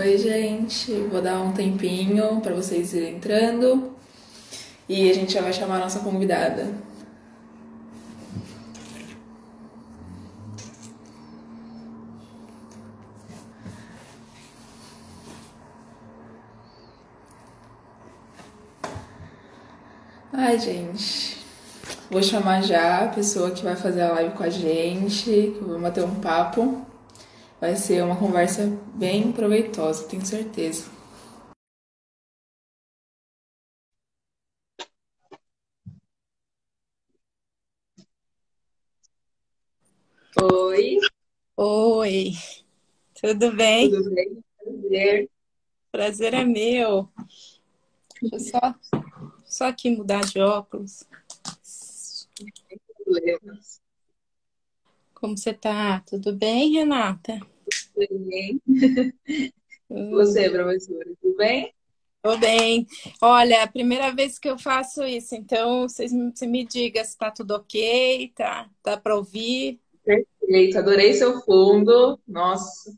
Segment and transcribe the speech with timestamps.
[0.00, 0.94] Oi, gente.
[1.12, 3.92] Vou dar um tempinho para vocês irem entrando
[4.88, 6.72] e a gente já vai chamar a nossa convidada.
[20.32, 21.44] Ai, gente.
[22.10, 25.78] Vou chamar já a pessoa que vai fazer a live com a gente, que vou
[25.78, 26.86] bater um papo.
[27.60, 30.90] Vai ser uma conversa bem proveitosa, tenho certeza.
[40.42, 40.96] Oi.
[41.54, 42.32] Oi.
[43.20, 43.90] Tudo bem?
[43.90, 44.42] Tudo bem?
[44.56, 45.30] Prazer.
[45.92, 47.10] Prazer é meu.
[48.22, 48.74] Deixa eu só,
[49.44, 51.04] só aqui mudar de óculos.
[53.04, 53.82] Problemas.
[55.20, 56.00] Como você tá?
[56.06, 57.38] Tudo bem, Renata?
[57.94, 58.60] Tudo bem?
[60.10, 61.74] Você, professora, tudo bem?
[62.22, 62.86] Tô bem.
[63.20, 67.18] Olha, é a primeira vez que eu faço isso, então vocês, você me diga se
[67.18, 68.68] tá tudo ok, tá?
[68.82, 69.78] Dá para ouvir?
[70.04, 72.18] Perfeito, adorei seu fundo.
[72.26, 72.90] Nossa,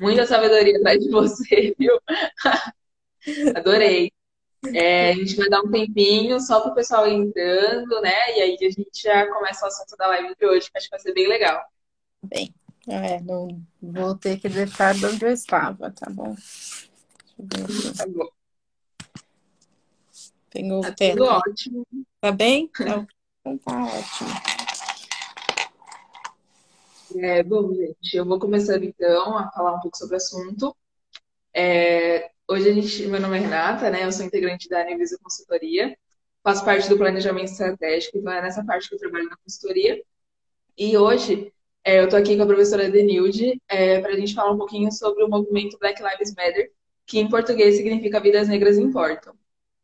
[0.00, 1.98] muita sabedoria atrás de você, viu?
[3.56, 4.12] Adorei.
[4.74, 8.36] É, a gente vai dar um tempinho só para o pessoal ir entrando, né?
[8.36, 10.90] E aí a gente já começa o assunto da live de hoje, que acho que
[10.96, 11.62] vai ser bem legal.
[12.22, 12.54] Bem,
[12.88, 16.34] é, não vou ter que deixar de onde eu estava, tá bom?
[17.96, 18.28] Tá bom.
[20.50, 21.10] Tenho Tá o pé.
[21.10, 21.86] tudo ótimo.
[22.20, 22.70] Tá bem?
[22.80, 23.06] Então,
[23.40, 24.30] então tá ótimo.
[27.18, 30.76] É, bom, gente, eu vou começando então a falar um pouco sobre o assunto.
[31.54, 34.04] É, hoje a gente, meu nome é Renata, né?
[34.04, 35.96] Eu sou integrante da Anivisa Consultoria,
[36.42, 40.00] faço parte do planejamento estratégico, então é nessa parte que eu trabalho na consultoria.
[40.78, 41.52] E hoje
[41.84, 45.24] é, eu estou aqui com a professora Denilde para a gente falar um pouquinho sobre
[45.24, 46.72] o movimento Black Lives Matter,
[47.06, 49.34] que em português significa Vidas Negras Importam.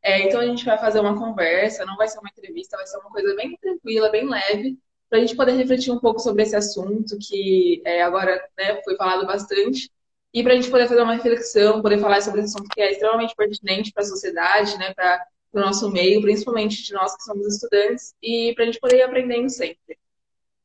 [0.03, 2.99] É, então a gente vai fazer uma conversa, não vai ser uma entrevista, vai ser
[2.99, 4.77] uma coisa bem tranquila, bem leve,
[5.09, 8.97] para a gente poder refletir um pouco sobre esse assunto que é, agora né, foi
[8.97, 9.91] falado bastante,
[10.33, 12.91] e para a gente poder fazer uma reflexão, poder falar sobre esse assunto que é
[12.91, 17.47] extremamente pertinente para a sociedade, né, para o nosso meio, principalmente de nós que somos
[17.47, 19.99] estudantes, e para a gente poder ir aprendendo sempre.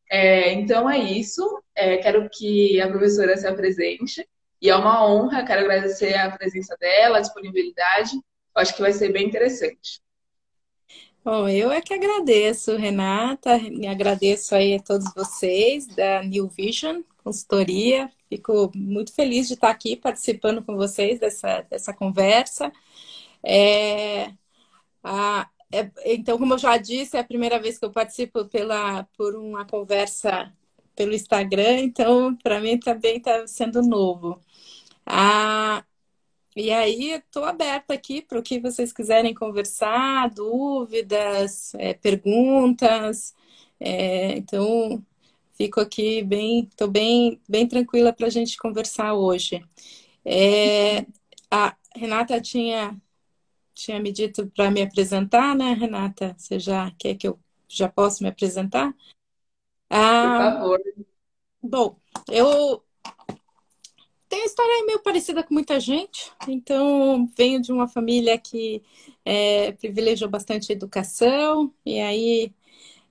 [0.10, 1.62] É, então é isso.
[1.76, 4.28] É, quero que a professora se apresente.
[4.62, 8.14] E é uma honra, quero agradecer a presença dela, a disponibilidade.
[8.16, 10.02] Eu acho que vai ser bem interessante.
[11.24, 13.60] Bom, eu é que agradeço, Renata,
[13.92, 18.10] agradeço aí a todos vocês da New Vision Consultoria.
[18.30, 22.72] Fico muito feliz de estar aqui participando com vocês dessa, dessa conversa.
[23.44, 24.32] É,
[25.04, 29.04] a- é- então, como eu já disse, é a primeira vez que eu participo pela,
[29.18, 30.54] por uma conversa
[30.96, 34.42] pelo Instagram, então para mim também está sendo novo.
[36.56, 43.34] E aí, estou aberta aqui para o que vocês quiserem conversar, dúvidas, é, perguntas.
[43.80, 45.04] É, então,
[45.58, 49.66] fico aqui bem, estou bem, bem tranquila para a gente conversar hoje.
[50.24, 51.06] É,
[51.50, 52.96] a Renata tinha,
[53.74, 56.36] tinha me dito para me apresentar, né, Renata?
[56.38, 58.92] Você já quer que eu já posso me apresentar?
[58.92, 60.80] Por Ah, favor.
[61.62, 61.98] bom,
[62.30, 62.84] eu
[64.30, 68.84] tenho uma história meio parecida com muita gente, então venho de uma família que
[69.26, 72.52] é, privilegiou bastante a educação, e aí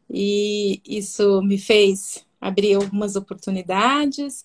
[0.08, 4.44] e isso me fez abrir algumas oportunidades.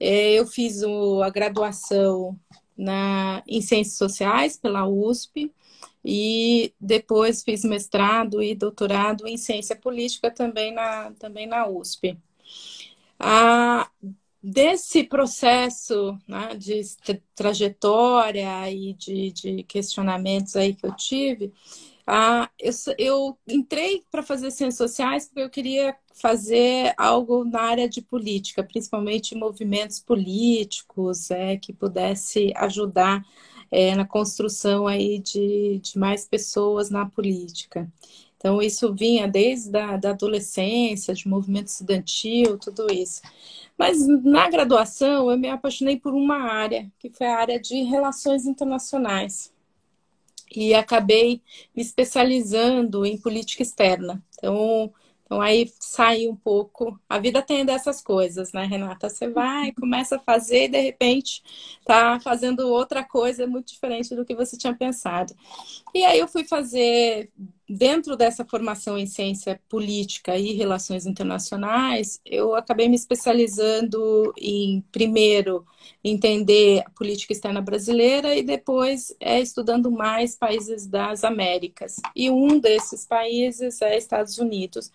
[0.00, 0.82] É, eu fiz
[1.22, 2.38] a graduação
[2.76, 5.52] na, em Ciências Sociais pela USP
[6.04, 12.18] e depois fiz mestrado e doutorado em Ciência Política também na, também na USP.
[14.44, 21.52] Desse processo, né, de tra- trajetória e de, de questionamentos aí que eu tive,
[22.06, 27.88] ah, eu, eu entrei para fazer ciências sociais porque eu queria fazer algo na área
[27.88, 33.24] de política, principalmente movimentos políticos, é, que pudesse ajudar
[33.70, 37.90] é, na construção aí de, de mais pessoas na política.
[38.36, 43.22] Então, isso vinha desde a da adolescência, de movimento estudantil, tudo isso.
[43.78, 48.44] Mas na graduação eu me apaixonei por uma área, que foi a área de relações
[48.44, 49.52] internacionais.
[50.54, 51.42] E acabei
[51.74, 54.22] me especializando em política externa.
[54.38, 54.92] Então,
[55.24, 57.00] então aí sai um pouco.
[57.08, 59.08] A vida tem dessas coisas, né, Renata?
[59.08, 61.42] Você vai, começa a fazer e de repente
[61.86, 65.34] tá fazendo outra coisa muito diferente do que você tinha pensado.
[65.94, 67.30] E aí eu fui fazer
[67.72, 75.66] dentro dessa formação em ciência política e relações internacionais, eu acabei me especializando em, primeiro,
[76.04, 81.96] entender a política externa brasileira e depois é, estudando mais países das Américas.
[82.14, 84.92] E um desses países é Estados Unidos.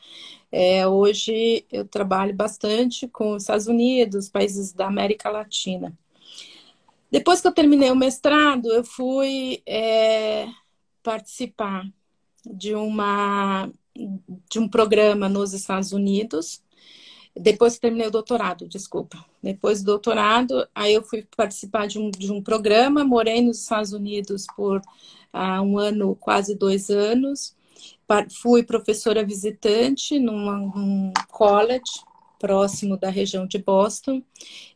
[0.52, 5.98] É, hoje eu trabalho bastante com os Estados Unidos, países da América Latina.
[7.10, 10.48] Depois que eu terminei o mestrado, eu fui é,
[11.02, 11.86] participar
[12.54, 13.70] de uma
[14.50, 16.62] de um programa nos Estados Unidos.
[17.36, 19.24] Depois que terminei o doutorado, desculpa.
[19.42, 23.94] Depois do doutorado, aí eu fui participar de um, de um programa, morei nos Estados
[23.94, 27.56] Unidos por uh, um ano, quase dois anos.
[28.42, 32.02] Fui professora visitante num college
[32.40, 34.24] próximo da região de Boston.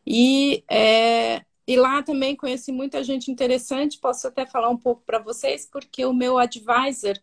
[0.06, 3.98] E, é, e lá também conheci muita gente interessante.
[3.98, 7.18] Posso até falar um pouco para vocês, porque o meu advisor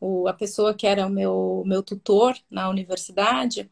[0.00, 3.70] o, a pessoa que era o meu, meu tutor na universidade,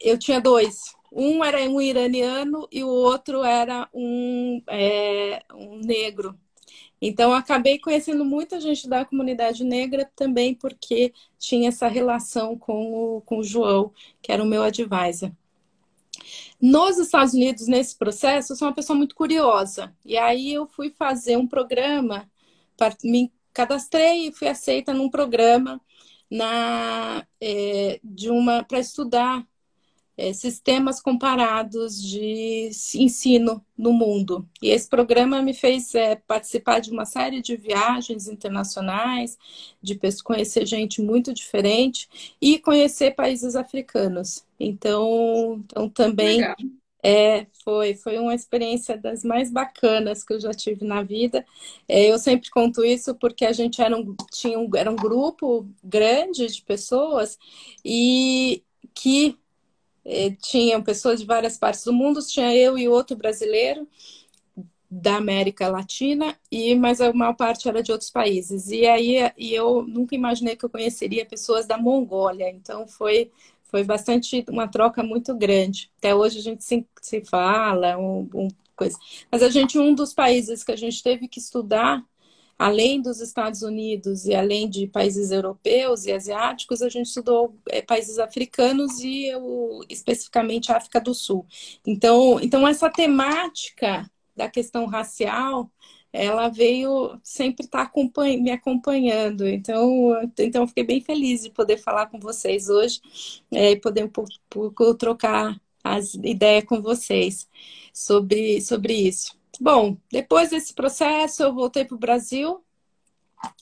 [0.00, 0.94] eu tinha dois.
[1.12, 6.38] Um era um iraniano e o outro era um, é, um negro.
[7.02, 13.20] Então, acabei conhecendo muita gente da comunidade negra também, porque tinha essa relação com o,
[13.22, 15.32] com o João, que era o meu advisor.
[16.60, 19.94] Nos Estados Unidos, nesse processo, eu sou uma pessoa muito curiosa.
[20.04, 22.30] E aí eu fui fazer um programa,
[23.02, 25.80] me cadastrei e fui aceita num programa
[26.30, 29.46] na, é, de uma para estudar
[30.16, 34.48] é, sistemas comparados de ensino no mundo.
[34.62, 39.38] E esse programa me fez é, participar de uma série de viagens internacionais,
[39.82, 42.08] de conhecer gente muito diferente
[42.40, 44.44] e conhecer países africanos.
[44.58, 46.56] Então, então também Legal.
[47.02, 51.44] É, foi, foi uma experiência das mais bacanas que eu já tive na vida.
[51.88, 55.66] É, eu sempre conto isso porque a gente era um, tinha um, era um grupo
[55.82, 57.38] grande de pessoas
[57.84, 58.62] e
[58.94, 59.38] que
[60.04, 63.86] é, tinham pessoas de várias partes do mundo, tinha eu e outro brasileiro
[64.90, 68.70] da América Latina e mas a maior parte era de outros países.
[68.70, 72.50] E aí e eu nunca imaginei que eu conheceria pessoas da Mongólia.
[72.50, 73.30] Então foi
[73.70, 75.90] foi bastante uma troca muito grande.
[75.98, 78.98] Até hoje a gente se, se fala, um, um, coisa.
[79.30, 82.04] Mas a gente, um dos países que a gente teve que estudar,
[82.58, 87.80] além dos Estados Unidos e além de países europeus e asiáticos, a gente estudou é,
[87.80, 89.30] países africanos e
[89.88, 91.46] especificamente a África do Sul.
[91.86, 95.70] Então, então essa temática da questão racial
[96.12, 99.46] ela veio sempre estar tá me acompanhando.
[99.48, 103.00] Então, então, fiquei bem feliz de poder falar com vocês hoje
[103.52, 107.48] é, e poder um pouco, pouco, trocar as ideias com vocês
[107.92, 109.38] sobre, sobre isso.
[109.60, 112.64] Bom, depois desse processo, eu voltei para o Brasil.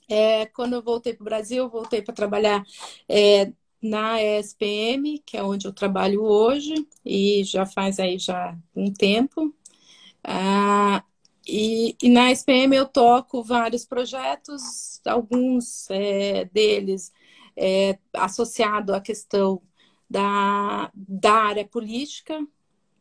[0.08, 2.64] É, quando eu voltei para o Brasil, eu voltei para trabalhar
[3.08, 3.52] é,
[3.82, 6.74] na ESPM, que é onde eu trabalho hoje,
[7.04, 9.54] e já faz aí já um tempo.
[10.24, 11.04] Ah,
[11.48, 17.10] e, e, na SPM eu toco vários projetos, alguns é, deles
[17.56, 19.62] é, associado à questão
[20.08, 22.38] da, da área política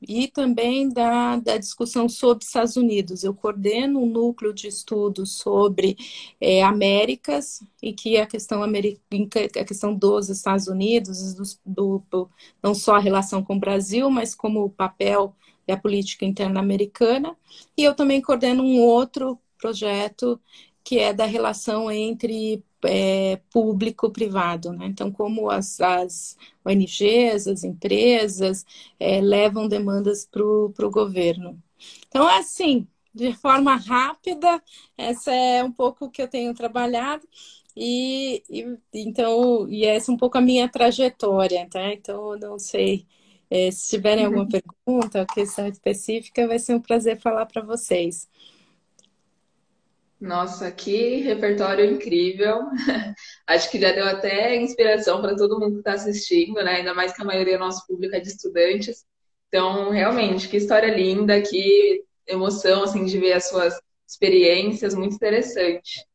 [0.01, 3.23] e também da, da discussão sobre Estados Unidos.
[3.23, 5.97] Eu coordeno um núcleo de estudos sobre
[6.39, 12.29] é, Américas, e que a questão, a questão dos Estados Unidos, do, do,
[12.61, 15.35] não só a relação com o Brasil, mas como o papel
[15.67, 17.35] é a política interna americana,
[17.77, 20.39] e eu também coordeno um outro projeto
[20.83, 24.71] que é da relação entre é, público-privado.
[24.71, 24.87] Né?
[24.87, 28.65] Então, como as, as ONGs, as empresas
[28.99, 31.61] é, levam demandas para o governo.
[32.07, 34.61] Então, é assim, de forma rápida,
[34.97, 37.27] essa é um pouco o que eu tenho trabalhado.
[37.75, 41.93] E, e então e essa é um pouco a minha trajetória, tá?
[41.93, 43.05] Então eu não sei
[43.49, 44.49] é, se tiverem alguma uhum.
[44.49, 48.27] pergunta, questão específica, vai ser um prazer falar para vocês.
[50.19, 52.61] Nossa, que repertório incrível!
[53.45, 56.77] Acho que já deu até inspiração para todo mundo que está assistindo, né?
[56.77, 59.05] Ainda mais que a maioria do nosso público é de estudantes.
[59.47, 66.05] Então, realmente, que história linda, que emoção assim de ver as suas experiências, muito interessante.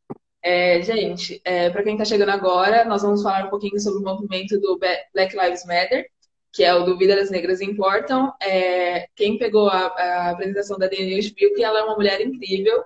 [0.43, 4.05] É, gente, é, para quem está chegando agora, nós vamos falar um pouquinho sobre o
[4.05, 4.79] movimento do
[5.15, 6.07] Black Lives Matter,
[6.53, 8.33] que é o do Vida das Negras Importam.
[8.41, 12.21] É, quem pegou a, a apresentação da Dani News viu que ela é uma mulher
[12.21, 12.85] incrível.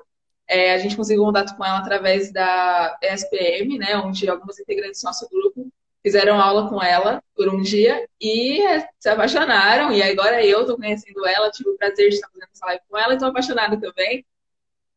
[0.49, 5.07] É, a gente conseguiu contato com ela através da ESPM, né, onde algumas integrantes do
[5.07, 5.69] nosso grupo
[6.01, 8.61] fizeram aula com ela por um dia e
[9.01, 9.93] se apaixonaram.
[9.93, 12.97] E agora eu estou conhecendo ela, tive o prazer de estar fazendo essa live com
[12.97, 14.25] ela e estou apaixonada também.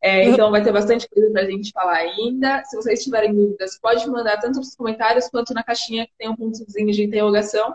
[0.02, 2.62] É, então vai ter bastante coisa para a gente falar ainda.
[2.64, 6.36] Se vocês tiverem dúvidas, pode mandar tanto nos comentários quanto na caixinha que tem um
[6.36, 7.74] pontozinho de interrogação.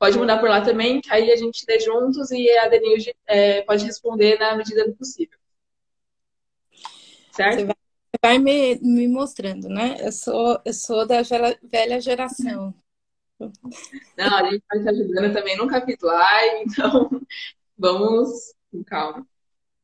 [0.00, 3.60] Pode mandar por lá também, que aí a gente lê juntos e a Denilde é,
[3.60, 5.38] pode responder na medida do possível.
[7.30, 7.56] Certo?
[7.56, 7.74] Você vai,
[8.22, 9.98] vai me, me, mostrando, né?
[10.00, 12.74] Eu sou, eu sou da gera, velha geração.
[13.38, 17.10] Não, a gente vai estar ajudando também, nunca fiz live, então
[17.76, 19.26] vamos com calma.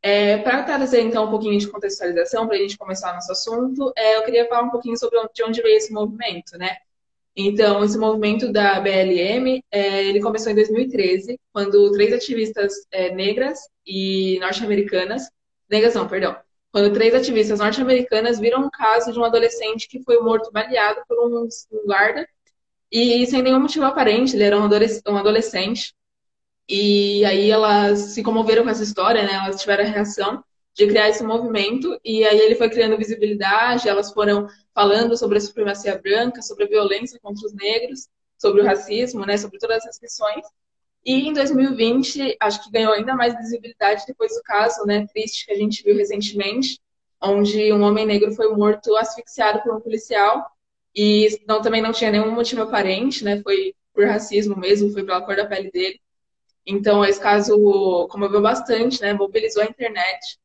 [0.00, 4.16] É, para trazer então um pouquinho de contextualização, para a gente começar nosso assunto, é,
[4.16, 6.78] eu queria falar um pouquinho sobre de onde veio esse movimento, né?
[7.36, 13.58] Então, esse movimento da BLM, é, ele começou em 2013, quando três ativistas é, negras
[13.86, 15.24] e norte-americanas,
[15.68, 16.36] negras não, perdão,
[16.72, 21.18] quando três ativistas norte-americanas viram um caso de um adolescente que foi morto baleado por
[21.26, 22.26] um, um guarda
[22.90, 25.94] e sem nenhum motivo aparente, ele era um adolescente.
[26.68, 29.34] E aí elas se comoveram com essa história, né?
[29.34, 30.42] Elas tiveram a reação
[30.76, 35.40] de criar esse movimento e aí ele foi criando visibilidade, elas foram falando sobre a
[35.40, 39.98] supremacia branca, sobre a violência contra os negros, sobre o racismo, né, sobre todas essas
[39.98, 40.44] questões.
[41.02, 45.52] E em 2020, acho que ganhou ainda mais visibilidade depois do caso, né, triste que
[45.52, 46.78] a gente viu recentemente,
[47.22, 50.44] onde um homem negro foi morto asfixiado por um policial
[50.94, 55.22] e não, também não tinha nenhum motivo aparente, né, foi por racismo mesmo, foi pela
[55.22, 55.98] cor da pele dele.
[56.66, 57.56] Então, esse caso
[58.10, 60.38] comoveu bastante, né, mobilizou a internet.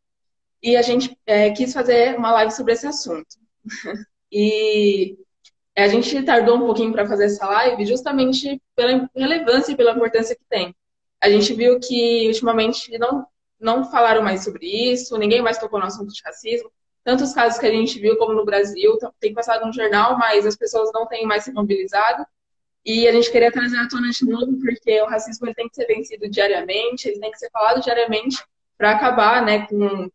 [0.61, 3.37] E a gente é, quis fazer uma live sobre esse assunto.
[4.33, 5.17] E
[5.75, 10.35] a gente tardou um pouquinho para fazer essa live justamente pela relevância e pela importância
[10.35, 10.73] que tem.
[11.19, 13.27] A gente viu que ultimamente não,
[13.59, 16.71] não falaram mais sobre isso, ninguém mais tocou no assunto de racismo.
[17.03, 20.55] Tantos casos que a gente viu, como no Brasil, tem passado no jornal, mas as
[20.55, 22.25] pessoas não têm mais se mobilizado.
[22.85, 25.75] E a gente queria trazer à tona de novo, porque o racismo ele tem que
[25.75, 28.43] ser vencido diariamente, ele tem que ser falado diariamente
[28.77, 30.09] para acabar né, com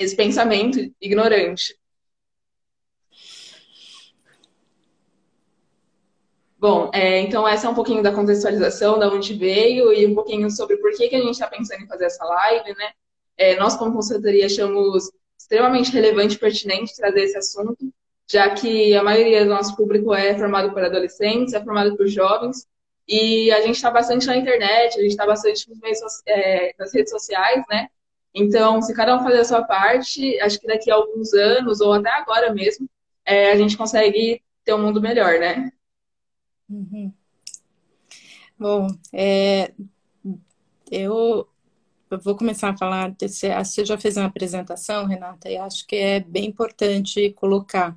[0.00, 1.78] esse pensamento ignorante.
[6.58, 10.50] Bom, é, então essa é um pouquinho da contextualização, da onde veio e um pouquinho
[10.50, 12.92] sobre por que, que a gente está pensando em fazer essa live, né?
[13.36, 17.90] É, nós, como consultoria, achamos extremamente relevante e pertinente trazer esse assunto,
[18.30, 22.66] já que a maioria do nosso público é formado por adolescentes, é formado por jovens,
[23.08, 25.66] e a gente está bastante na internet, a gente está bastante
[26.26, 27.88] é, nas redes sociais, né?
[28.34, 31.92] Então, se cada um fazer a sua parte, acho que daqui a alguns anos, ou
[31.92, 32.88] até agora mesmo,
[33.24, 35.72] é, a gente consegue ter um mundo melhor, né?
[36.68, 37.12] Uhum.
[38.58, 39.72] Bom, é,
[40.90, 41.48] eu,
[42.22, 43.14] vou começar a falar.
[43.18, 47.96] Você já fez uma apresentação, Renata, e acho que é bem importante colocar.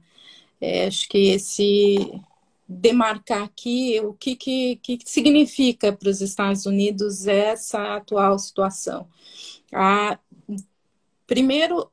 [0.59, 2.21] É, acho que esse
[2.67, 9.07] demarcar aqui o que, que, que significa para os Estados Unidos essa atual situação.
[9.73, 10.19] A,
[11.25, 11.89] primeiro,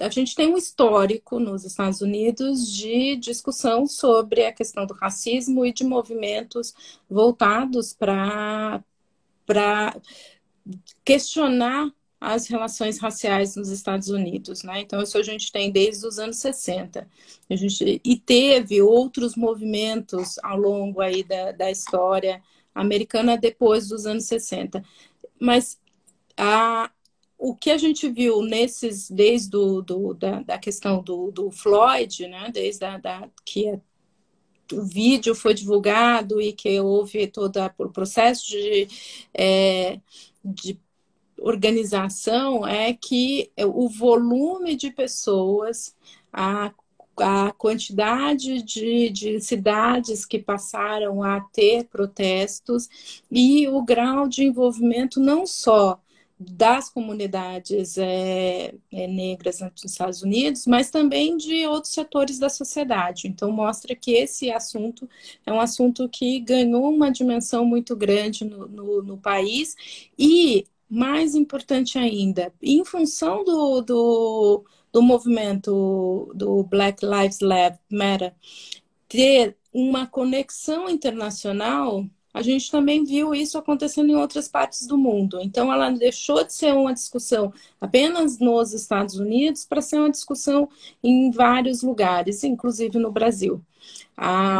[0.00, 5.64] a gente tem um histórico nos Estados Unidos de discussão sobre a questão do racismo
[5.64, 6.74] e de movimentos
[7.08, 8.82] voltados para
[11.04, 14.80] questionar as relações raciais nos Estados Unidos, né?
[14.80, 17.08] Então, isso a gente tem desde os anos 60.
[17.50, 22.40] A gente, e teve outros movimentos ao longo aí da, da história
[22.72, 24.84] americana depois dos anos 60.
[25.40, 25.80] Mas
[26.36, 26.88] a,
[27.44, 32.28] o que a gente viu nesses, desde do, do da, da, questão do, do, Floyd,
[32.28, 33.80] né, desde a, da, que a,
[34.72, 38.86] o vídeo foi divulgado e que houve todo o processo de,
[39.34, 39.98] é,
[40.44, 40.78] de
[41.36, 45.96] organização, é que o volume de pessoas,
[46.32, 46.72] a
[47.14, 52.88] a quantidade de, de, cidades que passaram a ter protestos
[53.30, 56.00] e o grau de envolvimento não só
[56.50, 63.28] das comunidades é, é, negras nos Estados Unidos, mas também de outros setores da sociedade.
[63.28, 65.08] Então, mostra que esse assunto
[65.46, 69.76] é um assunto que ganhou uma dimensão muito grande no, no, no país
[70.18, 77.38] e, mais importante ainda, em função do, do, do movimento do Black Lives
[77.90, 78.34] Matter,
[79.08, 85.38] ter uma conexão internacional a gente também viu isso acontecendo em outras partes do mundo.
[85.42, 90.68] Então, ela deixou de ser uma discussão apenas nos Estados Unidos para ser uma discussão
[91.02, 93.62] em vários lugares, inclusive no Brasil.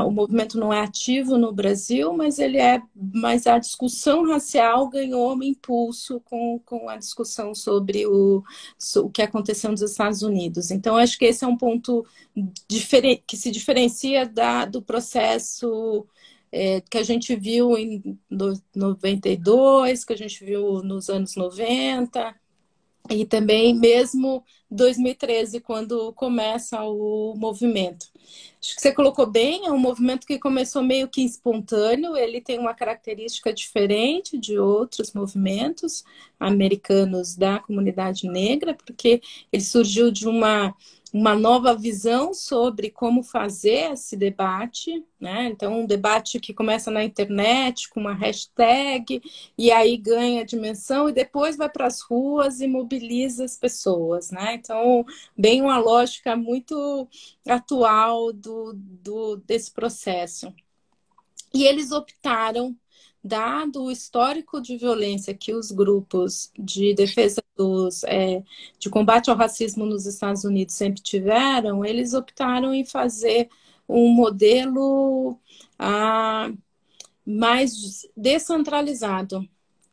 [0.04, 5.34] o movimento não é ativo no Brasil, mas ele é, mas a discussão racial ganhou
[5.34, 8.42] um impulso com, com a discussão sobre o,
[8.96, 10.70] o que aconteceu nos Estados Unidos.
[10.70, 12.04] Então, acho que esse é um ponto
[13.26, 16.06] que se diferencia da, do processo
[16.52, 18.18] é, que a gente viu em
[18.74, 22.34] 92, que a gente viu nos anos 90.
[23.10, 28.06] e também mesmo 2013, quando começa o movimento.
[28.60, 32.58] Acho que você colocou bem, é um movimento que começou meio que espontâneo, ele tem
[32.58, 36.04] uma característica diferente de outros movimentos
[36.38, 39.20] americanos da comunidade negra, porque
[39.52, 40.74] ele surgiu de uma
[41.12, 45.46] uma nova visão sobre como fazer esse debate, né?
[45.46, 49.20] Então, um debate que começa na internet com uma hashtag
[49.58, 54.54] e aí ganha dimensão e depois vai para as ruas e mobiliza as pessoas, né?
[54.54, 55.04] Então,
[55.36, 57.06] bem uma lógica muito
[57.46, 60.52] atual do, do desse processo.
[61.54, 62.74] E eles optaram
[63.22, 68.42] dado o histórico de violência que os grupos de defesa dos, é,
[68.78, 73.48] de combate ao racismo nos Estados Unidos sempre tiveram, eles optaram em fazer
[73.88, 75.38] um modelo
[75.78, 76.50] ah,
[77.24, 79.48] mais descentralizado,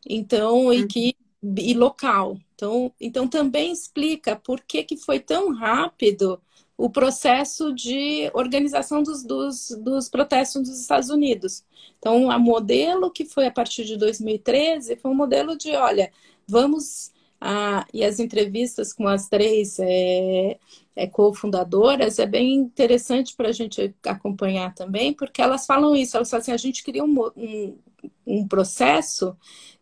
[0.08, 2.38] então e que e local.
[2.56, 6.42] Então, então também explica por que, que foi tão rápido
[6.80, 11.66] o processo de organização dos, dos, dos protestos nos Estados Unidos.
[11.98, 16.10] Então, a modelo que foi a partir de 2013 foi um modelo de, olha,
[16.48, 20.58] vamos ah, e as entrevistas com as três é,
[20.96, 26.30] é, cofundadoras é bem interessante para a gente acompanhar também, porque elas falam isso, elas
[26.30, 27.78] falam assim, a gente queria um, um,
[28.26, 29.36] um processo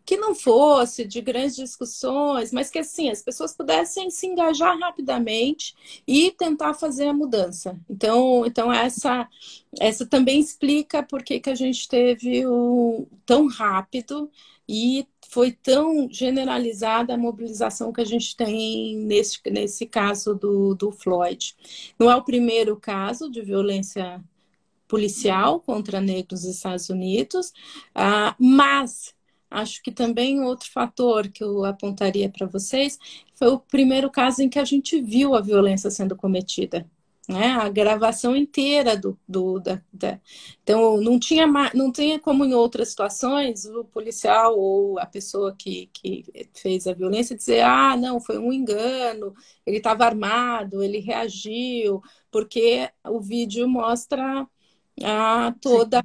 [0.08, 5.76] que não fosse de grandes discussões, mas que assim as pessoas pudessem se engajar rapidamente
[6.08, 7.78] e tentar fazer a mudança.
[7.90, 9.28] Então, então essa
[9.78, 14.32] essa também explica por que, que a gente teve o tão rápido
[14.68, 20.90] e foi tão generalizada a mobilização que a gente tem nesse, nesse caso do, do
[20.90, 21.54] Floyd.
[22.00, 24.24] Não é o primeiro caso de violência
[24.88, 27.50] policial contra negros nos Estados Unidos,
[27.90, 29.17] uh, mas
[29.50, 33.00] Acho que também outro fator que eu apontaria para vocês
[33.36, 36.90] foi o primeiro caso em que a gente viu a violência sendo cometida.
[37.28, 37.48] Né?
[37.48, 40.20] A gravação inteira do, do da, da,
[40.64, 45.90] então não tinha não tinha como em outras situações o policial ou a pessoa que,
[45.92, 52.02] que fez a violência dizer ah não foi um engano ele estava armado ele reagiu
[52.32, 54.48] porque o vídeo mostra
[55.04, 56.02] a toda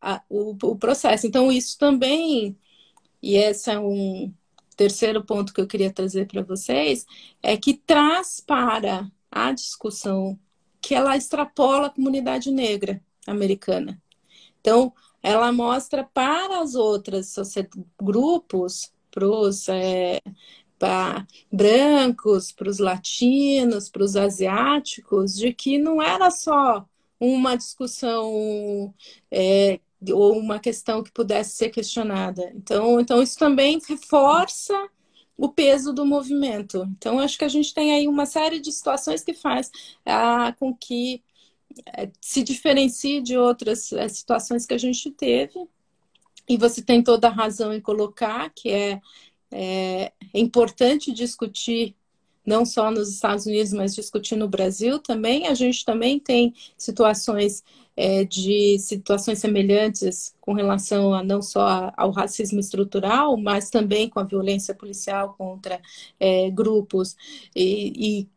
[0.00, 1.26] a, o, o processo.
[1.26, 2.56] Então, isso também,
[3.22, 4.32] e esse é um
[4.76, 7.04] terceiro ponto que eu queria trazer para vocês,
[7.42, 10.38] é que traz para a discussão
[10.80, 14.00] que ela extrapola a comunidade negra americana.
[14.60, 17.34] Então, ela mostra para as outras
[18.00, 20.20] grupos, para os é,
[21.52, 26.86] brancos, para os latinos, para os asiáticos, de que não era só
[27.20, 28.94] uma discussão
[29.30, 29.80] é,
[30.12, 32.52] ou uma questão que pudesse ser questionada.
[32.54, 34.88] Então, então isso também reforça
[35.36, 36.84] o peso do movimento.
[36.96, 39.70] Então, acho que a gente tem aí uma série de situações que faz
[40.04, 41.22] ah, com que
[41.96, 45.68] eh, se diferencie de outras eh, situações que a gente teve.
[46.48, 49.00] E você tem toda a razão em colocar que é,
[49.50, 51.94] é, é importante discutir
[52.44, 55.46] não só nos Estados Unidos, mas discutir no Brasil também.
[55.46, 57.62] A gente também tem situações
[58.00, 64.20] é, de situações semelhantes com relação a não só ao racismo estrutural, mas também com
[64.20, 65.82] a violência policial contra
[66.20, 67.16] é, grupos
[67.56, 68.28] e, e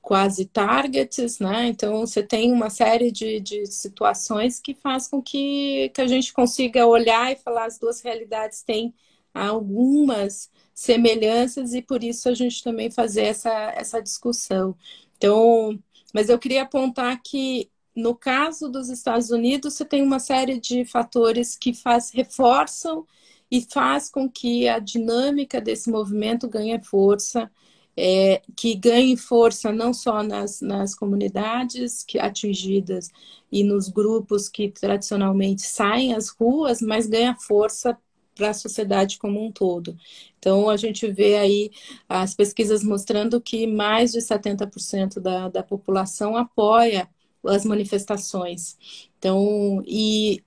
[0.00, 1.66] quase targets, né?
[1.68, 6.32] Então você tem uma série de, de situações que faz com que, que a gente
[6.32, 8.94] consiga olhar e falar as duas realidades têm
[9.34, 14.74] algumas semelhanças e por isso a gente também fazer essa, essa discussão.
[15.18, 15.78] Então,
[16.14, 20.84] mas eu queria apontar que no caso dos Estados Unidos, você tem uma série de
[20.84, 23.04] fatores que faz, reforçam
[23.50, 27.50] e faz com que a dinâmica desse movimento ganhe força,
[27.96, 33.10] é, que ganhe força não só nas, nas comunidades que, atingidas
[33.50, 37.98] e nos grupos que tradicionalmente saem às ruas, mas ganha força
[38.32, 39.98] para a sociedade como um todo.
[40.38, 41.72] Então, a gente vê aí
[42.08, 47.08] as pesquisas mostrando que mais de 70% da, da população apoia
[47.44, 48.76] as manifestações.
[49.18, 50.42] Então, e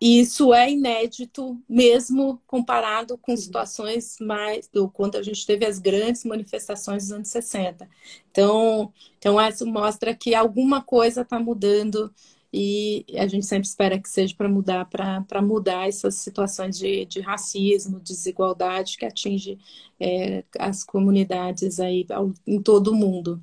[0.00, 6.24] isso é inédito, mesmo comparado com situações mais do quando a gente teve as grandes
[6.24, 7.86] manifestações dos anos 60.
[8.30, 12.10] Então, então isso mostra que alguma coisa está mudando
[12.52, 17.20] e a gente sempre espera que seja para mudar, para mudar essas situações de, de
[17.20, 19.58] racismo, desigualdade que atinge
[20.00, 22.06] é, as comunidades aí
[22.46, 23.42] em todo o mundo.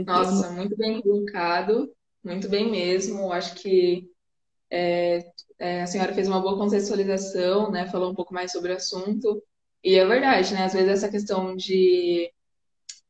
[0.00, 1.92] Nossa, muito bem colocado,
[2.24, 3.32] muito bem mesmo.
[3.32, 4.08] Acho que
[4.70, 5.24] é,
[5.58, 7.86] é, a senhora fez uma boa contextualização, né?
[7.88, 9.42] Falou um pouco mais sobre o assunto.
[9.84, 10.64] E é verdade, né?
[10.64, 12.32] Às vezes essa questão de,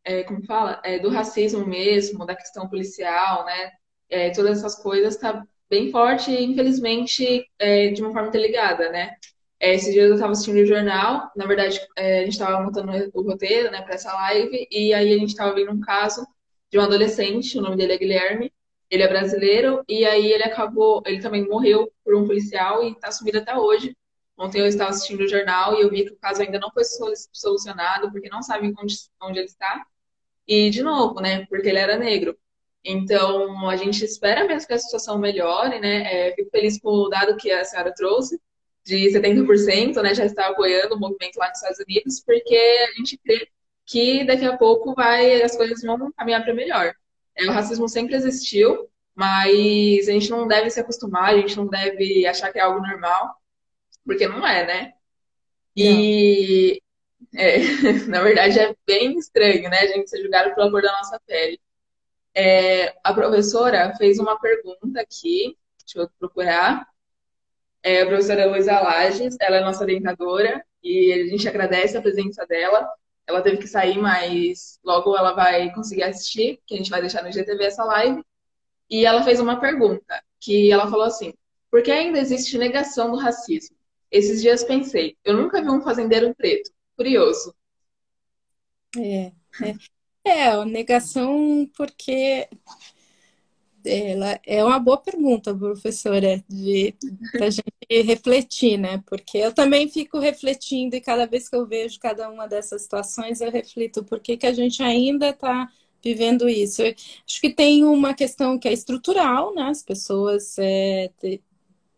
[0.05, 3.73] é, como fala, é, do racismo mesmo, da questão policial, né?
[4.09, 9.15] É, todas essas coisas tá bem forte e, infelizmente, é, de uma forma interligada, né?
[9.61, 13.71] Esses dias eu estava assistindo o jornal, na verdade, a gente estava montando o roteiro,
[13.71, 16.27] né, para essa live, e aí a gente estava vendo um caso
[16.73, 18.53] de um adolescente, o nome dele é Guilherme,
[18.91, 23.11] ele é brasileiro, e aí ele acabou, ele também morreu por um policial e está
[23.11, 23.95] sumido até hoje.
[24.39, 26.83] Ontem eu estava assistindo o jornal e eu vi que o caso ainda não foi
[27.31, 29.85] solucionado, porque não sabem onde, onde ele está.
[30.49, 32.37] E, de novo, né, porque ele era negro.
[32.83, 36.29] Então, a gente espera mesmo que a situação melhore, né?
[36.31, 38.41] É, fico feliz com o dado que a senhora trouxe,
[38.85, 43.19] de 70%, né, já está apoiando o movimento lá nos Estados Unidos, porque a gente
[43.19, 43.47] crê
[43.87, 46.95] que daqui a pouco vai, as coisas vão caminhar para melhor.
[47.37, 51.67] É, o racismo sempre existiu, mas a gente não deve se acostumar, a gente não
[51.67, 53.37] deve achar que é algo normal,
[54.05, 54.93] porque não é, né?
[55.77, 56.81] E,
[57.35, 57.59] é,
[58.09, 61.61] na verdade, é bem estranho, né, a gente ser julgado pela cor da nossa pele.
[62.35, 66.87] É, a professora fez uma pergunta aqui, deixa eu procurar.
[67.83, 72.47] É, a professora Luísa Lages, ela é nossa orientadora e a gente agradece a presença
[72.47, 72.89] dela.
[73.27, 77.23] Ela teve que sair, mas logo ela vai conseguir assistir, que a gente vai deixar
[77.23, 78.23] no GTV essa live.
[78.91, 81.33] E ela fez uma pergunta, que ela falou assim:
[81.71, 83.77] por que ainda existe negação do racismo?
[84.11, 86.71] Esses dias pensei, eu nunca vi um fazendeiro preto.
[86.97, 87.55] Curioso.
[88.99, 89.33] É,
[89.63, 89.75] é.
[90.25, 92.49] É, a negação porque
[93.85, 96.95] ela é uma boa pergunta, professora, de
[97.41, 99.03] a gente refletir, né?
[99.07, 103.41] Porque eu também fico refletindo e cada vez que eu vejo cada uma dessas situações,
[103.41, 105.69] eu reflito por que, que a gente ainda está
[106.03, 106.83] vivendo isso.
[106.83, 106.95] Eu
[107.27, 109.65] acho que tem uma questão que é estrutural, né?
[109.65, 111.11] As pessoas é,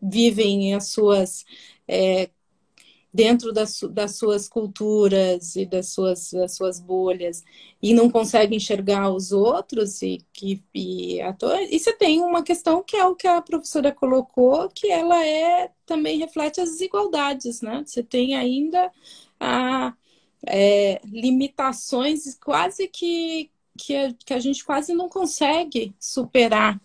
[0.01, 1.45] vivem as suas
[1.89, 2.29] é,
[3.15, 7.45] dentro das, das suas culturas e das suas, das suas bolhas
[7.81, 12.97] e não consegue enxergar os outros e que e, e você tem uma questão que
[12.97, 17.85] é o que a professora colocou que ela é também reflete as desigualdades né?
[17.87, 18.91] Você tem ainda
[19.39, 19.95] a
[20.45, 23.49] é, limitações quase que
[23.79, 26.81] que a, que a gente quase não consegue superar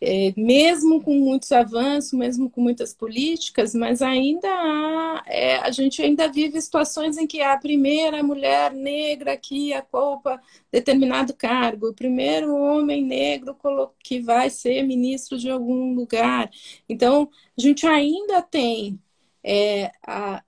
[0.00, 6.00] é, mesmo com muitos avanços, mesmo com muitas políticas, mas ainda há, é, a gente
[6.02, 12.54] ainda vive situações em que a primeira mulher negra que ocupa determinado cargo, o primeiro
[12.54, 13.56] homem negro
[14.02, 16.50] que vai ser ministro de algum lugar.
[16.88, 19.00] Então, a gente ainda tem
[19.42, 20.42] é, a,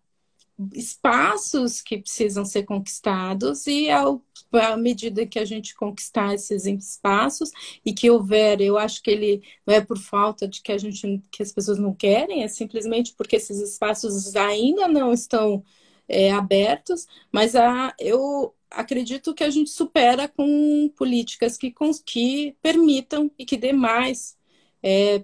[0.75, 7.51] espaços que precisam ser conquistados e ao, à medida que a gente conquistar esses espaços
[7.85, 11.23] e que houver, eu acho que ele não é por falta de que a gente
[11.31, 15.65] que as pessoas não querem, é simplesmente porque esses espaços ainda não estão
[16.09, 23.31] é, abertos, mas a, eu acredito que a gente supera com políticas que, que permitam
[23.39, 24.37] e que dê mais
[24.83, 25.23] é,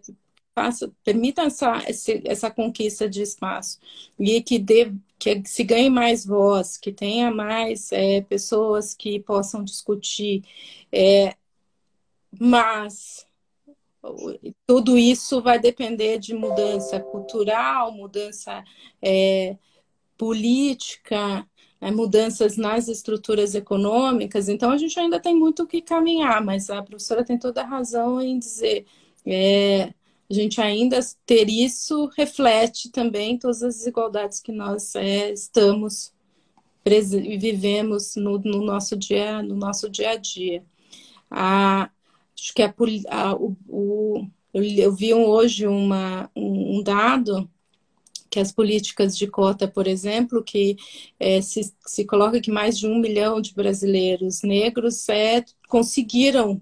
[0.56, 1.82] faça, permita essa,
[2.24, 3.78] essa conquista de espaço
[4.18, 9.64] e que dê que se ganhe mais voz, que tenha mais é, pessoas que possam
[9.64, 10.44] discutir,
[10.92, 11.34] é,
[12.38, 13.26] mas
[14.66, 18.62] tudo isso vai depender de mudança cultural, mudança
[19.02, 19.56] é,
[20.16, 21.46] política,
[21.80, 24.48] né, mudanças nas estruturas econômicas.
[24.48, 27.66] Então, a gente ainda tem muito o que caminhar, mas a professora tem toda a
[27.66, 28.86] razão em dizer.
[29.24, 29.92] É,
[30.28, 36.12] a gente ainda ter isso reflete também todas as desigualdades que nós é, estamos
[37.38, 40.64] vivemos no, no, nosso dia no nosso dia a dia
[41.30, 41.90] a,
[42.36, 42.74] acho que a,
[43.10, 47.50] a o, o, eu vi hoje uma, um, um dado
[48.36, 50.76] que as políticas de cota, por exemplo, que
[51.18, 56.60] é, se, se coloca que mais de um milhão de brasileiros negros é, conseguiram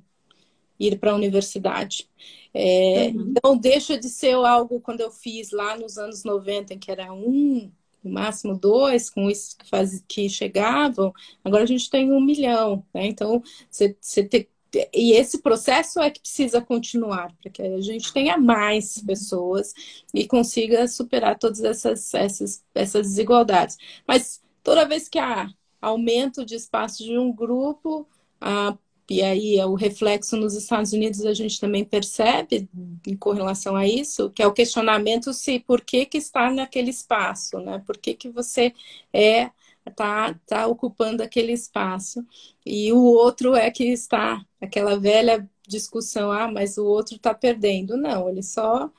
[0.78, 2.08] ir para a universidade.
[2.54, 3.34] É, uhum.
[3.36, 7.70] Então, deixa de ser algo quando eu fiz lá nos anos 90, que era um,
[8.02, 11.12] no máximo dois, com isso que, faz, que chegavam,
[11.42, 12.84] agora a gente tem um milhão.
[12.94, 13.06] Né?
[13.06, 14.48] Então, você, você tem,
[14.92, 19.72] e esse processo é que precisa continuar, para que a gente tenha mais pessoas
[20.12, 23.76] e consiga superar todas essas, essas, essas desigualdades.
[24.06, 25.48] Mas toda vez que há
[25.80, 28.08] aumento de espaço de um grupo,
[28.40, 28.76] a
[29.08, 32.68] e aí é o reflexo nos Estados Unidos a gente também percebe
[33.06, 37.58] em correlação a isso, que é o questionamento se por que, que está naquele espaço,
[37.58, 37.82] né?
[37.86, 38.72] Por que, que você
[39.12, 39.50] é
[39.94, 42.24] tá, tá ocupando aquele espaço
[42.64, 47.96] e o outro é que está aquela velha discussão, ah, mas o outro está perdendo.
[47.96, 48.90] Não, ele só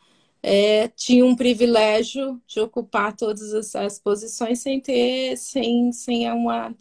[0.43, 6.75] é, tinha um privilégio de ocupar todas essas posições sem ter, sem, sem uma,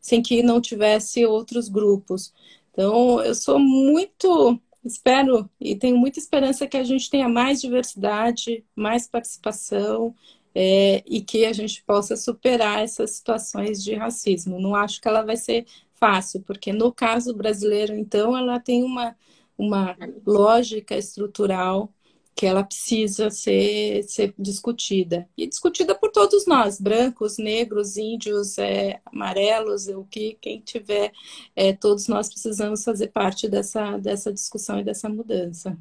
[0.00, 2.32] sem que não tivesse outros grupos.
[2.72, 8.64] Então, eu sou muito, espero e tenho muita esperança que a gente tenha mais diversidade,
[8.74, 10.14] mais participação
[10.54, 14.60] é, e que a gente possa superar essas situações de racismo.
[14.60, 19.16] Não acho que ela vai ser fácil, porque no caso brasileiro, então, ela tem uma,
[19.56, 21.92] uma lógica estrutural
[22.34, 25.28] que ela precisa ser, ser discutida.
[25.36, 31.12] E discutida por todos nós, brancos, negros, índios, é, amarelos, o que quem tiver,
[31.54, 35.78] é, todos nós precisamos fazer parte dessa, dessa discussão e dessa mudança.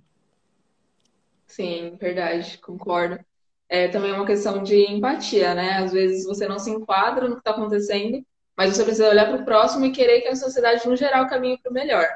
[1.47, 3.19] Sim, verdade, concordo.
[3.67, 5.79] É também uma questão de empatia, né?
[5.79, 8.23] Às vezes você não se enquadra no que está acontecendo,
[8.55, 11.57] mas você precisa olhar para o próximo e querer que a sociedade, no geral, caminhe
[11.57, 12.07] para o melhor.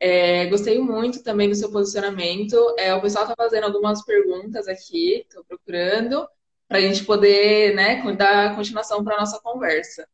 [0.00, 2.56] É, gostei muito também do seu posicionamento.
[2.78, 6.28] É, o pessoal está fazendo algumas perguntas aqui, estou procurando,
[6.68, 10.06] para a gente poder né, dar continuação para a nossa conversa.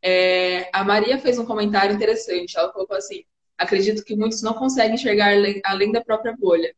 [0.00, 2.58] É, a Maria fez um comentário interessante.
[2.58, 3.24] Ela colocou assim:
[3.56, 5.32] acredito que muitos não conseguem enxergar
[5.64, 6.74] além da própria bolha.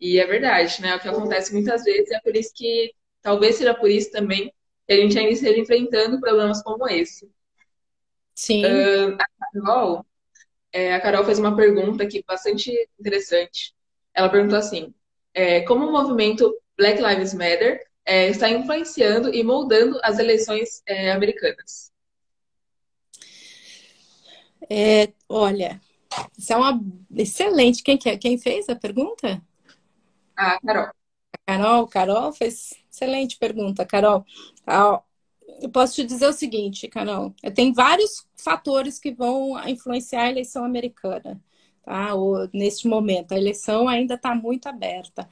[0.00, 0.96] E é verdade, né?
[0.96, 4.52] O que acontece muitas vezes é por isso que, talvez seja por isso também,
[4.86, 7.30] que a gente ainda esteja enfrentando problemas como esse.
[8.34, 8.64] Sim.
[8.64, 10.05] Uh, a Carol,
[10.76, 13.74] é, a Carol fez uma pergunta aqui bastante interessante.
[14.12, 14.92] Ela perguntou assim:
[15.32, 21.12] é, como o movimento Black Lives Matter é, está influenciando e moldando as eleições é,
[21.12, 21.90] americanas?
[24.68, 25.80] É, olha,
[26.36, 26.78] isso é uma
[27.16, 27.82] excelente.
[27.82, 28.18] Quem, que é?
[28.18, 29.40] Quem fez a pergunta?
[30.36, 30.84] A Carol.
[30.84, 34.26] A Carol, Carol fez excelente pergunta, Carol
[35.60, 40.64] eu posso te dizer o seguinte, Carol, tem vários fatores que vão influenciar a eleição
[40.64, 41.40] americana,
[41.82, 42.14] tá?
[42.14, 45.28] Ou, neste momento, a eleição ainda está muito aberta.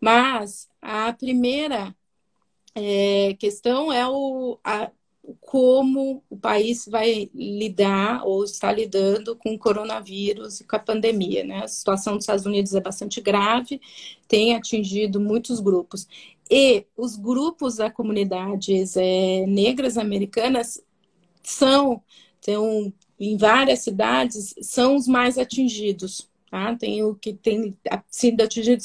[0.00, 1.94] Mas a primeira
[2.74, 4.90] é, questão é o, a,
[5.40, 11.44] como o país vai lidar ou está lidando com o coronavírus e com a pandemia.
[11.44, 11.64] Né?
[11.64, 13.80] A situação dos Estados Unidos é bastante grave,
[14.28, 16.06] tem atingido muitos grupos.
[16.50, 20.80] E os grupos da comunidades é, negras americanas
[21.42, 22.02] são,
[22.38, 26.28] então, em várias cidades, são os mais atingidos.
[26.50, 26.76] Tá?
[26.76, 27.76] Tem o que tem
[28.08, 28.82] sido atingido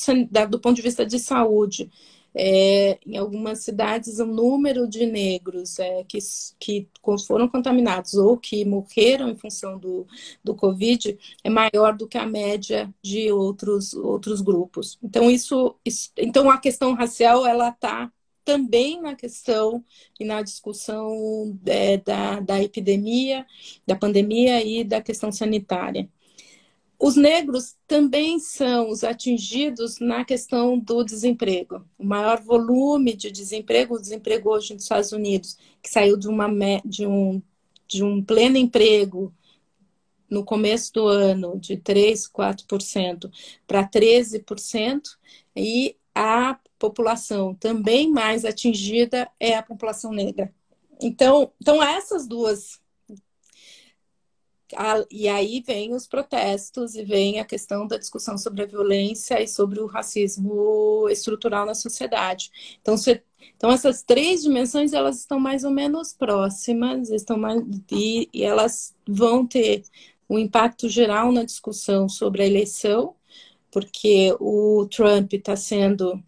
[0.50, 1.90] do ponto de vista de saúde.
[2.34, 6.20] É, em algumas cidades, o número de negros é, que,
[6.60, 6.88] que
[7.28, 10.08] foram contaminados ou que morreram em função do,
[10.44, 14.98] do Covid é maior do que a média de outros, outros grupos.
[15.04, 18.12] Então, isso, isso então a questão racial ela está
[18.44, 19.84] também na questão
[20.20, 23.46] e na discussão é, da, da epidemia,
[23.86, 26.10] da pandemia e da questão sanitária.
[27.04, 31.84] Os negros também são os atingidos na questão do desemprego.
[31.98, 36.48] O maior volume de desemprego, o desemprego hoje nos Estados Unidos, que saiu de, uma,
[36.86, 37.42] de, um,
[37.88, 39.34] de um pleno emprego
[40.30, 43.32] no começo do ano de 3, 4%
[43.66, 45.02] para 13%,
[45.56, 50.54] e a população também mais atingida é a população negra.
[51.02, 52.80] Então, então essas duas
[55.10, 59.48] e aí vem os protestos e vem a questão da discussão sobre a violência e
[59.48, 62.52] sobre o racismo estrutural na sociedade.
[62.82, 63.22] Então, se,
[63.58, 68.96] então essas três dimensões elas estão mais ou menos próximas, estão mais, e, e elas
[69.08, 69.84] vão ter
[70.30, 73.16] um impacto geral na discussão sobre a eleição,
[73.72, 76.22] porque o Trump está sendo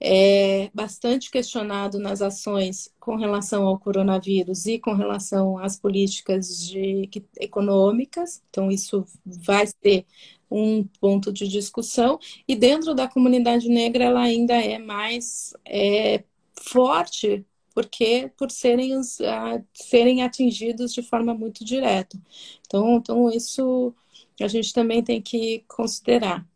[0.00, 7.08] é bastante questionado nas ações com relação ao coronavírus e com relação às políticas de,
[7.40, 8.42] econômicas.
[8.50, 10.04] Então, isso vai ser
[10.50, 12.18] um ponto de discussão.
[12.46, 16.22] E dentro da comunidade negra, ela ainda é mais é,
[16.60, 22.18] forte, porque por serem, os, a, serem atingidos de forma muito direta.
[22.66, 23.94] Então, então, isso
[24.40, 26.46] a gente também tem que considerar.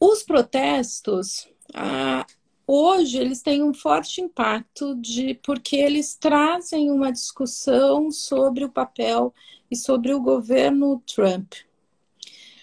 [0.00, 2.26] Os protestos ah,
[2.66, 9.32] hoje eles têm um forte impacto de porque eles trazem uma discussão sobre o papel
[9.70, 11.54] e sobre o governo Trump.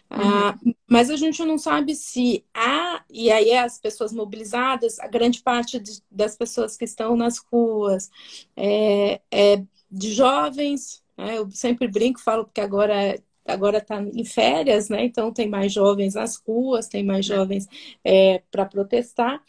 [0.07, 0.73] Ah, uhum.
[0.87, 5.79] mas a gente não sabe se há, e aí as pessoas mobilizadas, a grande parte
[5.79, 8.09] de, das pessoas que estão nas ruas,
[8.55, 11.37] é, é de jovens, né?
[11.37, 15.05] eu sempre brinco, falo porque agora agora está em férias, né?
[15.05, 17.35] Então tem mais jovens nas ruas, tem mais é.
[17.35, 17.67] jovens
[18.03, 19.43] é, para protestar.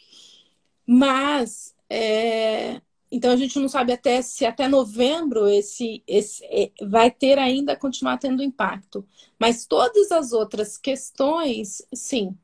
[0.85, 2.81] Mas é,
[3.11, 7.75] então a gente não sabe até se até novembro esse, esse é, vai ter ainda
[7.75, 9.05] continuar tendo impacto.
[9.39, 12.35] Mas todas as outras questões, sim.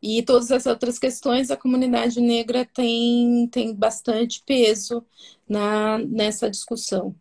[0.00, 5.04] E todas as outras questões, a comunidade negra tem, tem bastante peso
[5.48, 7.14] na, nessa discussão.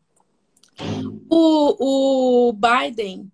[1.29, 3.31] O, o Biden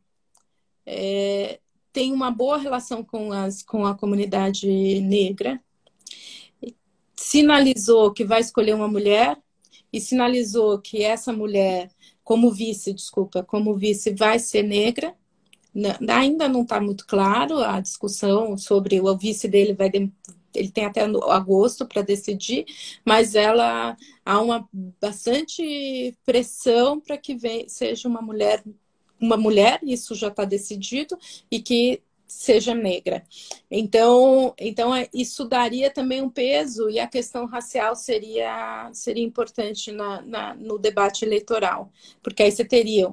[0.94, 1.60] é,
[1.94, 4.68] tem uma boa relação com, as, com a comunidade
[5.00, 5.62] negra,
[7.16, 9.38] sinalizou que vai escolher uma mulher
[9.92, 11.90] e sinalizou que essa mulher,
[12.24, 15.16] como vice, desculpa, como vice, vai ser negra.
[16.10, 19.90] Ainda não está muito claro a discussão sobre o vice dele vai
[20.54, 22.66] ele tem até agosto para decidir,
[23.06, 24.68] mas ela há uma
[25.00, 28.62] bastante pressão para que vem, seja uma mulher,
[29.22, 31.18] uma mulher, isso já está decidido,
[31.50, 33.24] e que seja negra.
[33.70, 39.92] Então, então é, isso daria também um peso e a questão racial seria, seria importante
[39.92, 41.92] na, na, no debate eleitoral,
[42.24, 43.12] porque aí você teria,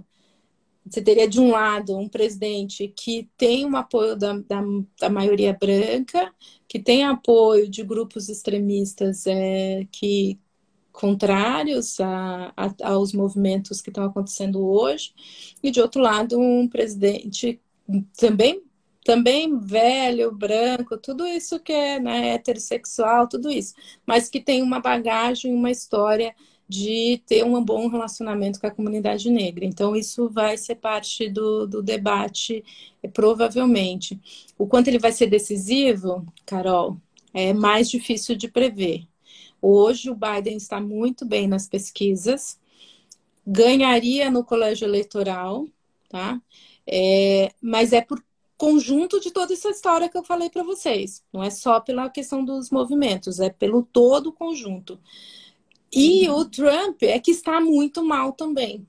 [0.86, 4.62] você teria de um lado um presidente que tem um apoio da, da,
[5.00, 6.32] da maioria branca,
[6.68, 10.38] que tem apoio de grupos extremistas é, que
[10.98, 15.12] contrários a, a, aos movimentos que estão acontecendo hoje,
[15.62, 17.60] e de outro lado um presidente
[18.18, 18.62] também
[19.04, 23.72] também velho, branco, tudo isso que é né, heterossexual, tudo isso,
[24.04, 26.34] mas que tem uma bagagem, uma história
[26.68, 29.64] de ter um bom relacionamento com a comunidade negra.
[29.64, 32.62] Então, isso vai ser parte do, do debate,
[33.14, 34.20] provavelmente.
[34.58, 36.98] O quanto ele vai ser decisivo, Carol,
[37.32, 39.06] é mais difícil de prever.
[39.60, 42.58] Hoje, o Biden está muito bem nas pesquisas,
[43.46, 45.66] ganharia no colégio eleitoral,
[46.08, 46.40] tá?
[46.86, 48.22] É, mas é por
[48.56, 51.22] conjunto de toda essa história que eu falei para vocês.
[51.32, 54.98] Não é só pela questão dos movimentos, é pelo todo o conjunto.
[55.92, 58.86] E o Trump é que está muito mal também.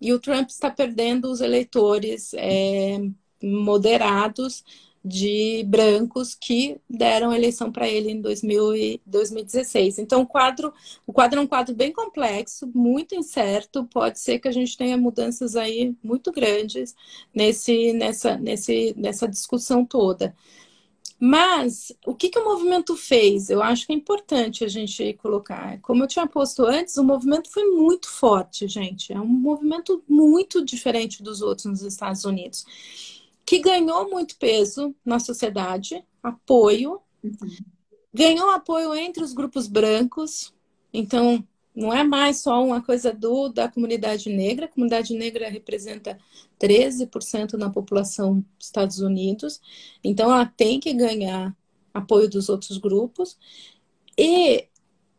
[0.00, 2.98] E o Trump está perdendo os eleitores é,
[3.42, 4.64] moderados
[5.04, 9.98] de brancos que deram eleição para ele em 2000 e 2016.
[9.98, 10.72] Então, o quadro,
[11.06, 13.84] o quadro é um quadro bem complexo, muito incerto.
[13.84, 16.94] Pode ser que a gente tenha mudanças aí muito grandes
[17.34, 20.34] nesse, nessa, nesse, nessa discussão toda.
[21.20, 23.50] Mas o que, que o movimento fez?
[23.50, 25.80] Eu acho que é importante a gente colocar.
[25.80, 29.12] Como eu tinha posto antes, o movimento foi muito forte, gente.
[29.12, 32.64] É um movimento muito diferente dos outros nos Estados Unidos
[33.46, 37.32] que ganhou muito peso na sociedade, apoio, uhum.
[38.12, 40.52] ganhou apoio entre os grupos brancos,
[40.92, 46.18] então não é mais só uma coisa do da comunidade negra, a comunidade negra representa
[46.60, 49.60] 13% na população dos Estados Unidos,
[50.02, 51.54] então ela tem que ganhar
[51.92, 53.38] apoio dos outros grupos.
[54.18, 54.68] E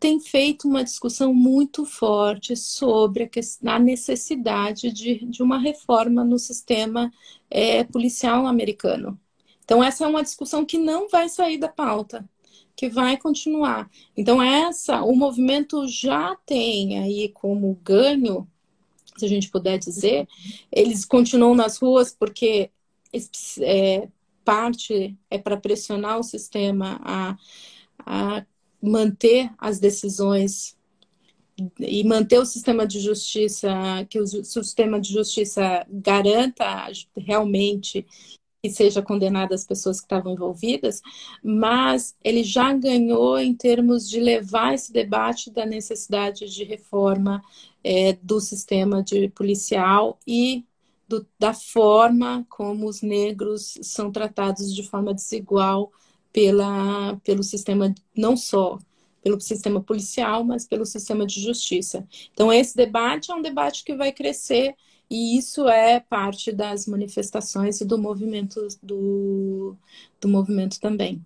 [0.06, 3.28] tem feito uma discussão muito forte sobre
[3.66, 7.12] a, necessidade de, de uma reforma no sistema
[7.50, 9.20] é, policial americano.
[9.64, 12.24] Então, essa é uma discussão que não vai sair da pauta,
[12.76, 13.90] que vai continuar.
[14.16, 18.48] Então, essa, o movimento já tem aí como ganho,
[19.18, 20.28] se a gente puder dizer,
[20.72, 22.70] eles continuam nas ruas porque
[23.60, 24.08] é,
[24.44, 27.36] parte é para pressionar o sistema a,
[28.06, 28.46] a
[28.82, 30.76] manter as decisões
[31.80, 33.70] e manter o sistema de justiça,
[34.10, 36.66] que o sistema de justiça garanta
[37.16, 38.06] realmente
[38.62, 41.00] que seja condenada as pessoas que estavam envolvidas,
[41.44, 47.44] mas ele já ganhou em termos de levar esse debate da necessidade de reforma
[47.84, 50.66] é, do sistema de policial e
[51.08, 55.92] do, da forma como os negros são tratados de forma desigual
[56.36, 58.78] pela, pelo sistema, não só
[59.24, 62.06] pelo sistema policial, mas pelo sistema de justiça.
[62.34, 64.76] Então, esse debate é um debate que vai crescer
[65.10, 69.78] e isso é parte das manifestações e do movimento do,
[70.20, 71.26] do movimento também.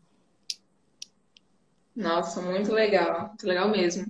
[1.95, 4.05] Nossa, muito legal, muito legal mesmo.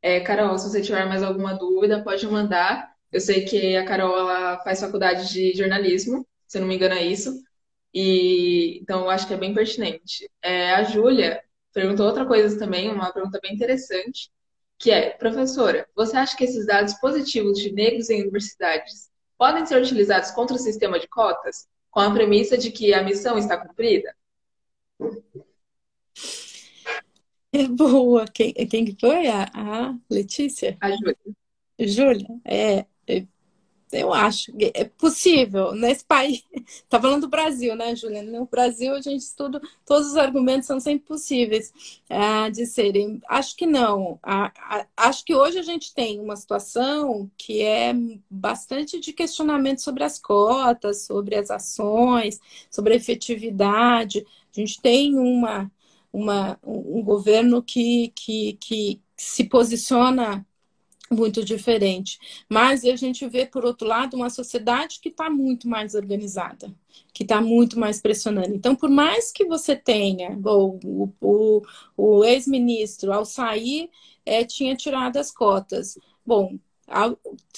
[0.00, 2.94] É, Carol, se você tiver mais alguma dúvida, pode mandar.
[3.10, 7.04] Eu sei que a Carol ela faz faculdade de jornalismo, se não me engano é
[7.04, 7.42] isso.
[7.98, 10.30] E então eu acho que é bem pertinente.
[10.42, 11.42] É, a Júlia
[11.72, 14.30] perguntou outra coisa também, uma pergunta bem interessante,
[14.78, 19.80] que é, professora, você acha que esses dados positivos de negros em universidades podem ser
[19.80, 24.14] utilizados contra o sistema de cotas, com a premissa de que a missão está cumprida?
[27.50, 28.26] É boa.
[28.26, 29.26] Quem, quem foi?
[29.28, 30.76] A, a Letícia?
[30.82, 31.16] A Júlia.
[31.78, 32.84] Júlia, é,
[33.92, 36.44] eu acho que é possível nesse país.
[36.88, 38.38] Tá falando do Brasil, né, Juliana?
[38.40, 41.72] No Brasil a gente estuda, todos os argumentos são sempre possíveis
[42.10, 43.20] uh, de serem.
[43.28, 44.18] Acho que não.
[44.96, 47.94] Acho que hoje a gente tem uma situação que é
[48.28, 54.26] bastante de questionamento sobre as cotas, sobre as ações, sobre a efetividade.
[54.56, 55.70] A gente tem uma
[56.16, 60.46] uma, um governo que, que, que se posiciona
[61.10, 62.18] muito diferente.
[62.48, 66.74] Mas a gente vê, por outro lado, uma sociedade que está muito mais organizada,
[67.12, 68.54] que está muito mais pressionando.
[68.54, 71.62] Então, por mais que você tenha, bom, o, o,
[71.96, 73.90] o ex-ministro, ao sair,
[74.24, 75.98] é, tinha tirado as cotas.
[76.24, 76.58] Bom,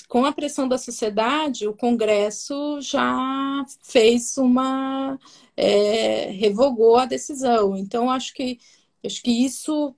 [0.08, 5.18] com a pressão da sociedade, o Congresso já fez uma.
[5.56, 7.76] É, revogou a decisão.
[7.76, 8.58] Então, acho que,
[9.04, 9.94] acho que isso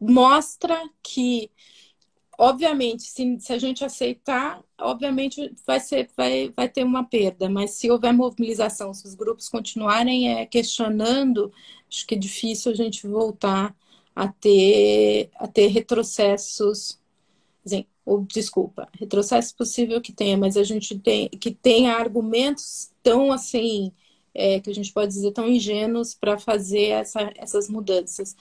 [0.00, 1.50] mostra que
[2.38, 7.72] obviamente, se, se, a gente aceitar, obviamente vai, ser, vai, vai ter uma perda, mas
[7.72, 11.52] se houver mobilização, se os grupos continuarem é, questionando,
[11.88, 13.74] acho que é difícil a gente voltar
[14.14, 17.00] a ter, a ter retrocessos.
[17.64, 23.32] Assim, ou, desculpa, retrocesso possível que tenha, mas a gente tem que tenha argumentos tão
[23.32, 23.92] assim,
[24.34, 28.36] é, que a gente pode dizer tão ingênuos para fazer essa, essas mudanças.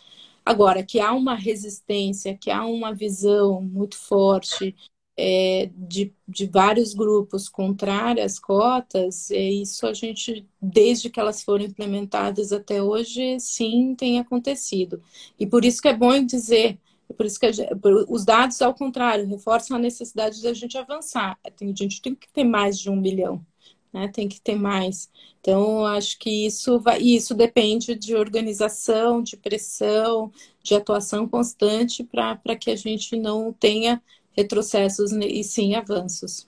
[0.46, 4.76] Agora, que há uma resistência, que há uma visão muito forte
[5.18, 11.44] é, de, de vários grupos contrários às cotas, é, isso a gente, desde que elas
[11.44, 15.02] foram implementadas até hoje, sim, tem acontecido.
[15.40, 16.80] E por isso que é bom dizer,
[17.16, 17.70] por isso que gente,
[18.10, 21.38] os dados, ao contrário, reforçam a necessidade de a gente avançar.
[21.46, 23.46] A gente tem que ter mais de um milhão
[23.94, 24.08] né?
[24.08, 25.10] Tem que ter mais.
[25.40, 30.32] Então, acho que isso vai, isso depende de organização, de pressão,
[30.64, 36.48] de atuação constante para que a gente não tenha retrocessos e sim avanços.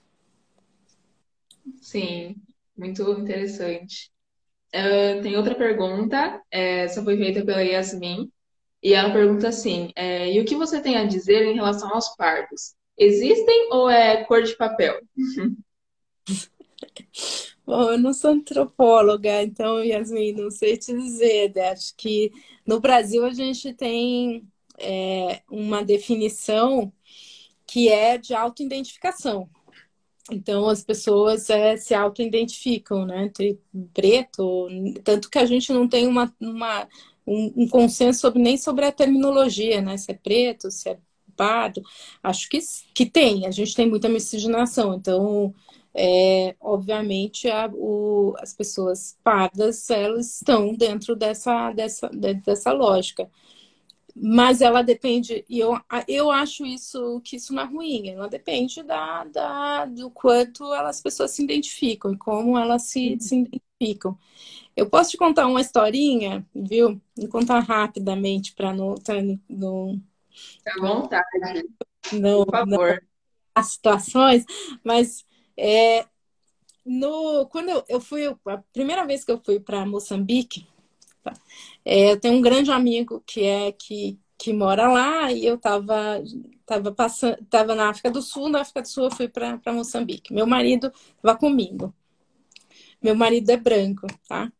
[1.80, 2.34] Sim,
[2.76, 4.10] muito interessante.
[4.74, 8.30] Uh, tem outra pergunta, é, essa foi feita pela Yasmin,
[8.82, 12.14] e ela pergunta assim: é, e o que você tem a dizer em relação aos
[12.16, 12.74] pardos?
[12.98, 15.00] Existem ou é cor de papel?
[17.66, 21.52] Bom, eu não sou antropóloga, então, Yasmin, não sei te dizer.
[21.54, 21.70] Né?
[21.70, 22.30] Acho que
[22.64, 24.46] no Brasil a gente tem
[24.78, 26.92] é, uma definição
[27.66, 29.50] que é de autoidentificação.
[30.30, 33.24] Então, as pessoas é, se auto-identificam, né?
[33.24, 33.60] Entre
[33.94, 34.68] preto,
[35.04, 36.88] tanto que a gente não tem uma, uma
[37.26, 39.96] um, um, consenso sobre, nem sobre a terminologia, né?
[39.96, 40.98] Se é preto, se é
[41.36, 41.82] pardo.
[42.22, 42.58] Acho que,
[42.94, 44.94] que tem, a gente tem muita miscigenação.
[44.94, 45.54] Então,
[45.96, 53.30] é, obviamente a, o, as pessoas pardas elas estão dentro dessa, dessa, dessa lógica.
[54.14, 55.78] Mas ela depende, e eu,
[56.08, 61.02] eu acho isso que isso não é ruim, ela depende da, da, do quanto as
[61.02, 63.20] pessoas se identificam e como elas se, uhum.
[63.20, 64.18] se identificam.
[64.74, 67.00] Eu posso te contar uma historinha, viu?
[67.14, 68.94] Vou contar rapidamente para não.
[69.48, 70.00] não
[70.66, 71.24] à vontade.
[72.12, 73.02] Não, Por favor.
[73.02, 73.16] Não,
[73.54, 74.44] as situações,
[74.84, 75.25] mas
[75.56, 76.06] é,
[76.84, 80.66] no, quando eu, eu, fui, a primeira vez que eu fui para Moçambique,
[81.22, 81.32] tá,
[81.84, 86.22] é, eu tenho um grande amigo que é que, que mora lá e eu estava
[86.66, 90.34] tava passando, tava na África do Sul, na África do Sul eu fui para Moçambique.
[90.34, 91.94] Meu marido estava comigo.
[93.00, 94.52] Meu marido é branco, tá?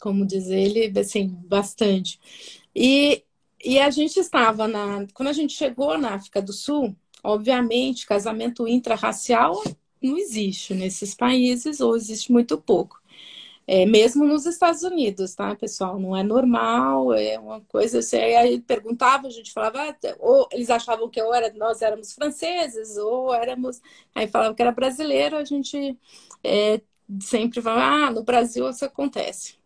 [0.00, 2.20] Como diz ele, assim, bastante.
[2.74, 3.24] E,
[3.64, 5.06] e a gente estava na.
[5.12, 9.60] Quando a gente chegou na África do Sul, obviamente, casamento intrarracial
[10.02, 13.00] não existe nesses países ou existe muito pouco.
[13.70, 16.00] É, mesmo nos Estados Unidos, tá, pessoal?
[16.00, 18.16] Não é normal, é uma coisa assim.
[18.16, 22.96] Aí perguntava, a gente falava, ah, ou eles achavam que eu era, nós éramos franceses,
[22.96, 23.82] ou éramos.
[24.14, 25.98] Aí falava que era brasileiro, a gente
[26.42, 26.80] é,
[27.20, 29.58] sempre falava, ah, no Brasil isso acontece.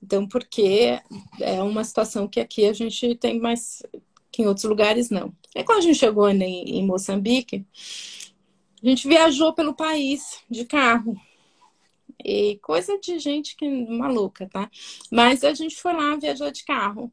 [0.00, 1.00] Então, porque
[1.40, 3.82] é uma situação que aqui a gente tem mais
[4.30, 5.32] que em outros lugares não.
[5.54, 7.64] É quando a gente chegou em, em Moçambique,
[8.84, 11.16] a gente viajou pelo país de carro.
[12.22, 14.70] E coisa de gente que maluca, tá?
[15.10, 17.10] Mas a gente foi lá viajar de carro.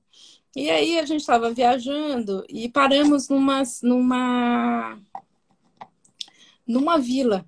[0.53, 4.99] E aí a gente estava viajando e paramos numa, numa,
[6.67, 7.45] numa vila.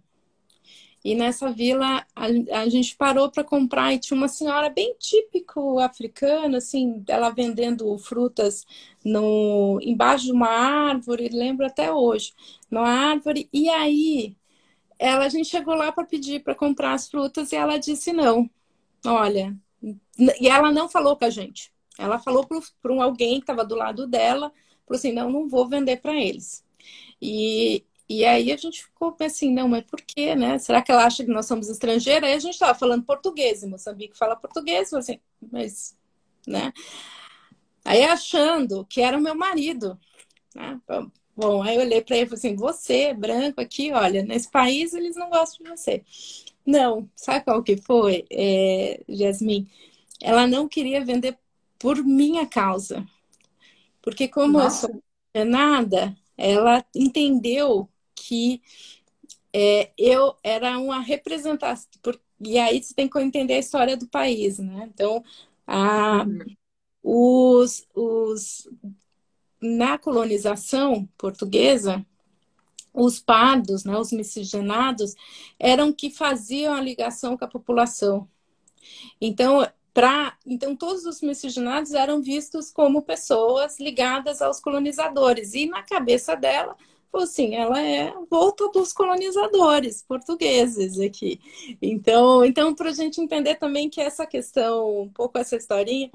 [1.04, 2.26] E nessa vila a,
[2.62, 7.98] a gente parou para comprar e tinha uma senhora bem típico africana, assim, ela vendendo
[7.98, 8.66] frutas
[9.04, 12.34] no embaixo de uma árvore, lembro até hoje,
[12.70, 13.50] numa árvore.
[13.54, 14.36] E aí
[15.00, 18.50] ela a gente chegou lá para pedir para comprar as frutas e ela disse não.
[19.06, 19.56] Olha,
[20.40, 21.72] e ela não falou com a gente.
[21.98, 22.48] Ela falou
[22.82, 24.52] para um alguém que estava do lado dela,
[24.86, 26.64] falou assim, não, não vou vender para eles.
[27.22, 30.58] E, e aí a gente ficou assim, não, mas por quê, né?
[30.58, 32.30] Será que ela acha que nós somos estrangeiras?
[32.30, 35.20] Aí a gente estava falando português, em Moçambique fala português, assim,
[35.52, 35.96] mas,
[36.48, 36.74] né?
[37.84, 40.00] Aí achando que era o meu marido,
[40.56, 40.80] né?
[41.36, 44.94] Bom, aí eu olhei para ele e falei assim, você, branco aqui, olha, nesse país
[44.94, 46.04] eles não gostam de você.
[46.66, 49.68] Não, sabe qual que foi, é, Jasmine?
[50.22, 51.38] Ela não queria vender
[51.80, 53.06] por minha causa.
[54.02, 54.88] Porque como Nossa.
[54.88, 55.02] eu
[55.36, 58.62] sou nada, ela entendeu que
[59.52, 61.90] é, eu era uma representação.
[62.40, 64.90] E aí você tem que entender a história do país, né?
[64.94, 65.24] Então,
[65.66, 66.26] a,
[67.04, 68.70] os, os,
[69.62, 72.06] na colonização portuguesa,
[72.94, 75.16] os pardos, né, os miscigenados,
[75.60, 78.30] eram que faziam a ligação com a população.
[79.20, 79.68] Então,
[80.46, 85.54] então todos os miscigenados eram vistos como pessoas ligadas aos colonizadores.
[85.54, 86.78] E na cabeça dela,
[87.22, 91.40] assim, ela é volta dos colonizadores portugueses aqui.
[91.82, 96.10] Então, então para a gente entender também que essa questão, um pouco essa historinha,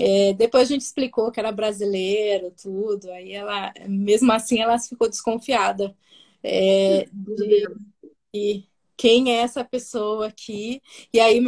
[0.00, 5.08] é, depois a gente explicou que era brasileiro, tudo, aí ela, mesmo assim, ela ficou
[5.08, 5.94] desconfiada
[6.42, 7.68] é, de,
[8.34, 8.64] de
[8.96, 10.82] quem é essa pessoa aqui.
[11.12, 11.40] E aí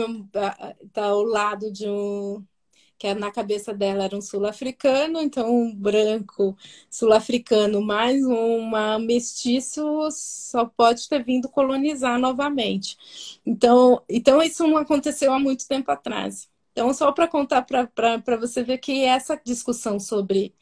[0.93, 2.45] tá ao lado de um
[3.01, 6.55] que é na cabeça dela era um sul-africano, então um branco
[6.91, 13.41] sul-africano mais uma mestiço só pode ter vindo colonizar novamente.
[13.47, 16.51] Então, então isso não aconteceu há muito tempo atrás.
[16.73, 20.55] Então, só para contar para você ver que essa discussão sobre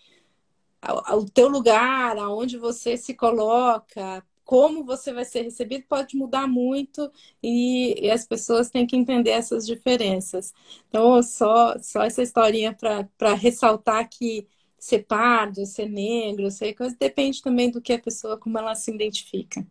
[1.13, 7.13] o teu lugar, aonde você se coloca, como você vai ser recebido pode mudar muito
[7.43, 10.55] e, e as pessoas têm que entender essas diferenças.
[10.89, 17.43] Então, só, só essa historinha para ressaltar que ser pardo, ser negro, ser coisa, depende
[17.43, 19.67] também do que a pessoa, como ela se identifica.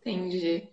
[0.00, 0.68] Entendi.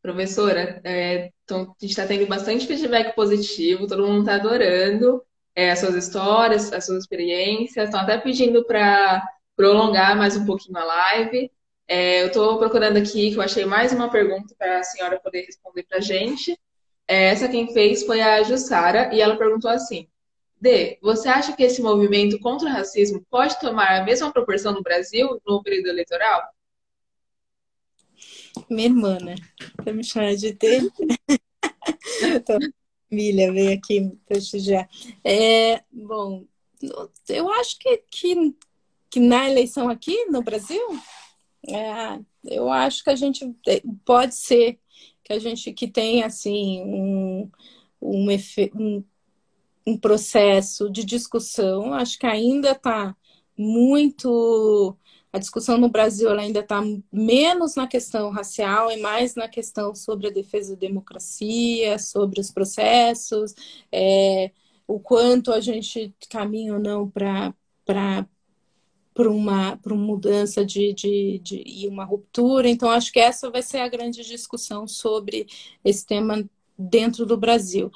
[0.00, 5.22] Professora, é, então, a gente está tendo bastante feedback positivo, todo mundo está adorando
[5.54, 9.22] é, as suas histórias, as suas experiências, estão até pedindo para
[9.60, 11.52] prolongar mais um pouquinho a live.
[11.86, 15.42] É, eu estou procurando aqui, que eu achei mais uma pergunta para a senhora poder
[15.42, 16.58] responder para a gente.
[17.06, 20.08] É, essa quem fez foi a Jussara, e ela perguntou assim:
[20.58, 24.82] D, você acha que esse movimento contra o racismo pode tomar a mesma proporção no
[24.82, 26.42] Brasil no período eleitoral?
[28.70, 29.34] Minha irmã, né?
[29.76, 30.90] Pra me chamar de D.
[32.34, 32.58] então,
[33.10, 34.88] veio aqui prestigiar.
[35.22, 36.46] É, bom,
[37.28, 38.54] eu acho que, que
[39.10, 40.80] que na eleição aqui no Brasil,
[41.68, 43.54] é, eu acho que a gente
[44.04, 44.78] pode ser
[45.24, 47.50] que a gente que tem assim um,
[48.00, 48.28] um,
[48.74, 49.04] um,
[49.86, 53.16] um processo de discussão, acho que ainda está
[53.56, 54.96] muito
[55.32, 56.82] a discussão no Brasil ainda está
[57.12, 62.50] menos na questão racial e mais na questão sobre a defesa da democracia, sobre os
[62.50, 63.54] processos,
[63.92, 64.50] é,
[64.88, 67.54] o quanto a gente caminha ou não para
[69.14, 72.68] para uma, uma mudança de, de, de, e uma ruptura.
[72.68, 75.46] Então, acho que essa vai ser a grande discussão sobre
[75.84, 76.48] esse tema
[76.78, 77.90] dentro do Brasil.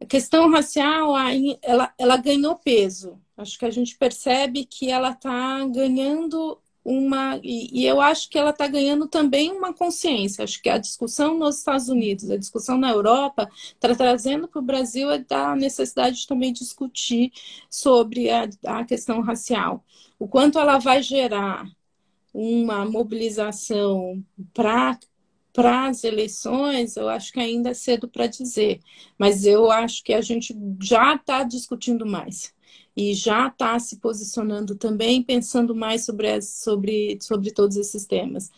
[0.00, 1.14] A questão racial,
[1.62, 3.18] ela, ela ganhou peso.
[3.36, 7.38] Acho que a gente percebe que ela está ganhando uma.
[7.42, 10.42] E, e, eu acho que ela está ganhando também uma consciência.
[10.42, 14.64] Acho que a discussão nos Estados Unidos, a discussão na Europa, está trazendo para o
[14.64, 17.30] Brasil a necessidade de também discutir
[17.68, 19.84] sobre a, a questão racial.
[20.18, 21.66] O quanto ela vai gerar
[22.32, 24.24] uma mobilização
[24.54, 24.98] para
[25.52, 28.80] para as eleições, eu acho que ainda é cedo para dizer,
[29.18, 32.54] mas eu acho que a gente já está discutindo mais
[32.98, 38.50] e já está se posicionando também, pensando mais sobre, sobre, sobre todos esses temas.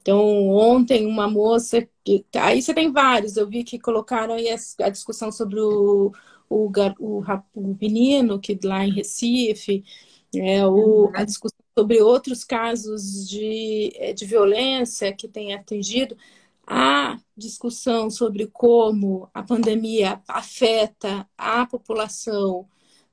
[0.00, 1.84] Então, ontem, uma moça.
[2.04, 6.12] Que, aí você tem vários, eu vi que colocaram aí a, discussão sobre o,
[6.48, 6.70] o,
[7.00, 7.24] o,
[7.54, 9.84] o, menino que lá em Recife,
[10.32, 16.16] é, o, a discussão sobre outros casos de, é, de violência que tem atingido
[16.64, 22.68] a discussão sobre como a pandemia afeta a população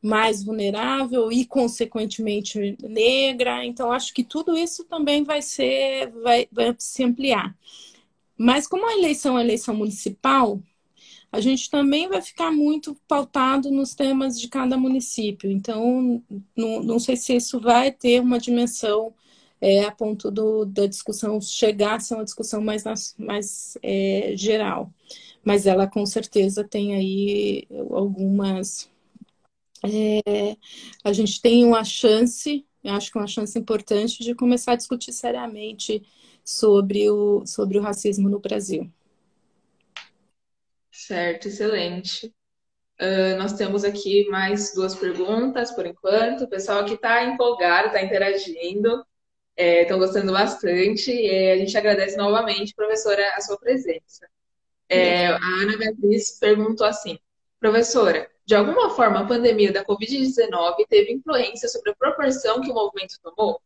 [0.06, 3.66] mais vulnerável e, consequentemente, negra.
[3.66, 7.56] Então, acho que tudo isso também vai ser, vai, vai se ampliar.
[8.38, 10.62] Mas como a eleição é eleição municipal,
[11.32, 15.50] a gente também vai ficar muito pautado nos temas de cada município.
[15.50, 16.22] Então,
[16.56, 19.12] não, não sei se isso vai ter uma dimensão
[19.60, 22.84] é, a ponto do, da discussão chegar a ser uma discussão mais,
[23.18, 24.94] mais é, geral.
[25.44, 28.90] Mas ela com certeza tem aí algumas
[29.86, 30.58] é,
[31.04, 34.76] a gente tem uma chance, eu acho que é uma chance importante de começar a
[34.76, 36.02] discutir seriamente
[36.44, 38.92] sobre o, sobre o racismo no Brasil.
[40.92, 42.34] Certo, excelente.
[43.00, 46.46] Uh, nós temos aqui mais duas perguntas por enquanto.
[46.46, 49.06] O pessoal aqui está empolgado, está interagindo,
[49.58, 51.12] estão é, gostando bastante.
[51.12, 54.28] E a gente agradece novamente, professora, a sua presença.
[54.88, 57.20] É, a Ana Beatriz perguntou assim:
[57.60, 62.74] Professora, De alguma forma, a pandemia da Covid-19 teve influência sobre a proporção que o
[62.74, 63.60] movimento tomou?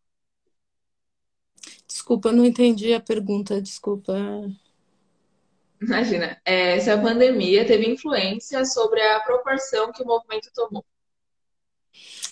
[1.85, 4.13] Desculpa, não entendi a pergunta, desculpa.
[5.81, 10.85] Imagina, é, se a pandemia teve influência sobre a proporção que o movimento tomou.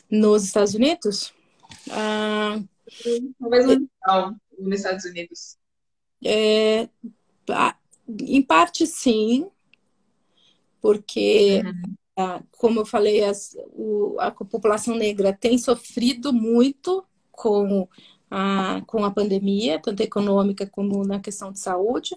[0.10, 1.34] Nos Estados Unidos?
[1.90, 2.60] Ah,
[3.40, 3.90] Talvez no
[4.58, 5.58] nos Estados Unidos.
[6.26, 6.90] É,
[8.08, 9.50] em parte, sim,
[10.82, 11.96] porque, uhum.
[12.52, 17.88] Como eu falei, as, o, a população negra tem sofrido muito com
[18.30, 22.16] a, com a pandemia, tanto econômica como na questão de saúde,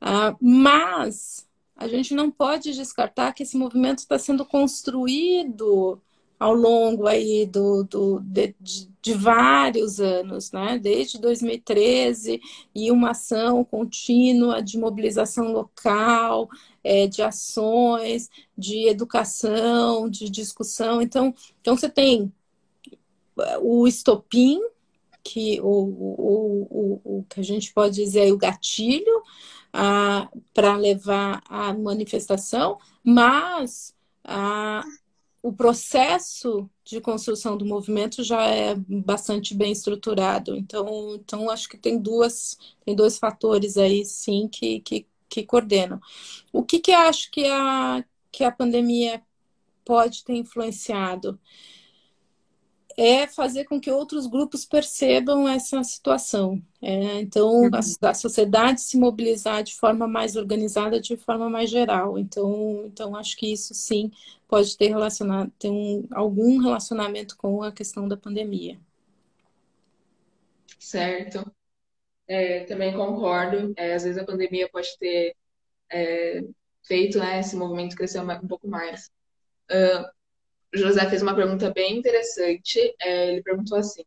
[0.00, 6.00] uh, mas a gente não pode descartar que esse movimento está sendo construído
[6.38, 8.54] ao longo aí do, do de,
[9.00, 10.78] de, vários anos, né?
[10.78, 12.40] Desde 2013
[12.74, 16.48] e uma ação contínua de mobilização local,
[16.82, 21.00] é, de ações, de educação, de discussão.
[21.00, 22.32] Então, então você tem
[23.60, 24.60] o estopim,
[25.24, 29.22] que o, o, o, o que a gente pode dizer é o gatilho
[30.52, 34.84] para levar à manifestação, mas a,
[35.44, 40.56] o processo de construção do movimento já é bastante bem estruturado.
[40.56, 46.00] Então, então acho que tem duas, tem dois fatores aí, sim, que, que, que coordenam.
[46.50, 49.22] O que, que acho que a, que a pandemia
[49.84, 51.38] pode ter influenciado?
[52.96, 56.62] É fazer com que outros grupos percebam essa situação.
[56.80, 57.70] É, então, uhum.
[57.72, 62.18] a, a, sociedade se mobilizar de forma mais organizada, de forma mais geral.
[62.18, 64.10] Então, então acho que isso sim
[64.48, 68.78] pode ter relacionado, ter um, algum relacionamento com a questão da pandemia.
[70.78, 71.50] Certo.
[72.26, 73.72] É, também concordo.
[73.76, 75.34] É, às vezes a pandemia pode ter
[75.90, 76.42] é,
[76.82, 79.10] feito né, esse movimento crescer um pouco mais.
[79.70, 80.04] Uh,
[80.74, 82.78] o José fez uma pergunta bem interessante.
[83.00, 84.02] É, ele perguntou assim: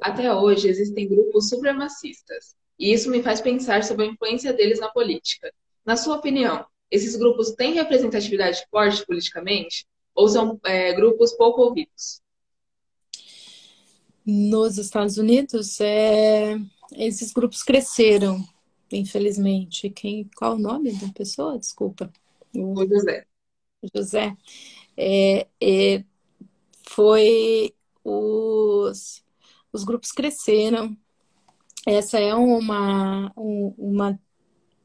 [0.00, 4.88] Até hoje existem grupos supremacistas, e isso me faz pensar sobre a influência deles na
[4.88, 5.52] política.
[5.84, 12.20] Na sua opinião, esses grupos têm representatividade forte politicamente ou são é, grupos pouco ouvidos?
[14.24, 16.56] Nos Estados Unidos, é,
[16.92, 18.44] esses grupos cresceram,
[18.90, 19.90] infelizmente.
[19.90, 21.58] Quem, qual o nome da pessoa?
[21.58, 22.12] Desculpa.
[22.54, 23.26] O José.
[23.94, 24.36] José
[24.96, 26.04] é, é,
[26.88, 27.74] foi
[28.04, 29.22] os,
[29.72, 30.96] os grupos cresceram.
[31.86, 34.20] Essa é uma, uma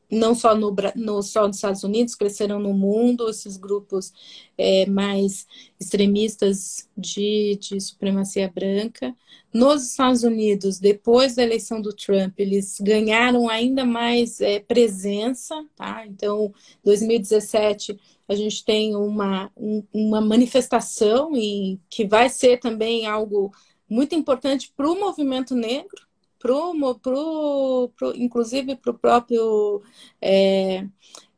[0.09, 4.13] não só no, no, só nos Estados Unidos, cresceram no mundo esses grupos
[4.57, 5.45] é, mais
[5.79, 9.13] extremistas de, de supremacia branca.
[9.53, 16.05] Nos Estados Unidos, depois da eleição do Trump, eles ganharam ainda mais é, presença, tá?
[16.05, 16.53] Então,
[16.83, 23.51] 2017 a gente tem uma, um, uma manifestação e que vai ser também algo
[23.89, 26.07] muito importante para o movimento negro,
[26.39, 29.81] pro, pro, pro, inclusive para o próprio
[30.21, 30.85] é,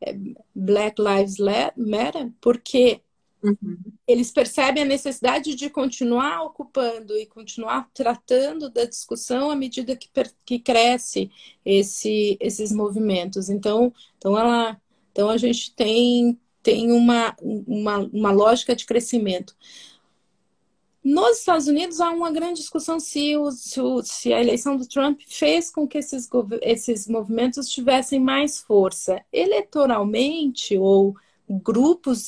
[0.02, 0.16] é,
[0.54, 1.38] Black Lives
[1.78, 3.02] Matter, porque
[3.44, 3.78] uhum.
[4.08, 10.10] eles percebem a necessidade de continuar ocupando e continuar tratando da discussão à medida que,
[10.46, 11.32] que cresce
[11.64, 13.50] esse, esses movimentos.
[13.50, 14.80] Então, então, ela,
[15.12, 19.55] então a gente tem, tem uma, uma, uma lógica de crescimento.
[21.03, 24.88] Nos Estados Unidos há uma grande discussão se, o, se, o, se, a eleição do
[24.88, 26.30] Trump fez com que esses,
[26.62, 29.24] esses movimentos tivessem mais força.
[29.32, 31.16] Eleitoralmente, ou
[31.49, 32.28] grupos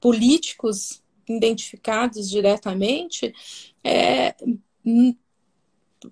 [0.00, 3.34] políticos identificados diretamente,
[3.82, 4.34] é,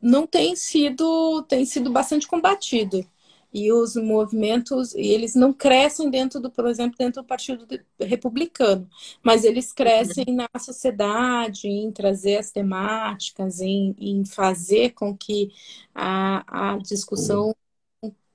[0.02, 3.06] não tem sido, tem sido bastante combatido
[3.54, 7.66] e os movimentos, e eles não crescem dentro do, por exemplo, dentro do Partido
[8.00, 8.88] Republicano,
[9.22, 10.34] mas eles crescem uhum.
[10.34, 15.52] na sociedade, em trazer as temáticas, em, em fazer com que
[15.94, 17.54] a, a discussão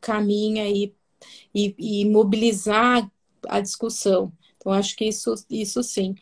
[0.01, 0.95] caminhe
[1.53, 3.11] e, e, e mobilizar
[3.47, 4.31] a discussão.
[4.69, 6.13] Então, acho que isso, isso sim.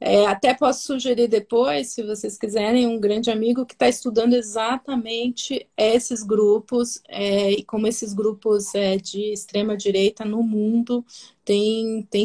[0.00, 5.68] É, até posso sugerir depois, se vocês quiserem, um grande amigo que está estudando exatamente
[5.76, 11.04] esses grupos é, e como esses grupos é, de extrema direita no mundo
[11.44, 12.24] têm, têm,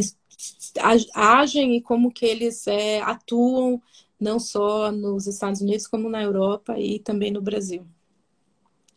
[1.14, 3.82] agem e como que eles é, atuam
[4.20, 7.86] não só nos Estados Unidos como na Europa e também no Brasil.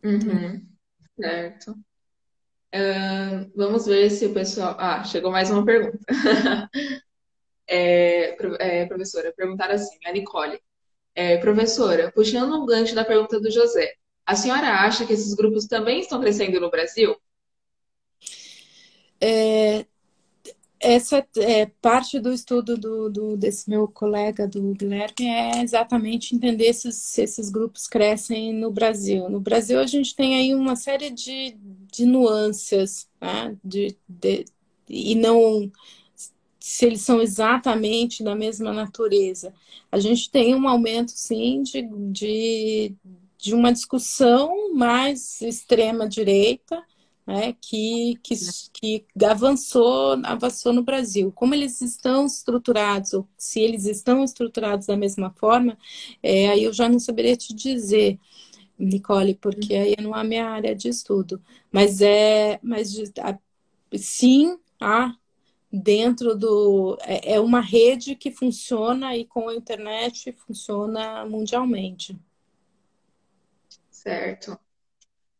[0.02, 0.64] Uhum.
[1.20, 1.74] Certo.
[2.74, 4.76] Uh, vamos ver se o pessoal.
[4.78, 5.98] Ah, chegou mais uma pergunta.
[7.68, 10.60] é, é, professora, perguntaram assim, a Nicole.
[11.14, 13.94] É, professora, puxando um gancho da pergunta do José,
[14.24, 17.16] a senhora acha que esses grupos também estão crescendo no Brasil?
[19.20, 19.84] É,
[20.80, 26.72] essa é parte do estudo do, do, desse meu colega do Guilherme é exatamente entender
[26.72, 29.28] se, se esses grupos crescem no Brasil.
[29.28, 31.54] No Brasil a gente tem aí uma série de,
[31.90, 33.56] de nuances, né?
[33.64, 34.44] de, de,
[34.88, 35.70] e não
[36.60, 39.52] se eles são exatamente da mesma natureza.
[39.90, 41.82] A gente tem um aumento, sim, de,
[42.12, 42.94] de,
[43.38, 46.84] de uma discussão mais extrema-direita,
[47.26, 48.34] né, que, que,
[48.72, 51.32] que avançou, avançou no Brasil.
[51.32, 55.78] Como eles estão estruturados, ou se eles estão estruturados da mesma forma,
[56.22, 58.18] é, aí eu já não saberia te dizer,
[58.80, 61.42] Nicole, porque aí não é a minha área de estudo.
[61.70, 62.94] Mas é, mas
[63.96, 65.14] sim, há
[65.72, 72.18] dentro do é, é uma rede que funciona e com a internet funciona mundialmente.
[73.90, 74.58] Certo.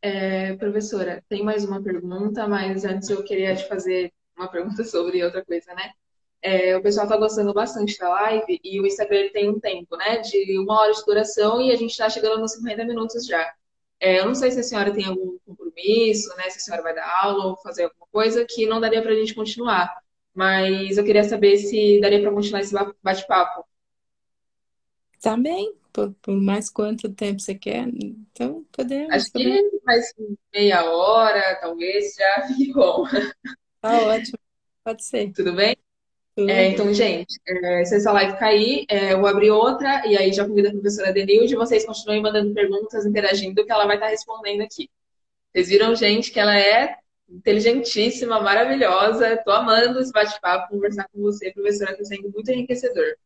[0.02, 5.22] É, professora, tem mais uma pergunta, mas antes eu queria te fazer uma pergunta sobre
[5.24, 5.92] outra coisa, né?
[6.42, 10.18] É, o pessoal está gostando bastante da live e o Instagram tem um tempo, né?
[10.18, 13.52] De uma hora de duração e a gente está chegando nos 50 minutos já.
[14.00, 16.44] É, eu não sei se a senhora tem algum compromisso, né?
[16.48, 19.14] Se a senhora vai dar aula ou fazer alguma coisa que não daria para a
[19.14, 19.94] gente continuar.
[20.34, 23.66] Mas eu queria saber se daria para continuar esse bate-papo.
[25.20, 27.86] Também, por, por, mais quanto tempo você quer.
[27.88, 29.12] Então, podemos.
[29.12, 30.14] Acho que mais
[30.54, 33.04] meia hora, talvez, já fique bom.
[33.82, 34.38] Tá ótimo,
[34.82, 35.32] pode ser.
[35.32, 35.76] Tudo bem?
[36.48, 40.32] É, então, gente, é, se essa live cair, é, eu vou abrir outra e aí
[40.32, 44.62] já convido a professora Denilde vocês continuem mandando perguntas, interagindo, que ela vai estar respondendo
[44.62, 44.88] aqui.
[45.52, 46.96] Vocês viram, gente, que ela é
[47.28, 49.40] inteligentíssima, maravilhosa.
[49.44, 53.16] Tô amando esse bate-papo, conversar com você, professora, está sendo muito enriquecedor.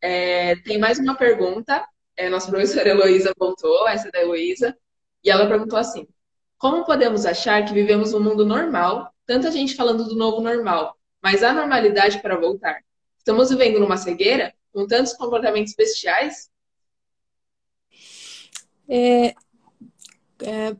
[0.00, 1.86] É, tem mais uma pergunta.
[2.16, 4.76] É, nossa professora Heloísa voltou, essa é da Heloísa,
[5.24, 6.06] e ela perguntou assim:
[6.58, 11.42] Como podemos achar que vivemos um mundo normal, tanta gente falando do novo normal, mas
[11.42, 12.82] há normalidade para voltar?
[13.18, 16.50] Estamos vivendo numa cegueira, com tantos comportamentos bestiais?
[18.88, 19.34] É,
[20.42, 20.76] é,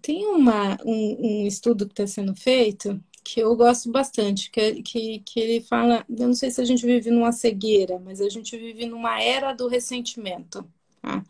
[0.00, 5.18] tem uma, um, um estudo que está sendo feito que eu gosto bastante, que, que,
[5.18, 8.56] que ele fala, eu não sei se a gente vive numa cegueira, mas a gente
[8.56, 10.64] vive numa era do ressentimento.
[11.02, 11.24] Tá?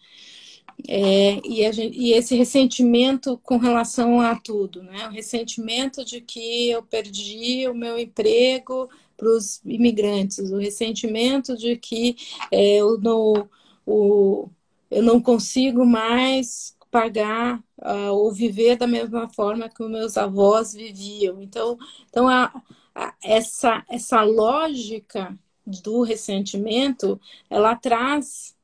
[0.88, 5.08] É, e, gente, e, esse ressentimento com relação a tudo, né?
[5.08, 11.76] O ressentimento de que eu perdi o meu emprego para os imigrantes, o ressentimento de
[11.76, 12.16] que
[12.52, 13.48] é, eu, não,
[13.86, 14.48] o,
[14.90, 20.72] eu não consigo mais pagar uh, ou viver da mesma forma que os meus avós
[20.72, 21.42] viviam.
[21.42, 22.52] Então, então a,
[22.94, 27.20] a, essa, essa lógica do ressentimento,
[27.50, 28.55] ela traz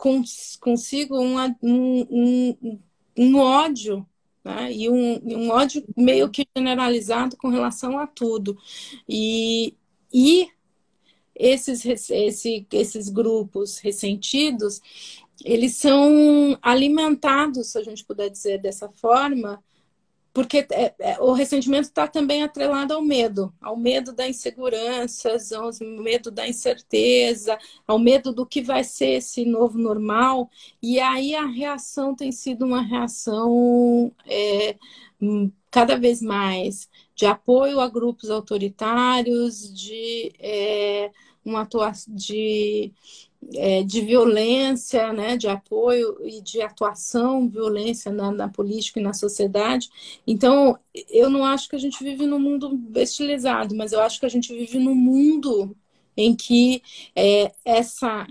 [0.00, 2.80] cons, consigo um, um,
[3.18, 4.06] um ódio
[4.42, 4.72] né?
[4.72, 8.56] e um, um ódio meio que generalizado com relação a tudo.
[9.06, 9.76] E,
[10.10, 10.48] e
[11.34, 14.80] esses, esse, esses grupos ressentidos,
[15.44, 19.62] eles são alimentados, se a gente puder dizer dessa forma,
[20.32, 25.70] porque é, é, o ressentimento está também atrelado ao medo, ao medo da insegurança, ao
[26.02, 30.48] medo da incerteza, ao medo do que vai ser esse novo normal.
[30.82, 34.76] E aí a reação tem sido uma reação é,
[35.20, 41.10] hum, cada vez mais de apoio a grupos autoritários, de é,
[41.44, 42.92] uma atuação de
[43.54, 49.12] é, de violência, né, de apoio e de atuação, violência na, na, política e na
[49.12, 49.90] sociedade.
[50.26, 50.78] Então,
[51.08, 54.30] eu não acho que a gente vive num mundo bestilizado, mas eu acho que a
[54.30, 55.76] gente vive num mundo
[56.16, 56.82] em que
[57.16, 58.26] é, essa,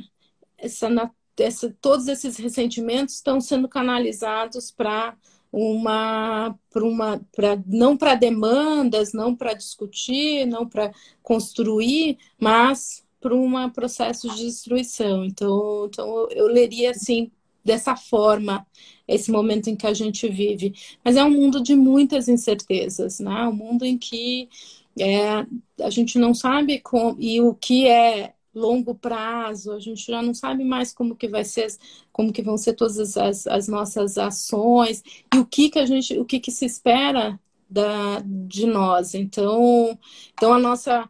[0.57, 5.16] essa, essa, todos esses ressentimentos estão sendo canalizados para
[5.51, 10.91] uma para uma para não para demandas, não para discutir, não para
[11.24, 15.26] construir, mas para um processo de destruição.
[15.26, 17.32] Então, então eu leria assim
[17.63, 18.65] dessa forma
[19.07, 20.74] esse momento em que a gente vive.
[21.03, 23.47] Mas é um mundo de muitas incertezas, né?
[23.47, 24.49] Um mundo em que
[24.97, 25.45] é,
[25.84, 30.34] a gente não sabe com, e o que é longo prazo, a gente já não
[30.34, 31.67] sabe mais como que vai ser,
[32.11, 35.03] como que vão ser todas as, as nossas ações
[35.34, 37.39] e o que que a gente, o que que se espera
[37.70, 39.13] da, de nós.
[39.13, 39.97] Então,
[40.34, 41.09] então a nossa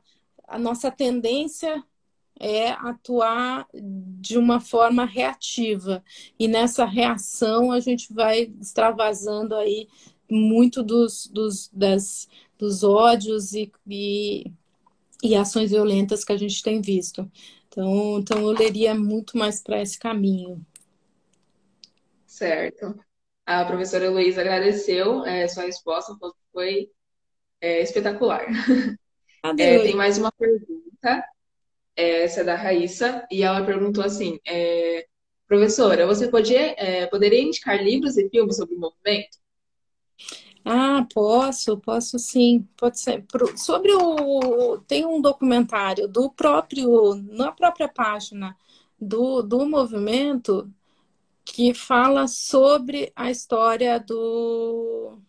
[0.50, 1.84] a nossa tendência
[2.40, 6.04] é atuar de uma forma reativa.
[6.40, 9.88] E nessa reação a gente vai extravasando aí
[10.30, 12.28] muito dos, dos, das,
[12.58, 14.52] dos ódios e, e,
[15.22, 17.30] e ações violentas que a gente tem visto.
[17.68, 20.66] Então, então eu leria muito mais para esse caminho.
[22.26, 22.98] Certo.
[23.46, 26.16] A professora Heloísa agradeceu é, sua resposta,
[26.54, 26.90] foi
[27.60, 28.46] é, espetacular.
[29.58, 31.24] É, tem mais uma pergunta.
[32.00, 35.06] É, essa é da Raíssa, e ela perguntou assim: é,
[35.46, 39.38] professora, você podia, é, poderia indicar livros e filmes sobre o movimento?
[40.64, 42.66] Ah, posso, posso sim.
[42.78, 43.26] Pode ser.
[43.58, 44.78] Sobre o.
[44.88, 48.56] Tem um documentário do próprio, na própria página
[48.98, 50.72] do, do movimento,
[51.44, 55.20] que fala sobre a história do,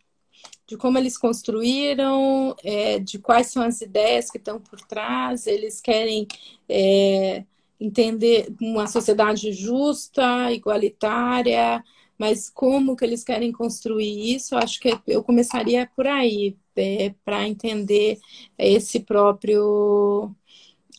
[0.70, 5.48] de como eles construíram, é, de quais são as ideias que estão por trás.
[5.48, 6.28] Eles querem
[6.68, 7.44] é,
[7.80, 11.82] entender uma sociedade justa, igualitária,
[12.16, 14.54] mas como que eles querem construir isso?
[14.56, 18.20] Acho que eu começaria por aí, é, para entender
[18.56, 20.32] esse próprio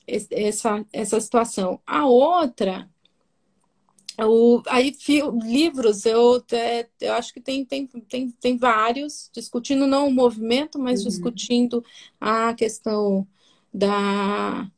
[0.06, 1.80] essa, essa situação.
[1.88, 2.90] A outra
[4.26, 4.96] o, aí,
[5.44, 10.78] livros, eu, é, eu acho que tem, tem, tem, tem vários, discutindo não o movimento,
[10.78, 11.08] mas uhum.
[11.08, 11.84] discutindo
[12.20, 13.28] a questão
[13.74, 14.70] da,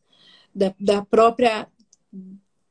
[0.53, 1.67] da, da própria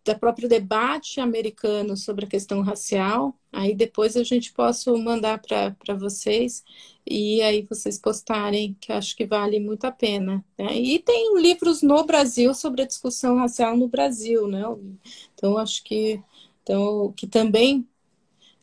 [0.05, 3.35] da próprio debate americano sobre a questão racial.
[3.53, 6.65] Aí depois a gente posso mandar para vocês
[7.07, 10.45] e aí vocês postarem, que acho que vale muito a pena.
[10.59, 10.77] Né?
[10.77, 14.63] E tem livros no Brasil sobre a discussão racial no Brasil, né?
[15.35, 16.21] Então acho que
[16.63, 17.87] então, que também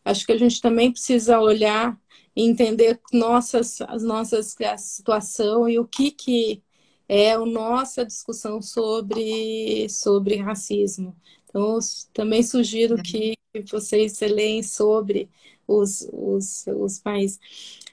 [0.04, 2.00] acho que a gente também precisa olhar
[2.36, 6.64] e entender nossas, as nossas a situação e o que que
[7.08, 11.16] é a nossa discussão sobre sobre racismo.
[11.50, 11.80] Então,
[12.14, 13.04] também sugiro uhum.
[13.04, 13.36] que
[13.72, 15.30] vocês leem sobre
[15.68, 17.40] os, os, os países.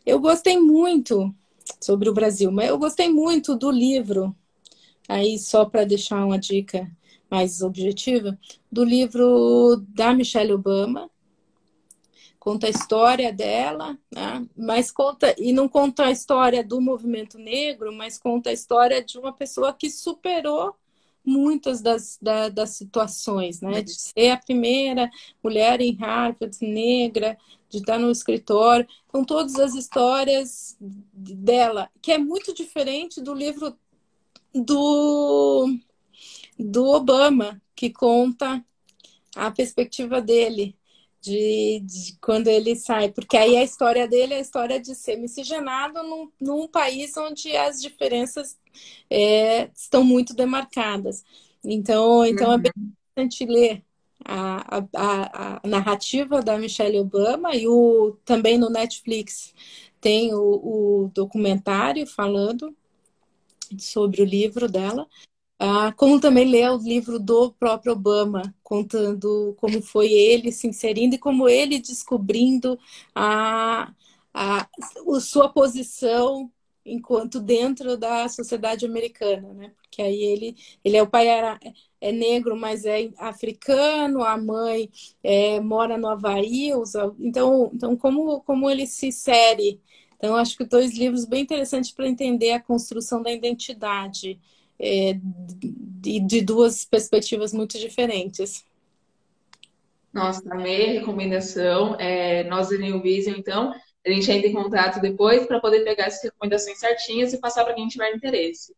[0.04, 1.34] Eu gostei muito
[1.80, 4.34] sobre o Brasil, mas eu gostei muito do livro,
[5.09, 6.90] aí só para deixar uma dica
[7.30, 8.38] mais objetiva,
[8.70, 11.10] do livro da Michelle Obama.
[12.38, 14.46] Conta a história dela, né?
[14.56, 19.18] mas conta, e não conta a história do movimento negro, mas conta a história de
[19.18, 20.76] uma pessoa que superou
[21.24, 23.82] muitas das, da, das situações, né?
[23.82, 25.10] De ser a primeira
[25.42, 27.36] mulher em Harvard negra,
[27.68, 33.76] de estar no escritório, com todas as histórias dela, que é muito diferente do livro
[34.54, 35.68] do
[36.59, 38.64] do Obama, que conta
[39.34, 40.76] a perspectiva dele
[41.20, 45.16] de, de, quando ele sai, porque aí a história dele é a história de ser
[45.16, 48.57] miscigenado num, num país onde as diferenças
[49.11, 51.24] é, estão muito demarcadas.
[51.64, 52.54] Então, então uhum.
[52.54, 52.92] é bem uhum.
[53.16, 53.82] interessante ler
[54.24, 59.52] a, a, a, narrativa da Michelle Obama e o, também no Netflix
[60.00, 62.74] tem o, o documentário falando
[63.78, 65.09] sobre o livro dela.
[65.59, 71.14] Ah, como também ler o livro do próprio Obama, contando como foi ele se inserindo
[71.14, 72.78] e como ele descobrindo
[73.14, 73.90] a,
[74.34, 74.61] a,
[75.16, 76.52] a sua posição
[76.84, 79.70] enquanto dentro da sociedade americana, né?
[79.82, 81.59] Porque aí ele, ele é o pai era,
[82.02, 84.90] é negro, mas é africano, a mãe
[85.22, 89.80] é, mora no Havaí, usa, então, então como, como ele se insere?
[90.16, 94.38] Então, acho que dois livros bem interessantes para entender a construção da identidade
[94.78, 98.64] é, de, de duas perspectivas muito diferentes.
[100.12, 101.96] Nossa, amei a recomendação.
[101.98, 103.74] É, nós da New Vision, então,
[104.06, 107.74] a gente entra em contato depois para poder pegar essas recomendações certinhas e passar para
[107.74, 108.74] quem tiver interesse.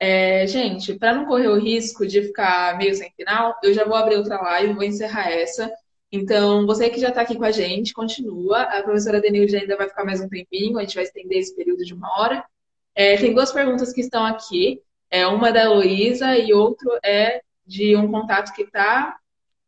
[0.00, 3.96] É, gente, para não correr o risco de ficar meio sem final, eu já vou
[3.96, 5.70] abrir outra live, vou encerrar essa.
[6.10, 8.62] Então, você que já está aqui com a gente, continua.
[8.62, 11.84] A professora Denilde ainda vai ficar mais um tempinho, a gente vai estender esse período
[11.84, 12.44] de uma hora.
[12.94, 14.80] É, tem duas perguntas que estão aqui.
[15.10, 19.18] É uma da Luísa e outro é de um contato que está,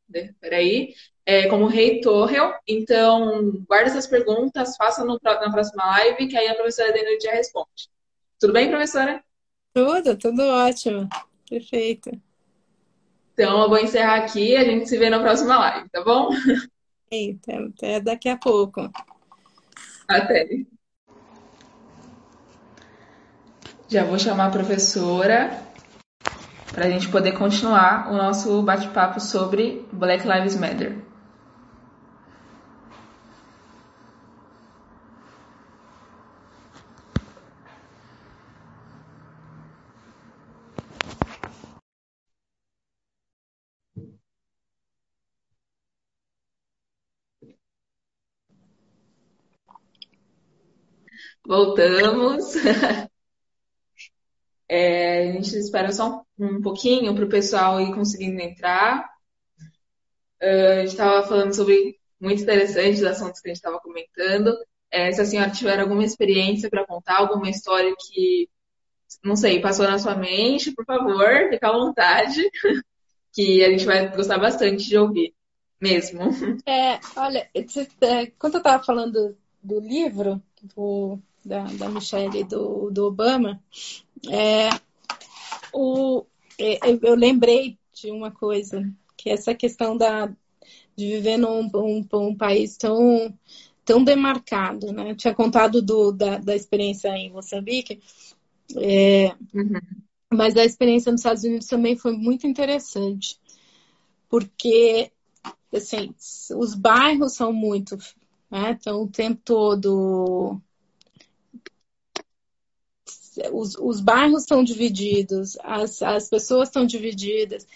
[0.08, 2.52] né, peraí, é, como Rei Torrel.
[2.66, 7.32] Então, guarda essas perguntas, faça no, na próxima live, que aí a professora Denilde já
[7.32, 7.88] responde.
[8.38, 9.22] Tudo bem, professora?
[9.72, 11.08] Tudo, tudo ótimo.
[11.48, 12.10] Perfeito.
[13.32, 16.30] Então, eu vou encerrar aqui a gente se vê na próxima live, tá bom?
[17.10, 18.90] Eita, até daqui a pouco.
[20.08, 20.79] Até.
[23.90, 25.50] Já vou chamar a professora
[26.72, 30.96] para a gente poder continuar o nosso bate-papo sobre Black Lives Matter.
[51.46, 52.54] Voltamos.
[54.72, 59.04] É, a gente espera só um, um pouquinho para o pessoal ir conseguindo entrar.
[60.40, 64.56] Uh, a gente estava falando sobre muito interessante os assuntos que a gente estava comentando.
[64.88, 68.48] É, se a senhora tiver alguma experiência para contar, alguma história que
[69.24, 72.40] não sei, passou na sua mente, por favor, fica à vontade,
[73.32, 75.34] que a gente vai gostar bastante de ouvir,
[75.80, 76.20] mesmo.
[76.64, 82.90] É, olha, é, quando eu estava falando do livro do, da, da Michelle e do,
[82.90, 83.60] do Obama,
[84.28, 84.70] é,
[85.72, 86.24] o,
[86.58, 90.26] é, eu lembrei de uma coisa, que é essa questão da,
[90.96, 93.32] de viver num um, um país tão,
[93.84, 95.10] tão demarcado, né?
[95.10, 98.00] Eu tinha contado do, da, da experiência em Moçambique,
[98.76, 99.80] é, uhum.
[100.32, 103.38] mas a experiência nos Estados Unidos também foi muito interessante,
[104.28, 105.10] porque
[105.74, 106.14] assim,
[106.56, 107.96] os bairros são muito,
[108.50, 108.76] né?
[108.78, 110.60] Então o tempo todo
[113.52, 117.66] os, os bairros estão divididos, as, as pessoas estão divididas.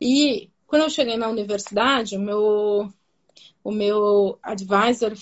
[0.00, 2.92] E quando eu cheguei na universidade, o meu,
[3.62, 5.12] o meu advisor,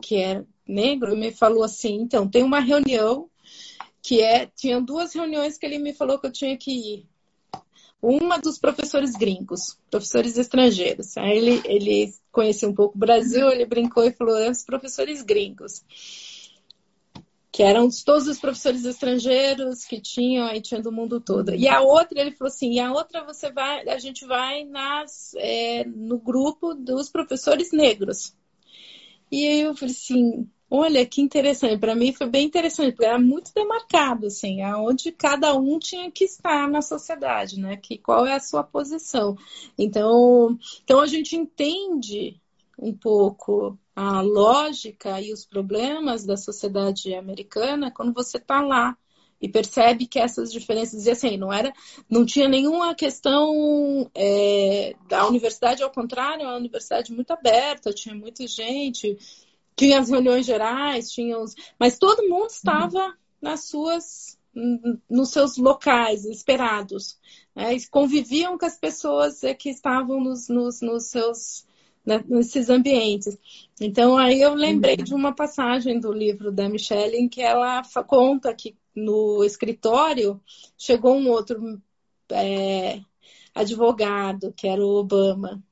[0.00, 3.28] que é negro, me falou assim: então, tem uma reunião
[4.02, 4.46] que é.
[4.56, 7.06] Tinha duas reuniões que ele me falou que eu tinha que ir.
[8.00, 11.16] Uma dos professores gringos, professores estrangeiros.
[11.16, 15.22] Aí ele, ele conhecia um pouco o Brasil, ele brincou e falou: é os professores
[15.22, 15.82] gringos
[17.56, 21.54] que eram todos os professores estrangeiros que tinham aí tinha do mundo todo.
[21.54, 25.32] E a outra, ele falou assim, e a outra você vai, a gente vai nas,
[25.38, 28.36] é, no grupo dos professores negros.
[29.32, 33.18] E aí eu falei assim, olha que interessante, para mim foi bem interessante, porque era
[33.18, 37.78] muito demarcado, assim, aonde cada um tinha que estar na sociedade, né?
[37.78, 39.34] Que qual é a sua posição.
[39.78, 42.38] Então, então a gente entende
[42.78, 48.96] um pouco a lógica e os problemas da sociedade americana quando você está lá
[49.40, 51.72] e percebe que essas diferenças e assim não era
[52.08, 58.14] não tinha nenhuma questão é, da universidade ao contrário é uma universidade muito aberta tinha
[58.14, 59.16] muita gente
[59.74, 63.14] tinha as reuniões gerais tinha os mas todo mundo estava uhum.
[63.40, 64.36] nas suas
[65.08, 67.18] nos seus locais esperados
[67.54, 67.76] né?
[67.90, 71.66] conviviam com as pessoas que estavam nos, nos, nos seus
[72.06, 73.36] né, nesses ambientes.
[73.80, 75.04] Então, aí eu lembrei uhum.
[75.04, 80.40] de uma passagem do livro da Michelle em que ela conta que no escritório
[80.78, 81.82] chegou um outro
[82.30, 83.00] é,
[83.54, 85.62] advogado, que era o Obama,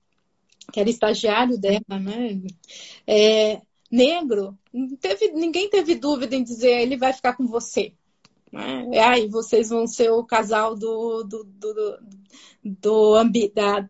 [0.73, 2.43] que era estagiário dela, né?
[3.07, 4.59] É, negro,
[5.01, 7.93] teve, ninguém teve dúvida em dizer ele vai ficar com você.
[8.53, 8.89] Né?
[8.93, 11.99] É, aí vocês vão ser o casal do, do, do, do,
[12.65, 13.89] do ambi, da,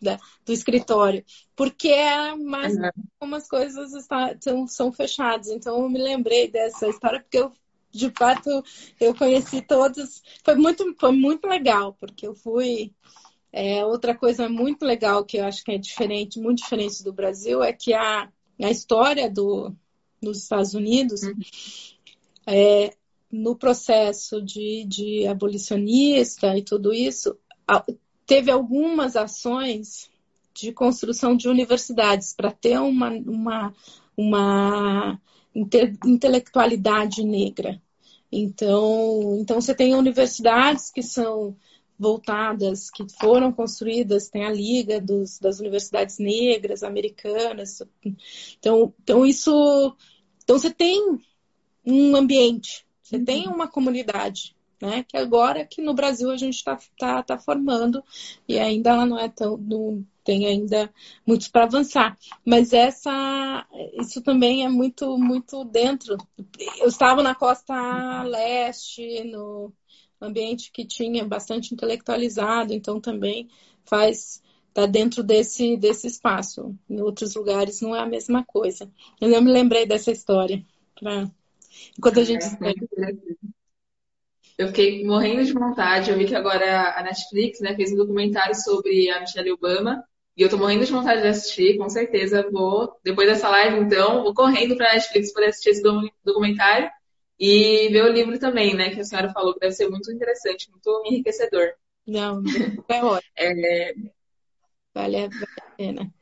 [0.00, 1.24] da, do escritório,
[1.54, 2.90] porque é mais uhum.
[3.18, 5.48] como as coisas está, são, são fechadas.
[5.48, 7.52] Então eu me lembrei dessa história porque eu
[7.90, 8.62] de fato
[9.00, 12.92] eu conheci todos, foi muito foi muito legal porque eu fui
[13.50, 17.62] é, outra coisa muito legal que eu acho que é diferente, muito diferente do Brasil
[17.62, 18.30] é que a,
[18.62, 19.74] a história do,
[20.20, 21.38] dos Estados Unidos uhum.
[22.46, 22.94] é,
[23.32, 27.38] no processo de, de abolicionista e tudo isso,
[28.26, 30.10] teve algumas ações
[30.54, 33.74] de construção de universidades para ter uma, uma,
[34.16, 35.20] uma
[36.04, 37.80] intelectualidade negra.
[38.32, 41.56] Então, então, você tem universidades que são
[41.98, 47.82] voltadas, que foram construídas, tem a Liga dos, das Universidades Negras Americanas.
[48.58, 49.96] Então, então, isso.
[50.42, 51.18] Então, você tem
[51.84, 53.24] um ambiente, você uhum.
[53.24, 55.04] tem uma comunidade né?
[55.08, 58.02] Que agora que no Brasil a gente está tá, tá formando
[58.48, 59.56] e ainda ela não é tão.
[59.56, 60.92] Não, tem ainda
[61.24, 62.18] muitos para avançar.
[62.44, 63.66] Mas essa,
[64.00, 66.16] isso também é muito, muito dentro.
[66.78, 69.72] Eu estava na costa leste, no
[70.20, 73.48] ambiente que tinha bastante intelectualizado, então também
[73.84, 74.42] faz
[74.76, 76.76] está dentro desse, desse espaço.
[76.88, 78.90] Em outros lugares não é a mesma coisa.
[79.18, 80.62] Eu me lembrei dessa história.
[80.94, 81.30] Pra...
[81.98, 82.44] Enquanto a gente.
[82.44, 82.72] É,
[84.58, 86.10] eu fiquei morrendo de vontade.
[86.10, 90.02] Eu vi que agora a Netflix né, fez um documentário sobre a Michelle Obama.
[90.36, 92.92] E eu tô morrendo de vontade de assistir, com certeza vou.
[93.02, 95.82] Depois dessa live, então, vou correndo pra Netflix poder assistir esse
[96.24, 96.90] documentário
[97.38, 98.90] e ver o livro também, né?
[98.90, 101.72] Que a senhora falou que deve ser muito interessante, muito enriquecedor.
[102.06, 102.42] Não,
[102.88, 103.20] é ótimo.
[103.36, 103.94] é...
[104.94, 106.14] Vale, vale a pena.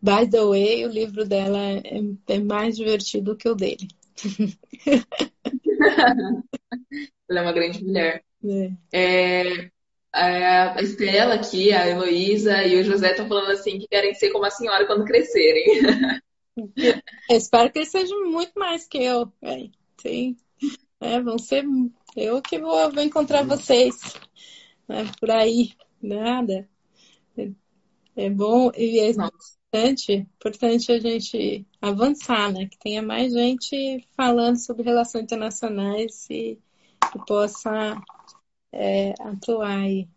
[0.00, 1.82] By the way, o livro dela é,
[2.28, 3.88] é mais divertido que o dele.
[7.28, 8.22] Ela é uma grande mulher.
[8.44, 8.70] É.
[8.92, 9.70] É,
[10.14, 14.44] a Estela aqui, a Heloísa e o José estão falando assim que querem ser como
[14.44, 15.64] a senhora quando crescerem.
[17.28, 19.32] Eu espero que eles sejam muito mais que eu.
[19.42, 19.68] É,
[20.00, 20.36] sim.
[21.00, 21.64] É, vão ser
[22.16, 23.96] eu que vou, vou encontrar vocês
[24.86, 25.72] né, por aí.
[26.00, 26.68] Nada.
[27.36, 27.50] É,
[28.16, 29.10] é bom e é
[29.74, 32.66] importante, importante a gente avançar, né?
[32.66, 36.58] Que tenha mais gente falando sobre relações internacionais e,
[37.12, 38.00] que possa
[38.72, 40.08] é, atuar aí.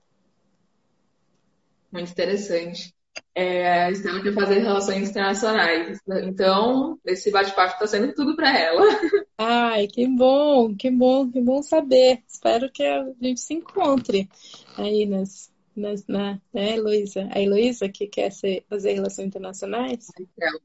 [1.91, 2.93] Muito interessante.
[3.33, 5.99] É, a Estela quer fazer relações internacionais.
[6.23, 8.81] Então, esse bate-papo está sendo tudo para ela.
[9.39, 12.23] Ai, que bom, que bom, que bom saber.
[12.27, 14.29] Espero que a gente se encontre
[14.77, 17.28] aí nas, nas na, né, Heloísa?
[17.32, 20.07] A Heloísa que quer ser, fazer relações internacionais?
[20.19, 20.59] Então.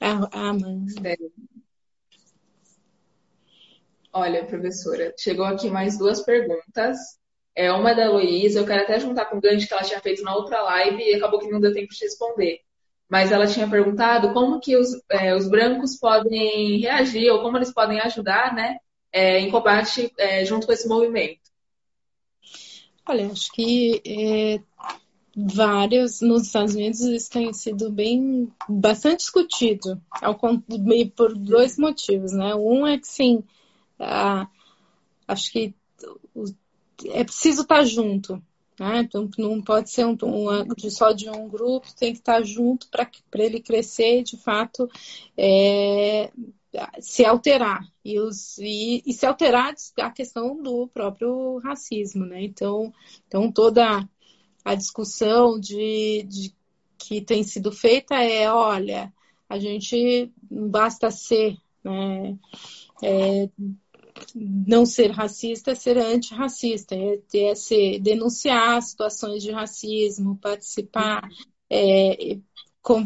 [0.00, 0.86] Ah, ah, mãe.
[4.12, 6.98] Olha, professora, chegou aqui mais duas perguntas.
[7.54, 10.22] É uma da Luísa, eu quero até juntar com o gancho que ela tinha feito
[10.22, 12.60] na outra live e acabou que não deu tempo de responder.
[13.08, 17.72] Mas ela tinha perguntado como que os, é, os brancos podem reagir ou como eles
[17.72, 18.78] podem ajudar, né,
[19.12, 21.39] é, em combate é, junto com esse movimento.
[23.10, 24.60] Olha, acho que é,
[25.36, 30.38] vários nos Estados Unidos isso tem sido bem bastante discutido ao,
[31.16, 32.54] por dois motivos, né?
[32.54, 33.42] Um é que sim,
[33.98, 34.46] a,
[35.26, 35.74] acho que
[37.06, 38.40] é preciso estar junto.
[38.78, 39.00] Né?
[39.00, 43.10] Então, não pode ser um, um, só de um grupo, tem que estar junto para
[43.34, 44.88] ele crescer de fato
[45.36, 46.30] é,
[47.00, 47.84] se alterar.
[48.04, 52.24] E, os, e, e, se alterar a questão do próprio racismo.
[52.24, 52.44] Né?
[52.44, 52.92] Então,
[53.26, 54.08] então, toda
[54.64, 56.54] a discussão de, de
[56.98, 59.12] que tem sido feita é: olha,
[59.48, 61.56] a gente basta ser.
[61.84, 62.38] Né?
[63.02, 63.48] É,
[64.34, 71.26] não ser racista é ser antirracista, é, é ser, denunciar situações de racismo, participar,
[71.70, 72.38] é,
[72.82, 73.04] com,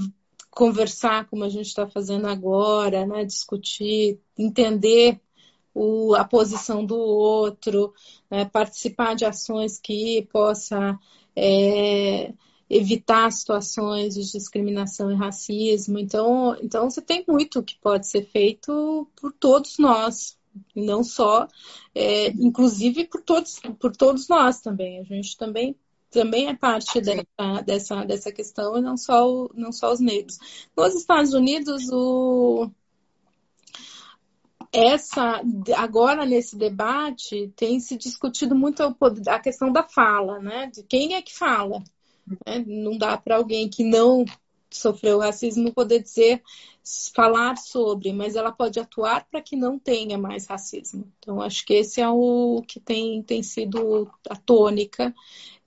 [0.54, 5.20] conversar como a gente está fazendo agora, né, discutir, entender
[5.74, 7.92] o, a posição do outro,
[8.30, 10.98] né, participar de ações que possa
[11.34, 12.32] é,
[12.70, 15.98] evitar situações de discriminação e racismo.
[15.98, 20.38] Então, então você tem muito que pode ser feito por todos nós,
[20.74, 21.48] não só,
[21.92, 25.00] é, inclusive por todos, por todos nós também.
[25.00, 25.76] A gente também
[26.14, 30.38] também é parte dessa, dessa, dessa questão e não só, o, não só os negros.
[30.76, 32.70] Nos Estados Unidos, o,
[34.72, 35.42] essa
[35.76, 38.82] agora nesse debate tem se discutido muito
[39.26, 40.70] a questão da fala, né?
[40.72, 41.82] De quem é que fala.
[42.46, 42.64] Né?
[42.64, 44.24] Não dá para alguém que não
[44.78, 46.42] sofreu racismo poder dizer,
[47.14, 51.10] falar sobre, mas ela pode atuar para que não tenha mais racismo.
[51.18, 55.14] Então, acho que esse é o que tem, tem sido a tônica.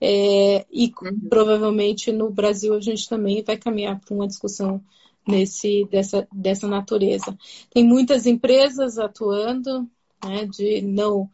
[0.00, 1.20] É, e uhum.
[1.28, 4.80] provavelmente no Brasil a gente também vai caminhar para uma discussão
[5.26, 7.36] nesse, dessa, dessa natureza.
[7.70, 9.88] Tem muitas empresas atuando
[10.24, 11.28] né, de não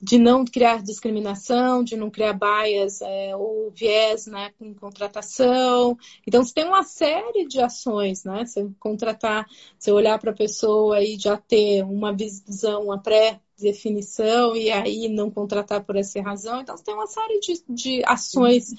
[0.00, 5.96] de não criar discriminação, de não criar bias é, ou viés né, com contratação.
[6.26, 8.44] Então, você tem uma série de ações, né?
[8.44, 9.46] Você contratar,
[9.78, 15.30] você olhar para a pessoa e já ter uma visão, uma pré-definição e aí não
[15.30, 16.60] contratar por essa razão.
[16.60, 18.74] Então, você tem uma série de, de ações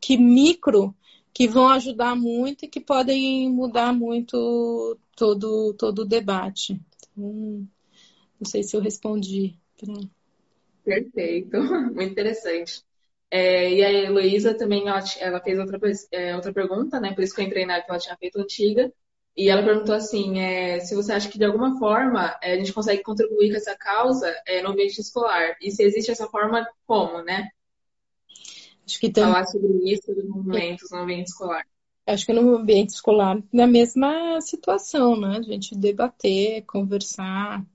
[0.00, 0.94] que micro
[1.32, 6.80] que vão ajudar muito e que podem mudar muito todo, todo o debate.
[7.12, 7.68] Então,
[8.40, 9.58] não sei se eu respondi.
[10.86, 11.58] Perfeito,
[11.92, 12.80] muito interessante.
[13.28, 15.80] É, e a Heloísa também, ela, ela fez outra,
[16.12, 17.12] é, outra pergunta, né?
[17.12, 18.92] Por isso que eu entrei na que ela tinha feito antiga.
[19.36, 22.72] E ela perguntou assim, é, se você acha que de alguma forma é, a gente
[22.72, 25.56] consegue contribuir com essa causa é, no ambiente escolar.
[25.60, 27.48] E se existe essa forma, como, né?
[28.86, 29.24] Acho que tem...
[29.24, 31.66] Falar sobre isso, dos movimentos no ambiente escolar.
[32.06, 35.38] Acho que no ambiente escolar, na mesma situação, né?
[35.38, 37.66] A gente debater, conversar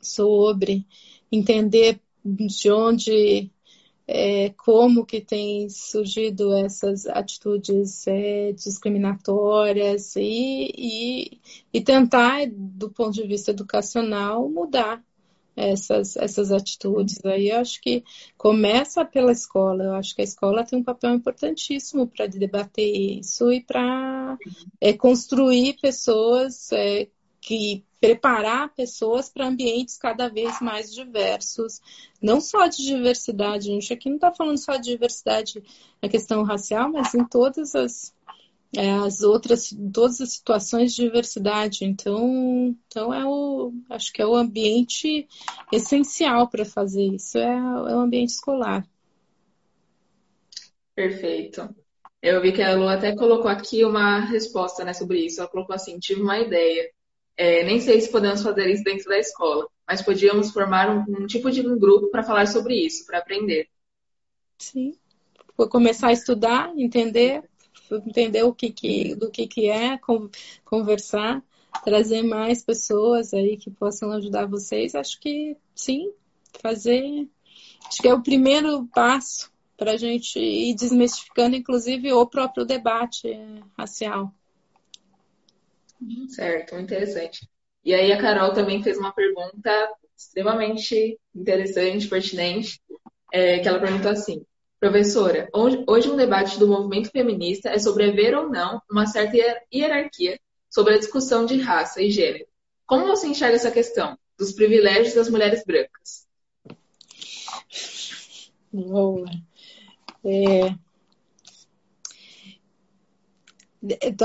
[0.00, 0.86] sobre,
[1.30, 3.50] entender de onde,
[4.06, 11.40] é, como que tem surgido essas atitudes é, discriminatórias e, e,
[11.72, 15.02] e tentar, do ponto de vista educacional, mudar
[15.56, 17.24] essas, essas atitudes.
[17.24, 18.04] Aí eu acho que
[18.36, 19.84] começa pela escola.
[19.84, 24.36] Eu acho que a escola tem um papel importantíssimo para debater isso e para
[24.80, 27.08] é, construir pessoas é,
[27.46, 31.80] que preparar pessoas para ambientes cada vez mais diversos,
[32.20, 35.62] não só de diversidade, a gente aqui não está falando só de diversidade
[36.02, 38.12] na questão racial, mas em todas as,
[38.76, 41.84] é, as outras, todas as situações de diversidade.
[41.84, 45.28] Então, então é o, acho que é o ambiente
[45.72, 48.84] essencial para fazer isso, é, é o ambiente escolar.
[50.96, 51.72] Perfeito.
[52.20, 55.40] Eu vi que a Lu até colocou aqui uma resposta né, sobre isso.
[55.40, 56.90] Ela colocou assim: tive uma ideia.
[57.36, 61.26] É, nem sei se podemos fazer isso dentro da escola, mas podíamos formar um, um
[61.26, 63.68] tipo de um grupo para falar sobre isso, para aprender.
[64.58, 64.94] Sim.
[65.56, 67.44] Vou começar a estudar, entender,
[67.90, 69.98] entender o que, que do que, que é,
[70.64, 71.42] conversar.
[71.84, 76.10] trazer mais pessoas aí que possam ajudar vocês, acho que sim,
[76.60, 77.28] fazer.
[77.86, 83.28] Acho que é o primeiro passo para a gente ir desmistificando, inclusive, o próprio debate
[83.76, 84.32] racial.
[86.28, 87.48] Certo, interessante.
[87.84, 89.70] E aí a Carol também fez uma pergunta
[90.16, 92.80] extremamente interessante, pertinente,
[93.32, 94.44] é, que ela perguntou assim:
[94.78, 99.36] Professora, hoje um debate do movimento feminista é sobre haver ou não uma certa
[99.72, 100.38] hierarquia
[100.68, 102.46] sobre a discussão de raça e gênero.
[102.86, 106.26] Como você enxerga essa questão dos privilégios das mulheres brancas?
[108.72, 109.24] Boa.
[110.24, 110.74] É...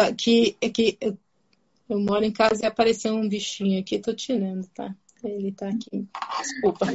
[0.07, 0.97] Aqui, aqui,
[1.91, 4.95] eu moro em casa e apareceu um bichinho aqui, tô tirando, tá?
[5.23, 6.07] Ele tá aqui.
[6.39, 6.85] Desculpa.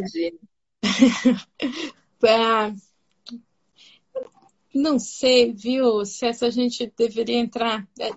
[2.24, 2.74] ah,
[4.74, 7.86] não sei, viu, se essa gente deveria entrar.
[8.01, 8.10] É,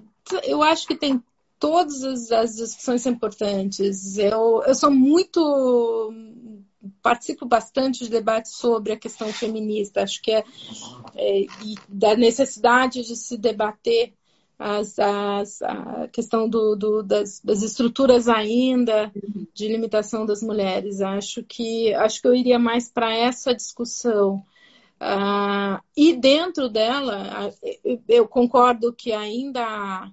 [0.43, 1.22] eu acho que tem
[1.60, 4.18] todas as, as discussões importantes.
[4.18, 6.14] Eu, eu sou muito.
[7.01, 10.01] Participo bastante de debates sobre a questão feminista.
[10.01, 10.43] Acho que é,
[11.15, 11.45] é
[11.89, 14.14] da necessidade de se debater
[14.60, 19.10] as, as, a questão do, do, das, das, estruturas ainda
[19.53, 20.99] de limitação das mulheres.
[20.99, 24.45] Acho que acho que eu iria mais para essa discussão.
[25.02, 27.53] Uh, e dentro dela,
[28.06, 30.11] eu concordo que ainda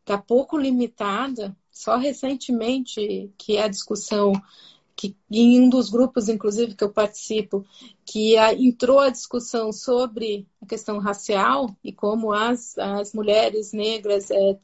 [0.00, 1.56] está pouco limitada.
[1.70, 4.34] Só recentemente que a discussão
[5.02, 7.66] que em um dos grupos, inclusive, que eu participo,
[8.04, 14.30] que a, entrou a discussão sobre a questão racial e como as, as mulheres negras
[14.30, 14.56] é,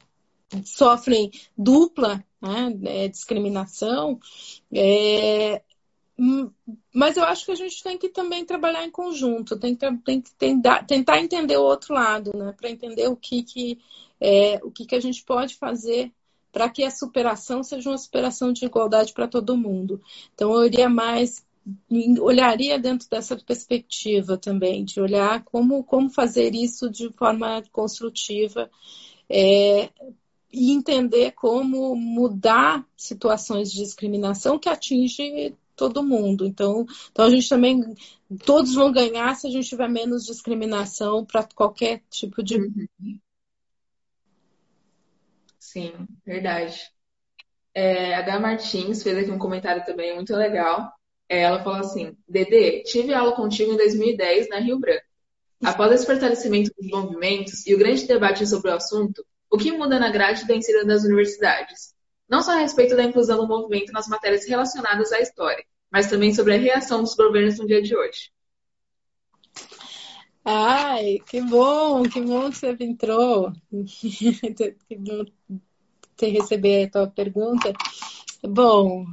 [0.63, 4.17] sofrem dupla né, é, discriminação.
[4.73, 5.61] É,
[6.17, 6.49] hum,
[6.93, 10.21] mas eu acho que a gente tem que também trabalhar em conjunto, tem que, tem
[10.21, 13.77] que tentar, tentar entender o outro lado, né, para entender o que, que,
[14.21, 16.13] é, o que, que a gente pode fazer
[16.51, 20.01] para que a superação seja uma superação de igualdade para todo mundo.
[20.33, 21.45] Então, eu iria mais,
[22.19, 28.69] olharia dentro dessa perspectiva também, de olhar como, como fazer isso de forma construtiva
[29.29, 29.89] é,
[30.51, 36.45] e entender como mudar situações de discriminação que atinge todo mundo.
[36.45, 37.95] Então, então a gente também
[38.45, 43.19] todos vão ganhar se a gente tiver menos discriminação para qualquer tipo de uhum.
[45.71, 45.93] Sim,
[46.25, 46.81] verdade.
[47.75, 50.91] É, a Dá Martins fez aqui um comentário também muito legal.
[51.29, 55.05] É, ela falou assim: Dedê, tive aula contigo em 2010 na Rio Branco.
[55.63, 59.99] Após esse fortalecimento dos movimentos e o grande debate sobre o assunto, o que muda
[59.99, 61.93] na grade do ensino das universidades?
[62.27, 66.33] Não só a respeito da inclusão do movimento nas matérias relacionadas à história, mas também
[66.33, 68.31] sobre a reação dos governos no dia de hoje.
[70.43, 73.51] Ai, que bom, que bom que você entrou.
[73.71, 75.25] que bom
[76.19, 77.73] ter receber a tua pergunta.
[78.43, 79.05] Bom,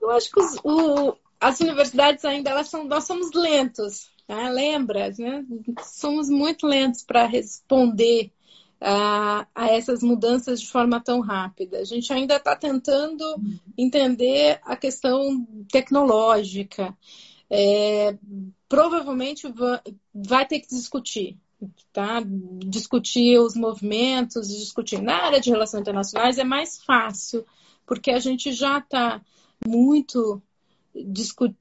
[0.00, 4.48] eu acho que os, o, as universidades ainda elas são, nós somos lentos, tá?
[4.48, 5.12] lembra?
[5.18, 5.44] Né?
[5.82, 8.30] Somos muito lentos para responder
[8.80, 11.78] a, a, essas mudanças de forma tão rápida.
[11.78, 13.24] A gente ainda está tentando
[13.76, 16.96] entender a questão tecnológica
[17.50, 18.16] é,
[18.68, 19.46] provavelmente
[20.14, 21.38] vai ter que discutir,
[21.92, 22.22] tá?
[22.66, 27.46] Discutir os movimentos, discutir na área de relações internacionais é mais fácil,
[27.86, 29.20] porque a gente já está
[29.66, 30.42] muito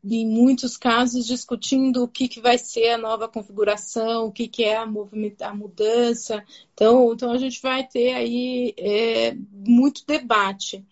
[0.03, 4.63] em muitos casos discutindo o que, que vai ser a nova configuração, o que, que
[4.63, 6.43] é a, a mudança.
[6.73, 10.85] Então, então a gente vai ter aí é, muito debate.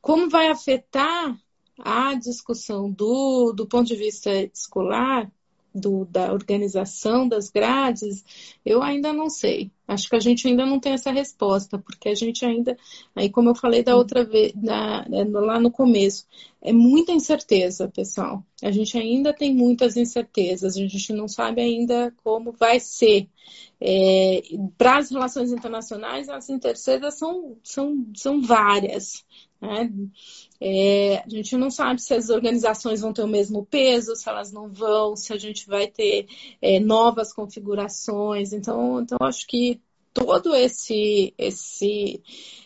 [0.00, 1.38] Como vai afetar
[1.78, 5.30] a discussão do, do ponto de vista escolar,
[5.76, 8.24] do, da organização das grades,
[8.64, 9.70] eu ainda não sei.
[9.86, 12.76] Acho que a gente ainda não tem essa resposta, porque a gente ainda,
[13.14, 16.26] aí como eu falei da outra vez, na, né, lá no começo,
[16.60, 18.44] é muita incerteza, pessoal.
[18.62, 23.28] A gente ainda tem muitas incertezas, a gente não sabe ainda como vai ser.
[23.80, 24.42] É,
[24.76, 29.24] Para as relações internacionais, as incertezas são, são, são várias.
[29.60, 29.90] Né?
[30.60, 34.52] É, a gente não sabe se as organizações vão ter o mesmo peso, se elas
[34.52, 36.26] não vão, se a gente vai ter
[36.60, 38.52] é, novas configurações.
[38.52, 39.80] Então, então acho que
[40.12, 42.22] todo esse, esse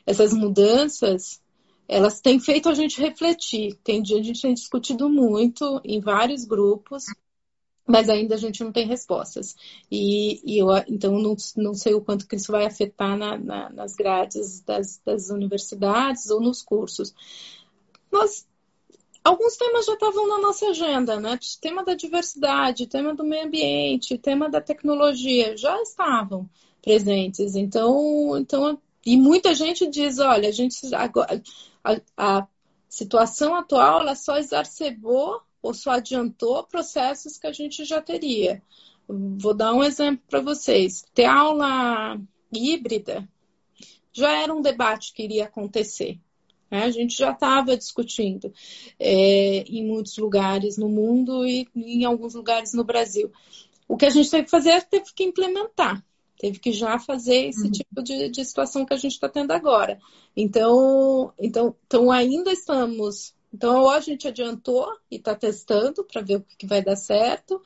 [0.06, 1.40] essas mudanças
[1.88, 3.74] elas têm feito a gente refletir.
[3.82, 7.04] Tem dia a gente tem discutido muito em vários grupos
[7.90, 9.56] mas ainda a gente não tem respostas.
[9.90, 13.70] E, e eu, então, não, não sei o quanto que isso vai afetar na, na,
[13.70, 17.14] nas grades das, das universidades ou nos cursos.
[18.10, 18.46] Nós
[19.22, 21.38] alguns temas já estavam na nossa agenda, né?
[21.60, 26.48] Tema da diversidade, tema do meio ambiente, tema da tecnologia já estavam
[26.82, 27.54] presentes.
[27.54, 31.42] Então, então e muita gente diz, olha, a gente agora,
[31.82, 32.48] a, a
[32.88, 38.62] situação atual ela só exacerbou ou só adiantou processos que a gente já teria.
[39.08, 41.04] Vou dar um exemplo para vocês.
[41.14, 42.20] Ter aula
[42.52, 43.28] híbrida
[44.12, 46.18] já era um debate que iria acontecer.
[46.70, 46.84] Né?
[46.84, 48.52] A gente já estava discutindo
[48.98, 53.30] é, em muitos lugares no mundo e em alguns lugares no Brasil.
[53.88, 56.04] O que a gente teve que fazer é teve que implementar,
[56.38, 57.72] teve que já fazer esse uhum.
[57.72, 59.98] tipo de, de, situação que a gente está tendo agora.
[60.36, 63.34] Então, então, então ainda estamos.
[63.52, 67.60] Então, ou a gente adiantou e está testando para ver o que vai dar certo,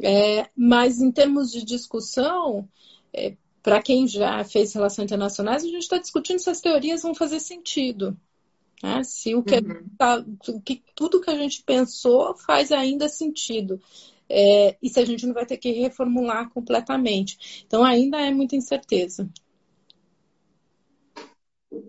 [0.00, 2.68] é, mas em termos de discussão,
[3.12, 7.14] é, para quem já fez relações internacionais, a gente está discutindo se as teorias vão
[7.14, 8.16] fazer sentido.
[8.82, 9.02] Né?
[9.02, 9.86] Se o que, uhum.
[9.96, 13.80] tá, o que tudo que a gente pensou faz ainda sentido.
[14.28, 17.64] É, e se a gente não vai ter que reformular completamente.
[17.66, 19.28] Então ainda é muita incerteza.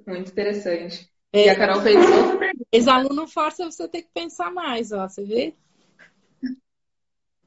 [0.07, 1.09] Muito interessante.
[1.33, 2.34] É, e a Carol fez pergunta.
[2.75, 5.55] Ex-aluno força você ter que pensar mais, ó, você vê?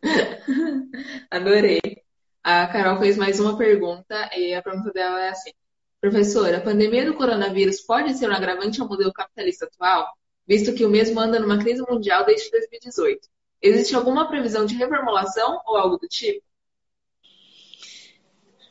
[1.30, 1.80] Adorei.
[2.42, 5.50] A Carol fez mais uma pergunta e a pergunta dela é assim:
[6.00, 10.10] Professora, a pandemia do coronavírus pode ser um agravante ao modelo capitalista atual,
[10.46, 13.28] visto que o mesmo anda numa crise mundial desde 2018?
[13.60, 16.42] Existe alguma previsão de reformulação ou algo do tipo?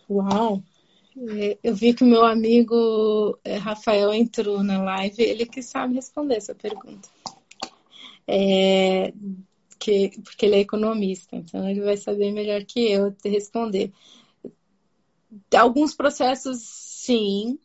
[0.10, 0.64] Uau!
[1.19, 5.95] É, eu vi que o meu amigo é, Rafael entrou na live, ele que sabe
[5.95, 7.10] responder essa pergunta.
[8.27, 9.11] É,
[9.80, 13.91] que, porque ele é economista, então ele vai saber melhor que eu te responder.
[15.56, 17.57] Alguns processos, sim.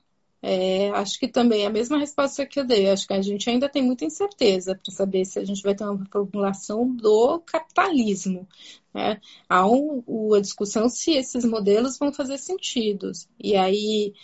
[0.44, 2.90] É, acho que também é a mesma resposta que eu dei.
[2.90, 5.84] Acho que a gente ainda tem muita incerteza para saber se a gente vai ter
[5.84, 8.48] uma formulação do capitalismo.
[8.92, 9.20] Né?
[9.48, 13.12] Há um, a discussão se esses modelos vão fazer sentido.
[13.38, 14.14] E aí,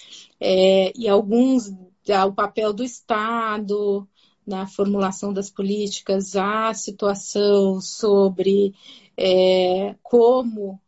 [0.41, 4.09] é, e alguns, o papel do Estado,
[4.49, 8.75] na formulação das políticas a situação sobre
[9.17, 10.81] é, como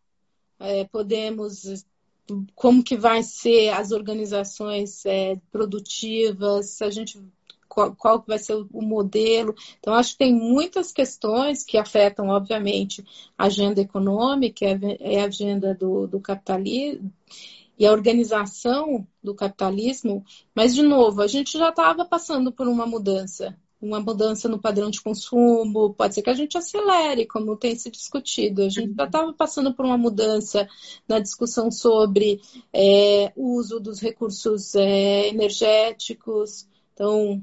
[0.59, 1.85] é, podemos
[2.55, 7.21] como que vai ser as organizações é, produtivas, a gente
[7.71, 9.55] qual, qual vai ser o modelo.
[9.79, 13.05] Então, acho que tem muitas questões que afetam, obviamente,
[13.39, 14.67] a agenda econômica,
[14.99, 17.13] é a agenda do, do capitalismo,
[17.79, 20.23] e a organização do capitalismo,
[20.55, 24.91] mas, de novo, a gente já estava passando por uma mudança, uma mudança no padrão
[24.91, 28.63] de consumo, pode ser que a gente acelere, como tem se discutido.
[28.63, 30.69] A gente já estava passando por uma mudança
[31.09, 32.41] na discussão sobre
[32.73, 36.67] é, uso dos recursos é, energéticos.
[36.93, 37.43] Então,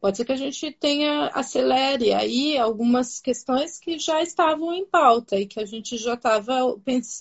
[0.00, 5.38] Pode ser que a gente tenha, acelere aí algumas questões que já estavam em pauta
[5.38, 6.74] e que a gente já estava,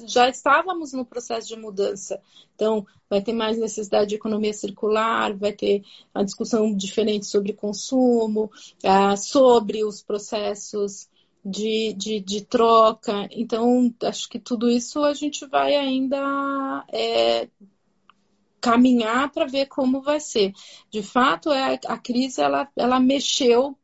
[0.07, 2.21] já estávamos no processo de mudança.
[2.55, 5.83] Então, vai ter mais necessidade de economia circular, vai ter
[6.15, 8.49] uma discussão diferente sobre consumo,
[8.81, 11.09] ah, sobre os processos
[11.43, 13.27] de, de, de, troca.
[13.31, 17.49] Então, acho que tudo isso a gente vai ainda é,
[18.61, 20.53] caminhar para ver como vai ser.
[20.89, 23.77] De fato, é, a crise ela, ela mexeu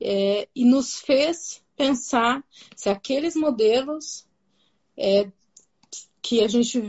[0.00, 2.44] é, e nos fez pensar
[2.76, 4.26] se aqueles modelos
[4.96, 5.30] é,
[6.22, 6.80] que a gente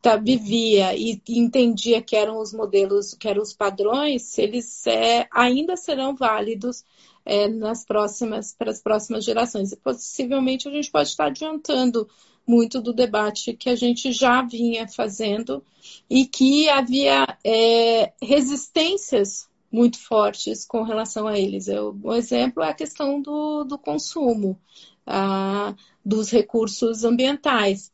[0.00, 5.28] tá, vivia e, e, entendia que eram os modelos, que eram os padrões, eles é,
[5.30, 6.84] ainda serão válidos
[7.24, 9.72] é, nas próximas para as próximas gerações.
[9.72, 12.08] E possivelmente a gente pode estar adiantando
[12.50, 15.64] muito do debate que a gente já vinha fazendo
[16.08, 21.68] e que havia é, resistências muito fortes com relação a eles.
[21.68, 24.58] Eu, um exemplo é a questão do, do consumo,
[25.06, 25.72] ah,
[26.04, 27.92] dos recursos ambientais.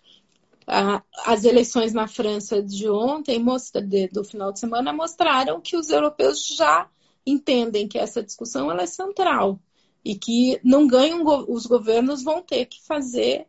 [0.66, 3.38] Ah, as eleições na França de ontem,
[3.84, 6.88] de, do final de semana, mostraram que os europeus já
[7.26, 9.60] entendem que essa discussão ela é central
[10.02, 13.46] e que não ganham, os governos vão ter que fazer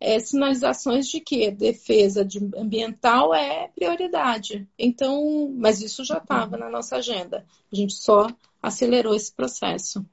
[0.00, 4.66] é, sinalizações de que defesa de ambiental é prioridade.
[4.78, 7.44] Então, mas isso já estava na nossa agenda.
[7.70, 8.26] A gente só
[8.62, 10.04] acelerou esse processo.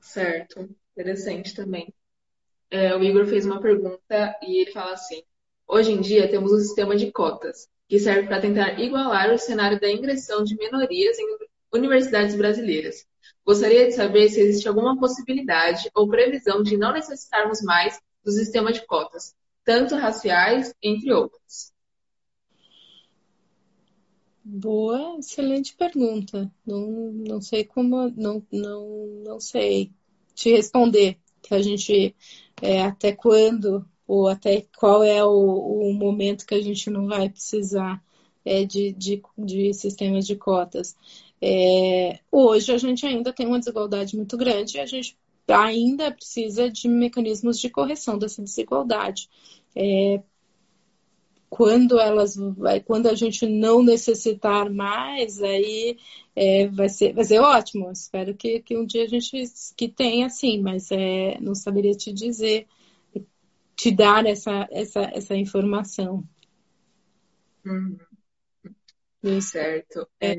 [0.00, 1.94] Certo, interessante também.
[2.68, 5.22] É, o Igor fez uma pergunta e ele fala assim:
[5.66, 9.78] hoje em dia temos um sistema de cotas que serve para tentar igualar o cenário
[9.80, 11.38] da ingressão de minorias em
[11.72, 13.06] universidades brasileiras.
[13.44, 18.72] Gostaria de saber se existe alguma possibilidade ou previsão de não necessitarmos mais do sistema
[18.72, 21.72] de cotas, tanto raciais, entre outras.
[24.44, 26.52] Boa, excelente pergunta.
[26.66, 29.92] Não, não sei como, não, não, não sei
[30.34, 31.18] te responder.
[31.40, 32.14] Que a gente,
[32.60, 37.28] é, até quando ou até qual é o, o momento que a gente não vai
[37.28, 38.02] precisar
[38.44, 40.96] é, de, de, de sistemas de cotas.
[41.44, 46.70] É, hoje a gente ainda tem uma desigualdade muito grande e a gente ainda precisa
[46.70, 49.28] de mecanismos de correção dessa desigualdade.
[49.74, 50.22] É,
[51.50, 52.36] quando elas
[52.86, 55.98] quando a gente não necessitar mais aí
[56.34, 59.44] é, vai ser vai ser ótimo espero que, que um dia a gente
[59.76, 62.66] que tenha sim mas é, não saberia te dizer
[63.76, 66.24] te dar essa essa, essa informação
[67.66, 69.40] uhum.
[69.42, 70.36] certo é.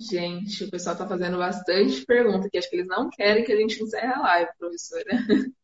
[0.00, 3.56] Gente, o pessoal está fazendo bastante pergunta que acho que eles não querem que a
[3.56, 5.04] gente encerre a live, professora.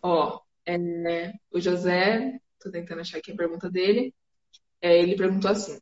[0.00, 4.14] Ó, é, o José, estou tentando achar aqui a pergunta dele.
[4.80, 5.80] É, ele perguntou assim: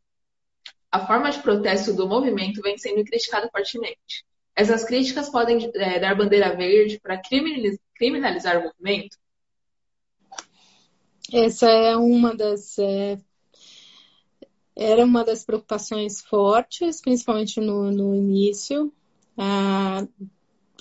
[0.90, 4.24] A forma de protesto do movimento vem sendo criticada fortemente.
[4.54, 7.20] Essas críticas podem é, dar bandeira verde para
[7.94, 9.18] criminalizar o movimento?
[11.30, 13.18] Essa é uma das é,
[14.76, 18.92] era uma das preocupações fortes, principalmente no, no início.
[19.36, 20.06] A,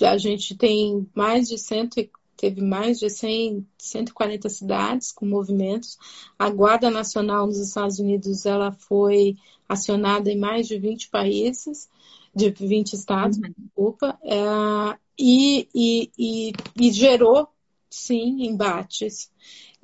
[0.02, 2.06] a gente tem mais de cento,
[2.36, 5.96] teve mais de 100, 140 cidades com movimentos.
[6.38, 9.36] A Guarda Nacional nos Estados Unidos ela foi
[9.66, 11.88] acionada em mais de 20 países,
[12.34, 13.54] de 20 estados, uhum.
[13.56, 17.48] desculpa, é, e, e, e, e gerou,
[17.88, 19.30] sim, embates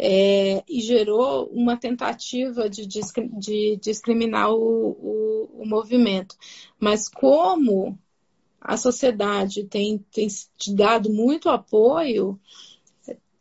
[0.04, 6.34] é, e gerou uma tentativa de, de discriminar o, o, o, movimento.
[6.76, 7.96] Mas como
[8.60, 10.26] a sociedade tem, tem
[10.74, 12.36] dado muito apoio,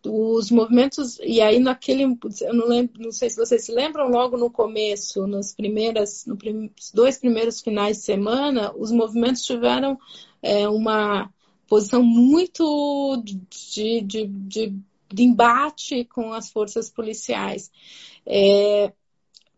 [0.06, 4.38] os movimentos, e aí naquele, eu não lembro, não sei se vocês se lembram, logo
[4.38, 9.98] no começo, nos primeiras, nos prim, dois primeiros finais de semana, os movimentos tiveram
[10.44, 11.28] é, uma
[11.68, 17.72] posição muito de, de, de de embate com as forças policiais.
[18.26, 18.94] É,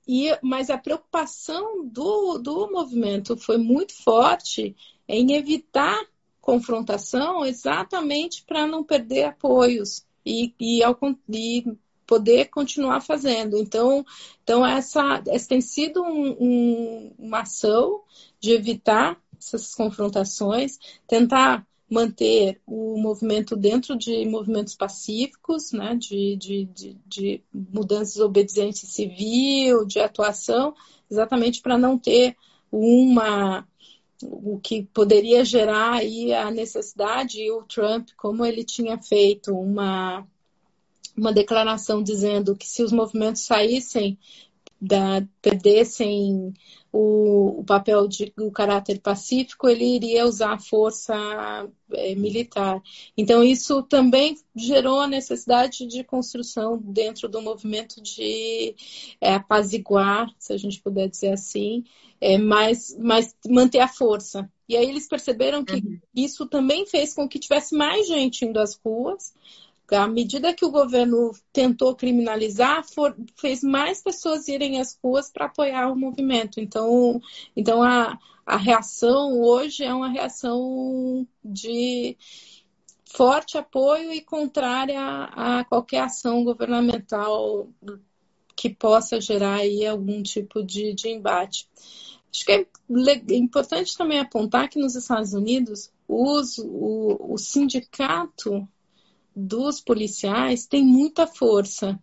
[0.07, 4.75] e, mas a preocupação do, do movimento foi muito forte
[5.07, 5.99] em evitar
[6.41, 10.97] confrontação exatamente para não perder apoios e, e, ao,
[11.29, 11.63] e,
[12.05, 13.57] poder continuar fazendo.
[13.57, 14.05] Então,
[14.43, 18.01] então essa, essa tem sido um, um, uma ação
[18.39, 20.77] de evitar essas confrontações,
[21.07, 28.87] tentar manter o movimento dentro de movimentos pacíficos, né, de, de, de, de mudanças obediência
[28.87, 30.73] civil, de atuação,
[31.09, 32.35] exatamente para não ter
[32.71, 33.67] uma
[34.25, 40.25] o que poderia gerar aí a necessidade e o Trump, como ele tinha feito uma
[41.15, 44.17] uma declaração dizendo que se os movimentos saíssem
[44.81, 46.53] da, perdessem
[46.93, 51.15] o, o, papel de o caráter pacífico, ele iria usar a força
[51.91, 52.79] é, militar.
[53.17, 58.75] Então, isso também gerou a necessidade de construção dentro do movimento de
[59.19, 61.83] é, apaziguar, se a gente puder dizer assim,
[62.21, 64.47] é, mas, mas manter a força.
[64.69, 65.99] E aí eles perceberam que uhum.
[66.15, 69.33] isso também fez com que tivesse mais gente indo às ruas,
[69.91, 75.45] à medida que o governo tentou criminalizar, for, fez mais pessoas irem às ruas para
[75.45, 76.59] apoiar o movimento.
[76.59, 77.21] Então,
[77.55, 82.17] então a, a reação hoje é uma reação de
[83.05, 87.69] forte apoio e contrária a, qualquer ação governamental
[88.55, 91.67] que possa gerar aí algum tipo de, de embate.
[92.33, 92.65] Acho que é
[93.35, 98.67] importante também apontar que nos Estados Unidos os, o, o sindicato
[99.35, 101.99] dos policiais tem muita força.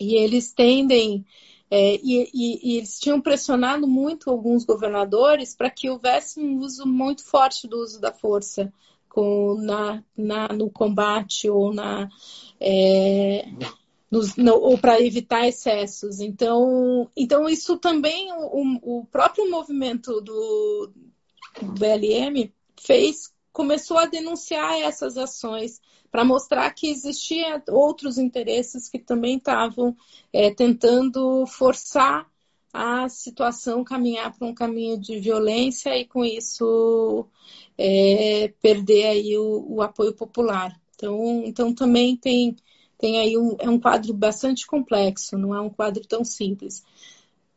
[0.00, 1.24] E eles tendem,
[1.70, 6.86] é, e, e, e, eles tinham pressionado muito alguns governadores para que houvesse um uso
[6.86, 8.72] muito forte do uso da força
[9.08, 12.08] com, na, na no combate ou na.
[12.60, 13.46] É,
[14.10, 16.20] nos, no, ou para evitar excessos.
[16.20, 20.92] Então, então isso também, o, o próprio movimento do,
[21.60, 25.80] do BLM fez, começou a denunciar essas ações
[26.12, 29.96] para mostrar que existiam outros interesses que também estavam
[30.32, 32.30] é, tentando forçar
[32.72, 37.26] a situação caminhar para um caminho de violência e com isso
[37.76, 40.80] é, perder aí o, o, apoio popular.
[40.94, 42.54] Então, então também tem,
[42.96, 46.84] tem aí um, é um quadro bastante complexo, não é um quadro tão simples.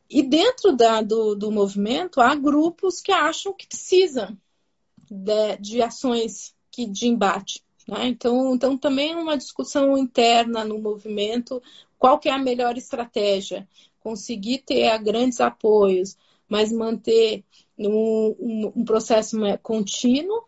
[0.09, 4.35] E dentro da, do, do movimento há grupos que acham que precisam
[5.11, 7.61] de, de ações que, de embate.
[7.85, 8.07] Né?
[8.07, 11.61] Então, então, também é uma discussão interna no movimento,
[11.99, 13.67] qual que é a melhor estratégia?
[13.99, 16.17] Conseguir ter grandes apoios,
[16.47, 17.43] mas manter
[17.77, 20.45] um, um, um processo contínuo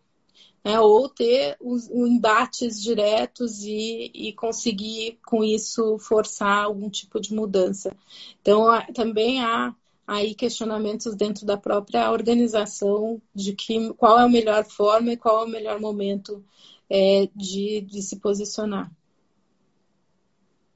[0.64, 7.20] né, ou ter os, os embates diretos e, e, conseguir, com isso, forçar algum tipo
[7.20, 7.96] de mudança.
[8.42, 14.66] Então, também há aí questionamentos dentro da própria organização de que, qual é a melhor
[14.66, 16.44] forma e qual é o melhor momento
[16.90, 18.92] é, de, de se posicionar.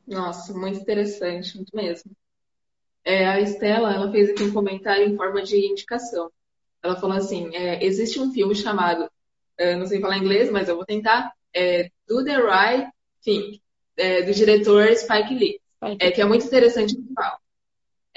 [0.07, 2.11] Nossa, muito interessante, muito mesmo.
[3.03, 6.31] É, a Estela, ela fez aqui um comentário em forma de indicação.
[6.81, 9.09] Ela falou assim, é, existe um filme chamado,
[9.57, 12.89] é, não sei falar inglês, mas eu vou tentar, é, Do the Right
[13.21, 13.61] Thing,
[13.97, 15.59] é, do diretor Spike Lee,
[15.99, 17.39] é, que é muito interessante o final.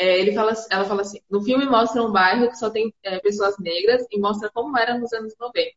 [0.01, 2.91] É, ele fala, ela fala assim, no filme mostra um bairro que só tem
[3.23, 5.77] pessoas negras e mostra como era nos anos 90.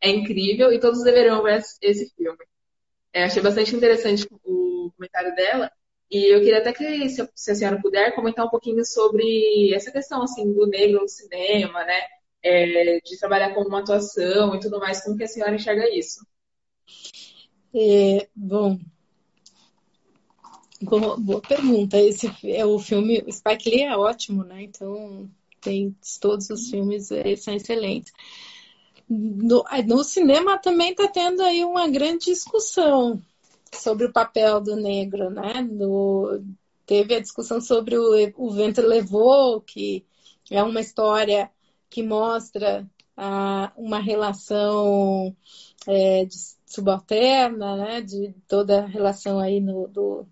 [0.00, 2.38] É incrível e todos deveriam ver esse filme.
[3.12, 5.72] achei bastante interessante o comentário dela,
[6.08, 10.22] e eu queria até que, se a senhora puder, comentar um pouquinho sobre essa questão,
[10.22, 12.00] assim, do negro no cinema, né?
[12.44, 15.02] É, de trabalhar com uma atuação e tudo mais.
[15.02, 16.24] Como que a senhora enxerga isso?
[17.74, 18.78] É, bom,
[20.84, 22.00] boa, pergunta.
[22.00, 24.62] Esse é o filme, o Spike Lee é ótimo, né?
[24.62, 25.28] Então,
[25.60, 28.12] tem todos os filmes é, são excelentes.
[29.08, 33.20] No, no cinema também está tendo aí uma grande discussão
[33.72, 35.62] sobre o papel do negro, né?
[35.62, 36.42] No,
[36.86, 40.04] teve a discussão sobre o, o Vento Levou, que
[40.50, 41.50] é uma história
[41.90, 45.34] que mostra ah, uma relação
[45.88, 46.26] é,
[46.66, 48.00] subalterna, né?
[48.00, 50.26] De toda a relação aí no, do,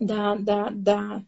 [0.00, 1.22] da, da, da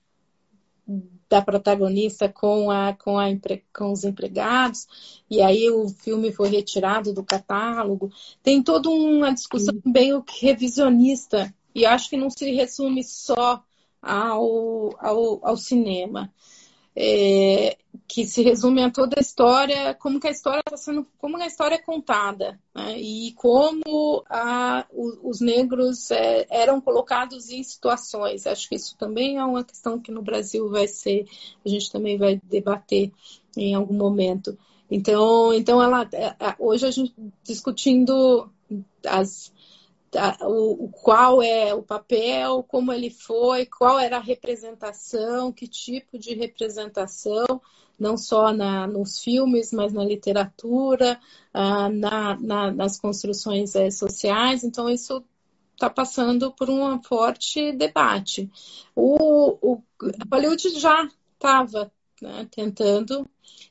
[1.33, 3.25] da protagonista com, a, com, a,
[3.73, 4.87] com os empregados,
[5.31, 8.13] e aí o filme foi retirado do catálogo.
[8.43, 9.91] Tem toda uma discussão Sim.
[9.91, 13.63] bem revisionista, e acho que não se resume só
[14.03, 16.31] ao, ao, ao cinema
[16.95, 21.37] é, que se resume a toda a história, como que a história está sendo, como
[21.39, 22.99] a história é contada, né?
[22.99, 28.47] e como a, os, os, negros é, eram colocados em situações.
[28.47, 31.27] Acho que isso também é uma questão que no Brasil vai ser,
[31.65, 33.11] a gente também vai debater
[33.57, 34.57] em algum momento.
[34.91, 38.51] Então, então ela, é, hoje a gente discutindo
[39.07, 39.51] as
[40.43, 46.35] o, qual é o papel, como ele foi, qual era a representação, que tipo de
[46.35, 47.61] representação,
[47.99, 51.19] não só na, nos filmes, mas na literatura,
[51.53, 54.65] ah, na, na, nas construções é, sociais.
[54.65, 55.25] Então, isso
[55.73, 58.51] está passando por um forte debate.
[58.95, 59.83] O, o
[60.31, 61.91] Hollywood já estava
[62.21, 63.29] né, tentando,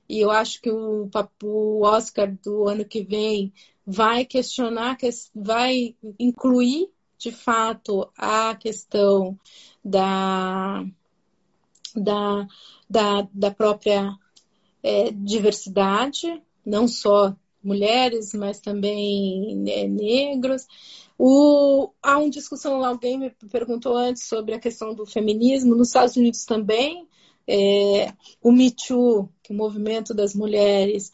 [0.09, 1.09] e eu acho que o,
[1.43, 3.53] o Oscar do ano que vem
[3.85, 4.97] vai questionar,
[5.33, 9.37] vai incluir de fato a questão
[9.83, 10.83] da,
[11.95, 12.47] da,
[12.89, 14.17] da, da própria
[14.81, 20.65] é, diversidade, não só mulheres, mas também né, negros.
[21.17, 26.15] O, há uma discussão, alguém me perguntou antes sobre a questão do feminismo, nos Estados
[26.15, 27.07] Unidos também,
[27.47, 31.11] é, o Me Too, que é o movimento das mulheres,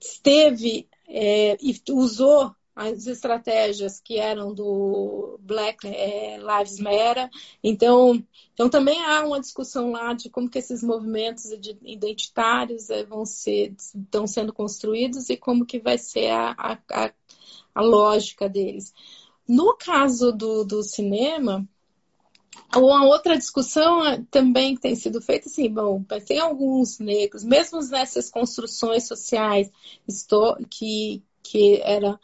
[0.00, 7.28] esteve é, e usou as estratégias que eram do Black é, Lives Matter.
[7.62, 8.24] Então,
[8.54, 11.44] então também há uma discussão lá de como que esses movimentos
[11.84, 17.12] identitários é, vão ser estão sendo construídos e como que vai ser a, a,
[17.74, 18.94] a lógica deles.
[19.46, 21.68] No caso do, do cinema,
[22.78, 28.30] uma outra discussão também que tem sido feita, assim, bom, tem alguns negros, mesmo nessas
[28.30, 29.70] construções sociais
[30.70, 32.18] que, que era,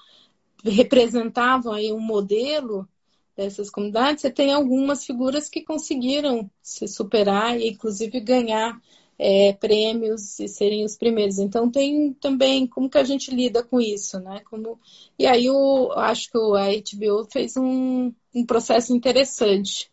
[0.64, 2.88] representavam aí um modelo
[3.36, 8.80] dessas comunidades, você tem algumas figuras que conseguiram se superar e, inclusive, ganhar
[9.18, 11.38] é, prêmios e serem os primeiros.
[11.38, 14.40] Então, tem também como que a gente lida com isso, né?
[14.50, 14.80] Como...
[15.16, 19.88] E aí, eu acho que a HBO fez um, um processo interessante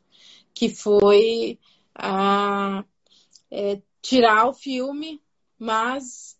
[0.56, 1.60] que foi
[1.94, 2.84] a,
[3.52, 5.22] é, tirar o filme,
[5.60, 6.38] mas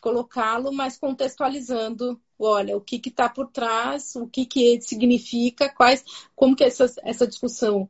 [0.00, 6.04] colocá-lo, mas contextualizando, olha, o que está por trás, o que, que significa, quais,
[6.34, 7.88] como que essa, essa discussão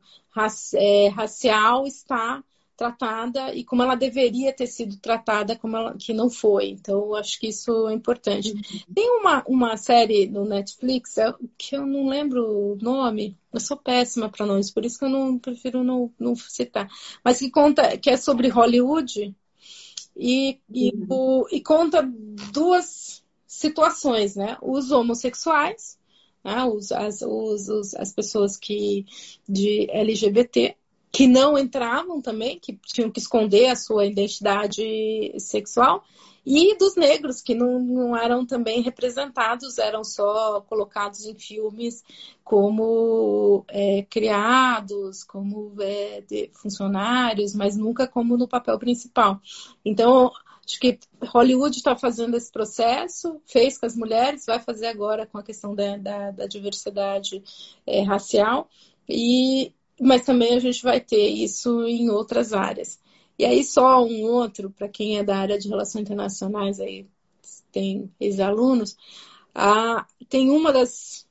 [0.75, 2.43] é, racial está
[2.79, 6.69] tratada e como ela deveria ter sido tratada, como ela, que não foi.
[6.69, 8.53] Então, acho que isso é importante.
[8.53, 8.93] Uhum.
[8.95, 13.75] Tem uma, uma série no Netflix, é, que eu não lembro o nome, eu sou
[13.75, 16.87] péssima para nomes, por isso que eu não prefiro não, não citar.
[17.23, 19.35] Mas que conta, que é sobre Hollywood
[20.15, 21.07] e, e, uhum.
[21.09, 22.09] o, e conta
[22.53, 24.57] duas situações, né?
[24.61, 25.99] Os homossexuais,
[26.45, 26.63] né?
[26.63, 29.05] os, as, os, os, as pessoas que
[29.47, 30.77] de LGBT
[31.11, 36.03] que não entravam também, que tinham que esconder a sua identidade sexual,
[36.45, 42.03] e dos negros, que não, não eram também representados, eram só colocados em filmes
[42.43, 46.23] como é, criados, como é,
[46.53, 49.39] funcionários, mas nunca como no papel principal.
[49.83, 50.31] Então,
[50.65, 55.37] acho que Hollywood está fazendo esse processo, fez com as mulheres, vai fazer agora com
[55.37, 57.43] a questão da, da, da diversidade
[57.85, 58.69] é, racial,
[59.07, 62.99] e, mas também a gente vai ter isso em outras áreas.
[63.37, 67.07] E aí só um outro, para quem é da área de relações internacionais, aí
[67.71, 68.97] tem ex-alunos,
[70.27, 71.27] tem uma das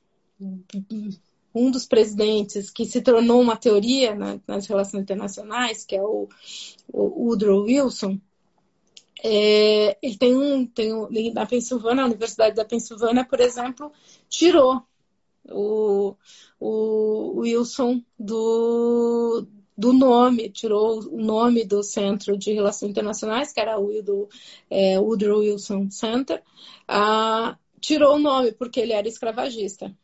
[1.53, 6.29] um dos presidentes que se tornou uma teoria na, nas relações internacionais, que é o,
[6.87, 8.19] o Woodrow Wilson,
[9.23, 13.91] é, ele tem um, tem um, na Pensilvânia, a Universidade da Pensilvânia, por exemplo,
[14.29, 14.81] tirou
[15.45, 16.15] o,
[16.59, 19.45] o Wilson do,
[19.77, 24.27] do nome, tirou o nome do Centro de Relações Internacionais, que era o do,
[24.69, 26.43] é, Woodrow Wilson Center,
[26.87, 29.95] ah, tirou o nome porque ele era escravagista.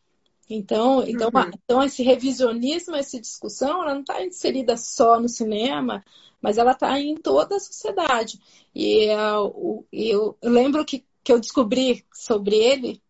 [0.50, 1.52] Então, então, uhum.
[1.64, 6.04] então esse revisionismo, essa discussão, ela não está inserida só no cinema,
[6.40, 8.40] mas ela está em toda a sociedade.
[8.74, 13.02] E eu, eu, eu lembro que, que eu descobri sobre ele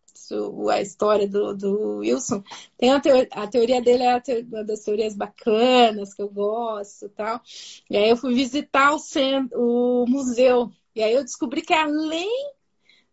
[0.70, 2.42] a história do, do Wilson,
[2.76, 7.40] tem a, teoria, a teoria dele é uma das teorias bacanas que eu gosto tal.
[7.90, 10.70] E aí eu fui visitar o, centro, o museu.
[10.94, 12.55] E aí eu descobri que além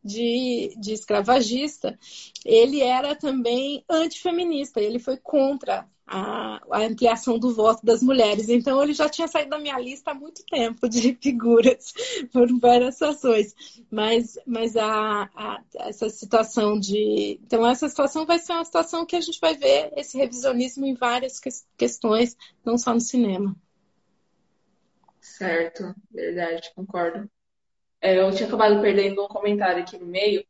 [0.03, 1.97] de, de escravagista,
[2.45, 8.49] ele era também antifeminista, ele foi contra a, a, ampliação do voto das mulheres.
[8.49, 11.93] Então, ele já tinha saído da minha lista há muito tempo de figuras
[12.31, 13.55] por várias ações.
[13.89, 17.39] Mas, mas a, a, essa situação de.
[17.43, 20.93] Então, essa situação vai ser uma situação que a gente vai ver esse revisionismo em
[20.93, 22.35] várias que, questões,
[22.65, 23.55] não só no cinema.
[25.21, 27.29] Certo, verdade, concordo.
[28.03, 30.45] É, eu tinha acabado perdendo um comentário aqui no meio,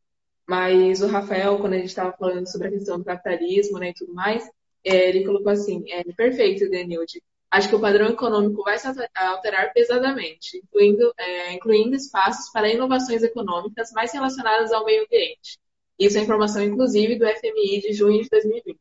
[0.49, 3.93] mas o Rafael, quando a gente estava falando sobre a questão do capitalismo né, e
[3.93, 4.43] tudo mais,
[4.84, 7.21] é, ele colocou assim, é, perfeito, Denilde.
[7.51, 13.21] Acho que o padrão econômico vai se alterar pesadamente, incluindo, é, incluindo espaços para inovações
[13.21, 15.59] econômicas mais relacionadas ao meio ambiente.
[15.99, 18.80] Isso é informação, inclusive, do FMI de junho de 2020.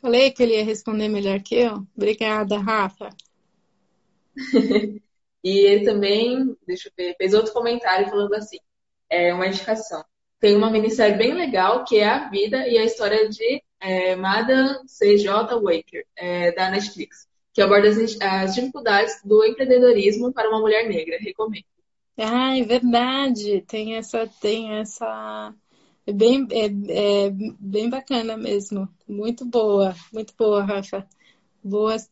[0.00, 1.86] Falei que ele ia responder melhor que eu.
[1.96, 3.10] Obrigada, Rafa.
[5.42, 8.58] e ele também, deixa eu ver, fez outro comentário falando assim,
[9.10, 10.04] é uma indicação.
[10.38, 14.88] Tem uma minissérie bem legal que é a vida e a história de é, Madame
[14.88, 15.56] C.J.
[15.60, 21.18] Waker, é, da Netflix, que aborda as, as, dificuldades do empreendedorismo para uma mulher negra.
[21.20, 21.64] Recomendo.
[22.16, 23.62] Ah, é verdade.
[23.66, 25.54] Tem essa, tem essa.
[26.06, 26.66] É bem, é,
[27.26, 28.88] é bem bacana mesmo.
[29.06, 31.06] Muito boa, muito boa, Rafa.
[31.62, 32.08] Boas.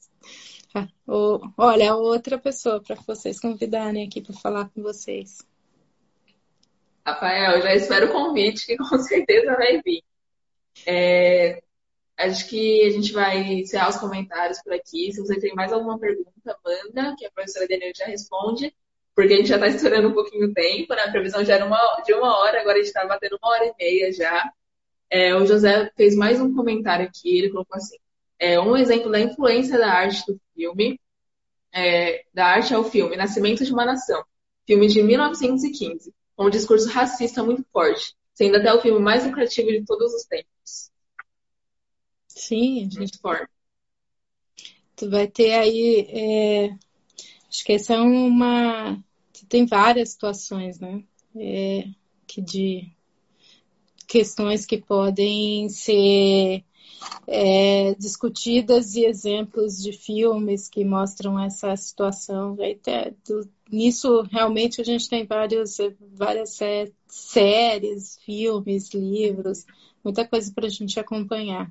[1.56, 5.38] Olha, outra pessoa para vocês convidarem aqui para falar com vocês.
[7.04, 10.02] Rafael, já espero o convite, que com certeza vai vir.
[10.86, 11.62] É,
[12.16, 15.12] acho que a gente vai encerrar os comentários por aqui.
[15.12, 18.74] Se você tem mais alguma pergunta, manda, que a professora Daniela já responde,
[19.14, 21.02] porque a gente já está estourando um pouquinho o tempo, né?
[21.02, 23.66] A previsão já era uma, de uma hora, agora a gente está batendo uma hora
[23.66, 24.50] e meia já.
[25.10, 27.96] É, o José fez mais um comentário aqui, ele colocou assim,
[28.40, 30.98] é, um exemplo da influência da arte do filme,
[31.72, 34.24] é, da arte ao filme, Nascimento de uma Nação,
[34.66, 39.68] filme de 1915, com um discurso racista muito forte, sendo até o filme mais lucrativo
[39.68, 40.90] de todos os tempos.
[42.26, 43.52] Sim, gente forte.
[44.96, 46.06] Tu vai ter aí.
[46.08, 46.70] É...
[47.48, 49.02] Acho que essa é uma.
[49.48, 51.02] Tem várias situações, né?
[51.36, 51.84] É...
[52.26, 52.90] Que de
[54.06, 56.64] questões que podem ser
[57.26, 62.54] é, discutidas e exemplos de filmes que mostram essa situação.
[62.54, 65.78] Até, do, nisso, realmente, a gente tem vários,
[66.12, 66.58] várias
[67.06, 69.64] séries, filmes, livros,
[70.02, 71.70] muita coisa para a gente acompanhar.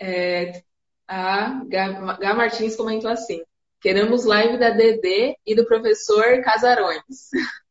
[0.00, 0.62] É,
[1.06, 3.42] a Gá Martins comentou assim:
[3.80, 7.30] queremos live da DD e do professor Casarões.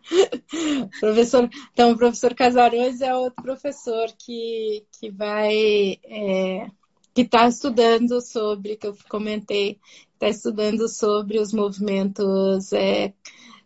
[1.00, 5.98] professor, então, o professor Casarões é outro professor que, que vai.
[6.04, 6.66] É,
[7.14, 9.78] que está estudando sobre, que eu comentei,
[10.14, 13.12] está estudando sobre os movimentos é,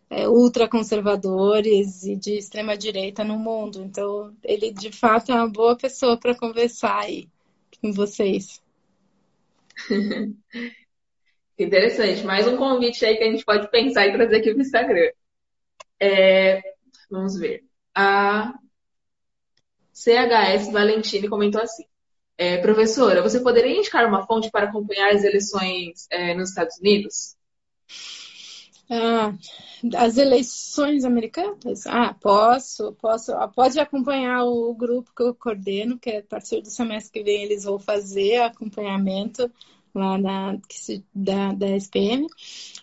[0.09, 3.81] é, ultraconservadores e de extrema-direita no mundo.
[3.81, 7.29] Então, ele de fato é uma boa pessoa para conversar aí
[7.81, 8.61] com vocês.
[11.59, 12.23] Interessante.
[12.23, 15.09] Mais um convite aí que a gente pode pensar e trazer aqui para o Instagram.
[15.99, 16.61] É,
[17.09, 17.63] vamos ver.
[17.95, 18.53] A
[19.93, 21.85] CHS Valentini comentou assim:
[22.37, 27.35] é, Professora, você poderia indicar uma fonte para acompanhar as eleições é, nos Estados Unidos?
[28.89, 29.33] Ah,
[29.97, 31.85] as eleições americanas?
[31.87, 33.33] Ah, posso, posso.
[33.53, 37.43] Pode acompanhar o grupo que eu coordeno, que é a partir do semestre que vem
[37.43, 39.51] eles vão fazer acompanhamento
[39.93, 40.57] lá na,
[41.13, 42.27] da, da SPM.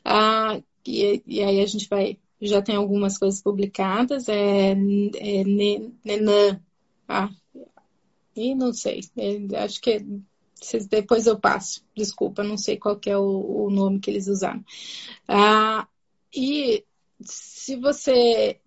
[0.05, 5.45] Ah, e, e aí a gente vai, já tem algumas coisas publicadas, é, é
[6.05, 6.61] Nenan,
[7.09, 7.31] ah,
[8.37, 10.05] e não sei, é, acho que é,
[10.89, 14.65] depois eu passo, desculpa, não sei qual é o, o nome que eles usaram.
[15.29, 15.87] Ah,
[16.35, 16.85] e
[17.21, 18.61] se você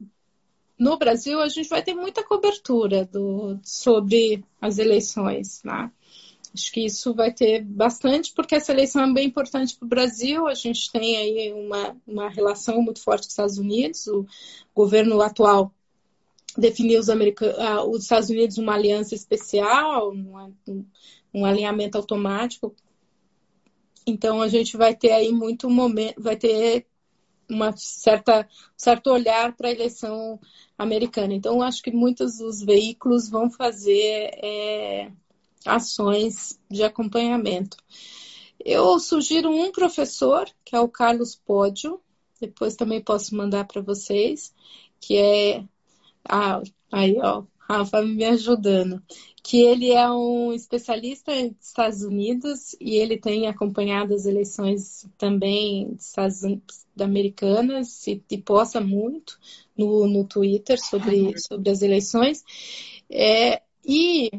[0.77, 5.91] no Brasil a gente vai ter muita cobertura do, sobre as eleições, né?
[6.53, 10.47] Acho que isso vai ter bastante, porque essa eleição é bem importante para o Brasil.
[10.47, 14.07] A gente tem aí uma, uma relação muito forte com os Estados Unidos.
[14.07, 14.25] O
[14.73, 15.71] governo atual
[16.57, 20.85] definiu os, os Estados Unidos uma aliança especial, um,
[21.33, 22.75] um alinhamento automático.
[24.05, 26.87] Então a gente vai ter aí muito momento, vai ter
[27.49, 30.39] uma certa certo olhar para a eleição
[30.77, 31.33] americana.
[31.33, 35.11] Então acho que muitos dos veículos vão fazer é,
[35.65, 37.77] ações de acompanhamento.
[38.63, 42.01] Eu sugiro um professor, que é o Carlos Pódio,
[42.39, 44.53] depois também posso mandar para vocês,
[44.99, 45.63] que é.
[46.27, 46.61] Ah,
[46.91, 49.01] aí, ó, Rafa me ajudando.
[49.43, 55.93] Que ele é um especialista dos Estados Unidos e ele tem acompanhado as eleições também
[55.97, 56.41] Estados
[56.99, 59.39] americanas e, e posta muito
[59.77, 62.43] no, no Twitter sobre, sobre as eleições.
[63.09, 64.29] É, e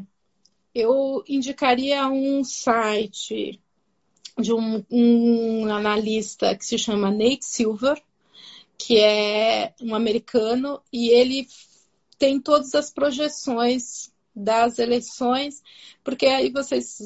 [0.79, 3.61] eu indicaria um site
[4.39, 8.01] de um, um, analista que se chama Nate Silver,
[8.77, 11.49] que é um americano, e ele
[12.19, 15.63] tem todas as projeções das eleições,
[16.05, 16.99] porque aí vocês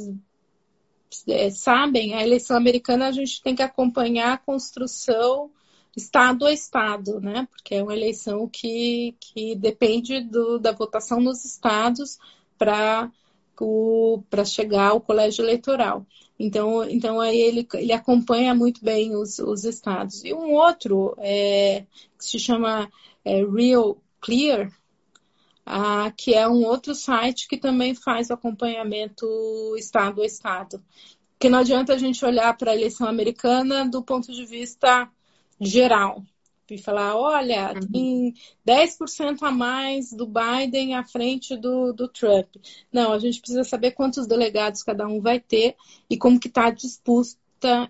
[1.27, 5.51] é, sabem, a eleição americana a gente tem que acompanhar a construção
[5.97, 7.47] estado a estado, né?
[7.51, 12.19] Porque é uma eleição que, que depende do, da votação nos estados
[12.57, 13.11] para
[14.31, 16.07] para chegar ao colégio eleitoral.
[16.39, 20.25] Então, então aí ele, ele acompanha muito bem os, os estados.
[20.25, 21.85] E um outro é,
[22.19, 22.91] que se chama
[23.25, 24.73] é, Real Clear,
[25.65, 29.27] ah, que é um outro site que também faz acompanhamento
[29.79, 30.83] estado a estado.
[31.33, 35.09] Porque não adianta a gente olhar para a eleição americana do ponto de vista
[35.61, 36.23] geral
[36.75, 37.93] e falar, olha, uhum.
[37.93, 38.35] tem
[38.67, 42.49] 10% a mais do Biden à frente do, do Trump.
[42.93, 45.77] Não, a gente precisa saber quantos delegados cada um vai ter
[46.09, 47.39] e como que está disposto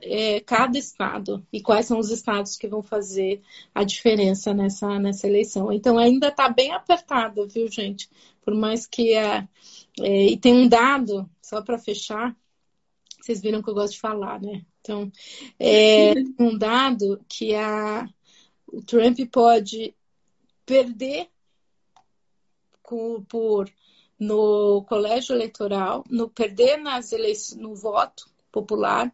[0.02, 3.40] é, cada estado e quais são os estados que vão fazer
[3.74, 5.72] a diferença nessa, nessa eleição.
[5.72, 8.10] Então ainda está bem apertada, viu, gente?
[8.42, 9.48] Por mais que é,
[10.00, 12.36] é e tem um dado só para fechar,
[13.20, 14.64] vocês viram que eu gosto de falar, né?
[14.80, 15.10] Então
[15.58, 18.08] é um dado que a
[18.72, 19.94] o Trump pode
[20.64, 21.28] perder
[23.28, 23.70] por
[24.18, 29.12] no colégio eleitoral, no perder nas eleições, no voto popular,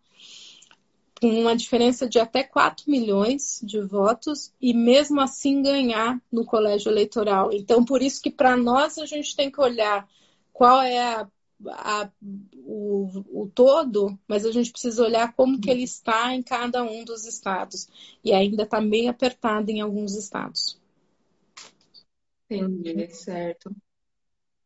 [1.20, 6.90] com uma diferença de até 4 milhões de votos e mesmo assim ganhar no colégio
[6.90, 7.50] eleitoral.
[7.52, 10.08] Então, por isso que para nós a gente tem que olhar
[10.52, 11.28] qual é a
[11.66, 12.10] a,
[12.56, 17.04] o, o, todo, mas a gente precisa olhar como que ele está em cada um
[17.04, 17.88] dos estados.
[18.24, 20.78] E ainda está bem apertado em alguns estados.
[22.50, 23.74] Entendi, certo.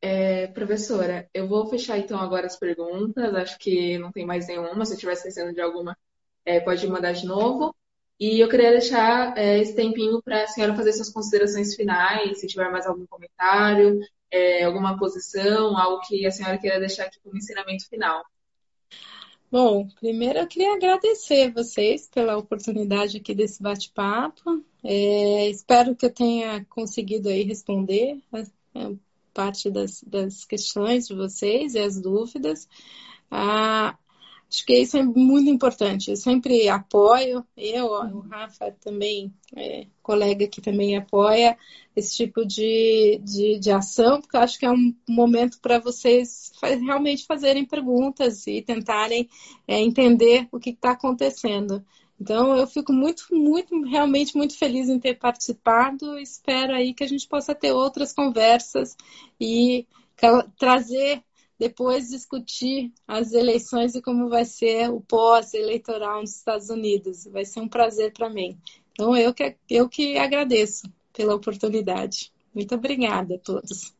[0.01, 3.35] É, professora, eu vou fechar então agora as perguntas.
[3.35, 4.85] Acho que não tem mais nenhuma.
[4.85, 5.97] Se eu estiver esquecendo de alguma,
[6.45, 7.75] é, pode mandar de novo.
[8.19, 12.47] E eu queria deixar é, esse tempinho para a senhora fazer suas considerações finais, se
[12.47, 13.99] tiver mais algum comentário,
[14.33, 18.25] é, alguma posição, algo que a senhora queira deixar aqui como ensinamento final.
[19.51, 24.65] Bom, primeiro eu queria agradecer vocês pela oportunidade aqui desse bate-papo.
[24.83, 28.97] É, espero que eu tenha conseguido aí responder né,
[29.35, 32.67] parte das, das, questões de vocês e as dúvidas.
[33.31, 33.99] Ah,
[34.53, 36.11] Acho que isso é muito importante.
[36.11, 41.57] Eu sempre apoio, eu, o Rafa também, é, colega que também apoia
[41.97, 46.53] esse tipo de, de, de ação, porque eu acho que é um momento para vocês
[46.63, 49.27] realmente fazerem perguntas e tentarem
[49.67, 51.83] é, entender o que está acontecendo.
[52.21, 56.19] Então, eu fico muito, muito, realmente muito feliz em ter participado.
[56.19, 58.99] Espero aí que a gente possa ter outras conversas
[59.41, 59.87] e
[60.59, 61.25] trazer
[61.59, 67.25] depois discutir as eleições e como vai ser o pós-eleitoral nos Estados Unidos.
[67.27, 68.59] Vai ser um prazer para mim.
[68.93, 72.33] Então, eu que, eu que agradeço pela oportunidade.
[72.55, 73.95] Muito obrigada a todos.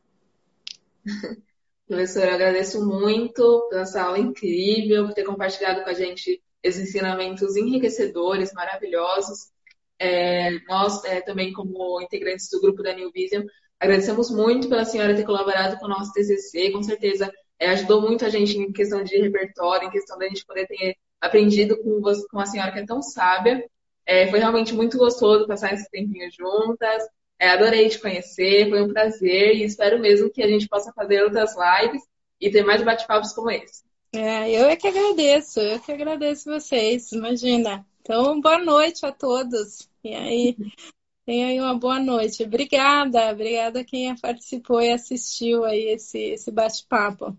[1.87, 6.89] Professora, eu agradeço muito pela essa aula incrível, por ter compartilhado com a gente esses
[6.89, 9.51] ensinamentos enriquecedores, maravilhosos.
[9.99, 13.43] É, nós, é, também, como integrantes do grupo da New Vision,
[13.79, 16.71] agradecemos muito pela senhora ter colaborado com o nosso TCC.
[16.71, 17.31] Com certeza,
[17.63, 20.97] é, ajudou muito a gente em questão de repertório, em questão da gente poder ter
[21.21, 23.63] aprendido com, você, com a senhora que é tão sábia.
[24.05, 27.03] É, foi realmente muito gostoso passar esse tempinho juntas.
[27.39, 31.23] É, adorei te conhecer, foi um prazer e espero mesmo que a gente possa fazer
[31.23, 32.03] outras lives
[32.39, 33.83] e ter mais bate-papos como esse.
[34.13, 37.85] É, eu é que agradeço, eu que agradeço vocês, imagina.
[38.01, 39.89] Então, boa noite a todos.
[40.03, 40.57] E aí,
[41.25, 42.43] tenha aí uma boa noite.
[42.43, 47.37] Obrigada, obrigada a quem participou e assistiu aí esse, esse bate-papo.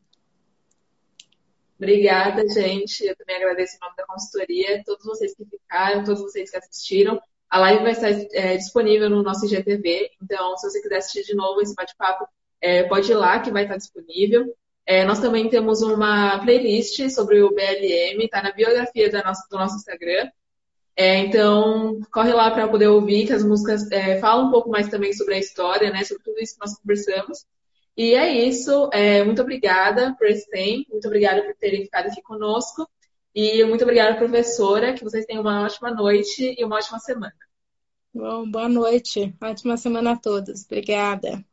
[1.84, 3.04] Obrigada, gente.
[3.04, 7.20] Eu também agradeço em nome da consultoria, todos vocês que ficaram, todos vocês que assistiram.
[7.50, 11.34] A live vai estar é, disponível no nosso IGTV, então se você quiser assistir de
[11.34, 12.26] novo esse bate-papo,
[12.58, 14.46] é, pode ir lá que vai estar disponível.
[14.86, 19.76] É, nós também temos uma playlist sobre o BLM, está na biografia nossa, do nosso
[19.76, 20.30] Instagram.
[20.96, 24.88] É, então, corre lá para poder ouvir, que as músicas é, falam um pouco mais
[24.88, 27.44] também sobre a história, né, sobre tudo isso que nós conversamos.
[27.96, 28.90] E é isso.
[28.92, 32.88] É, muito obrigada por esse tempo, muito obrigada por terem ficado aqui conosco.
[33.34, 34.94] E muito obrigada, professora.
[34.94, 37.34] Que vocês tenham uma ótima noite e uma ótima semana.
[38.12, 39.34] Bom, boa noite.
[39.42, 40.64] Ótima semana a todos.
[40.64, 41.44] Obrigada.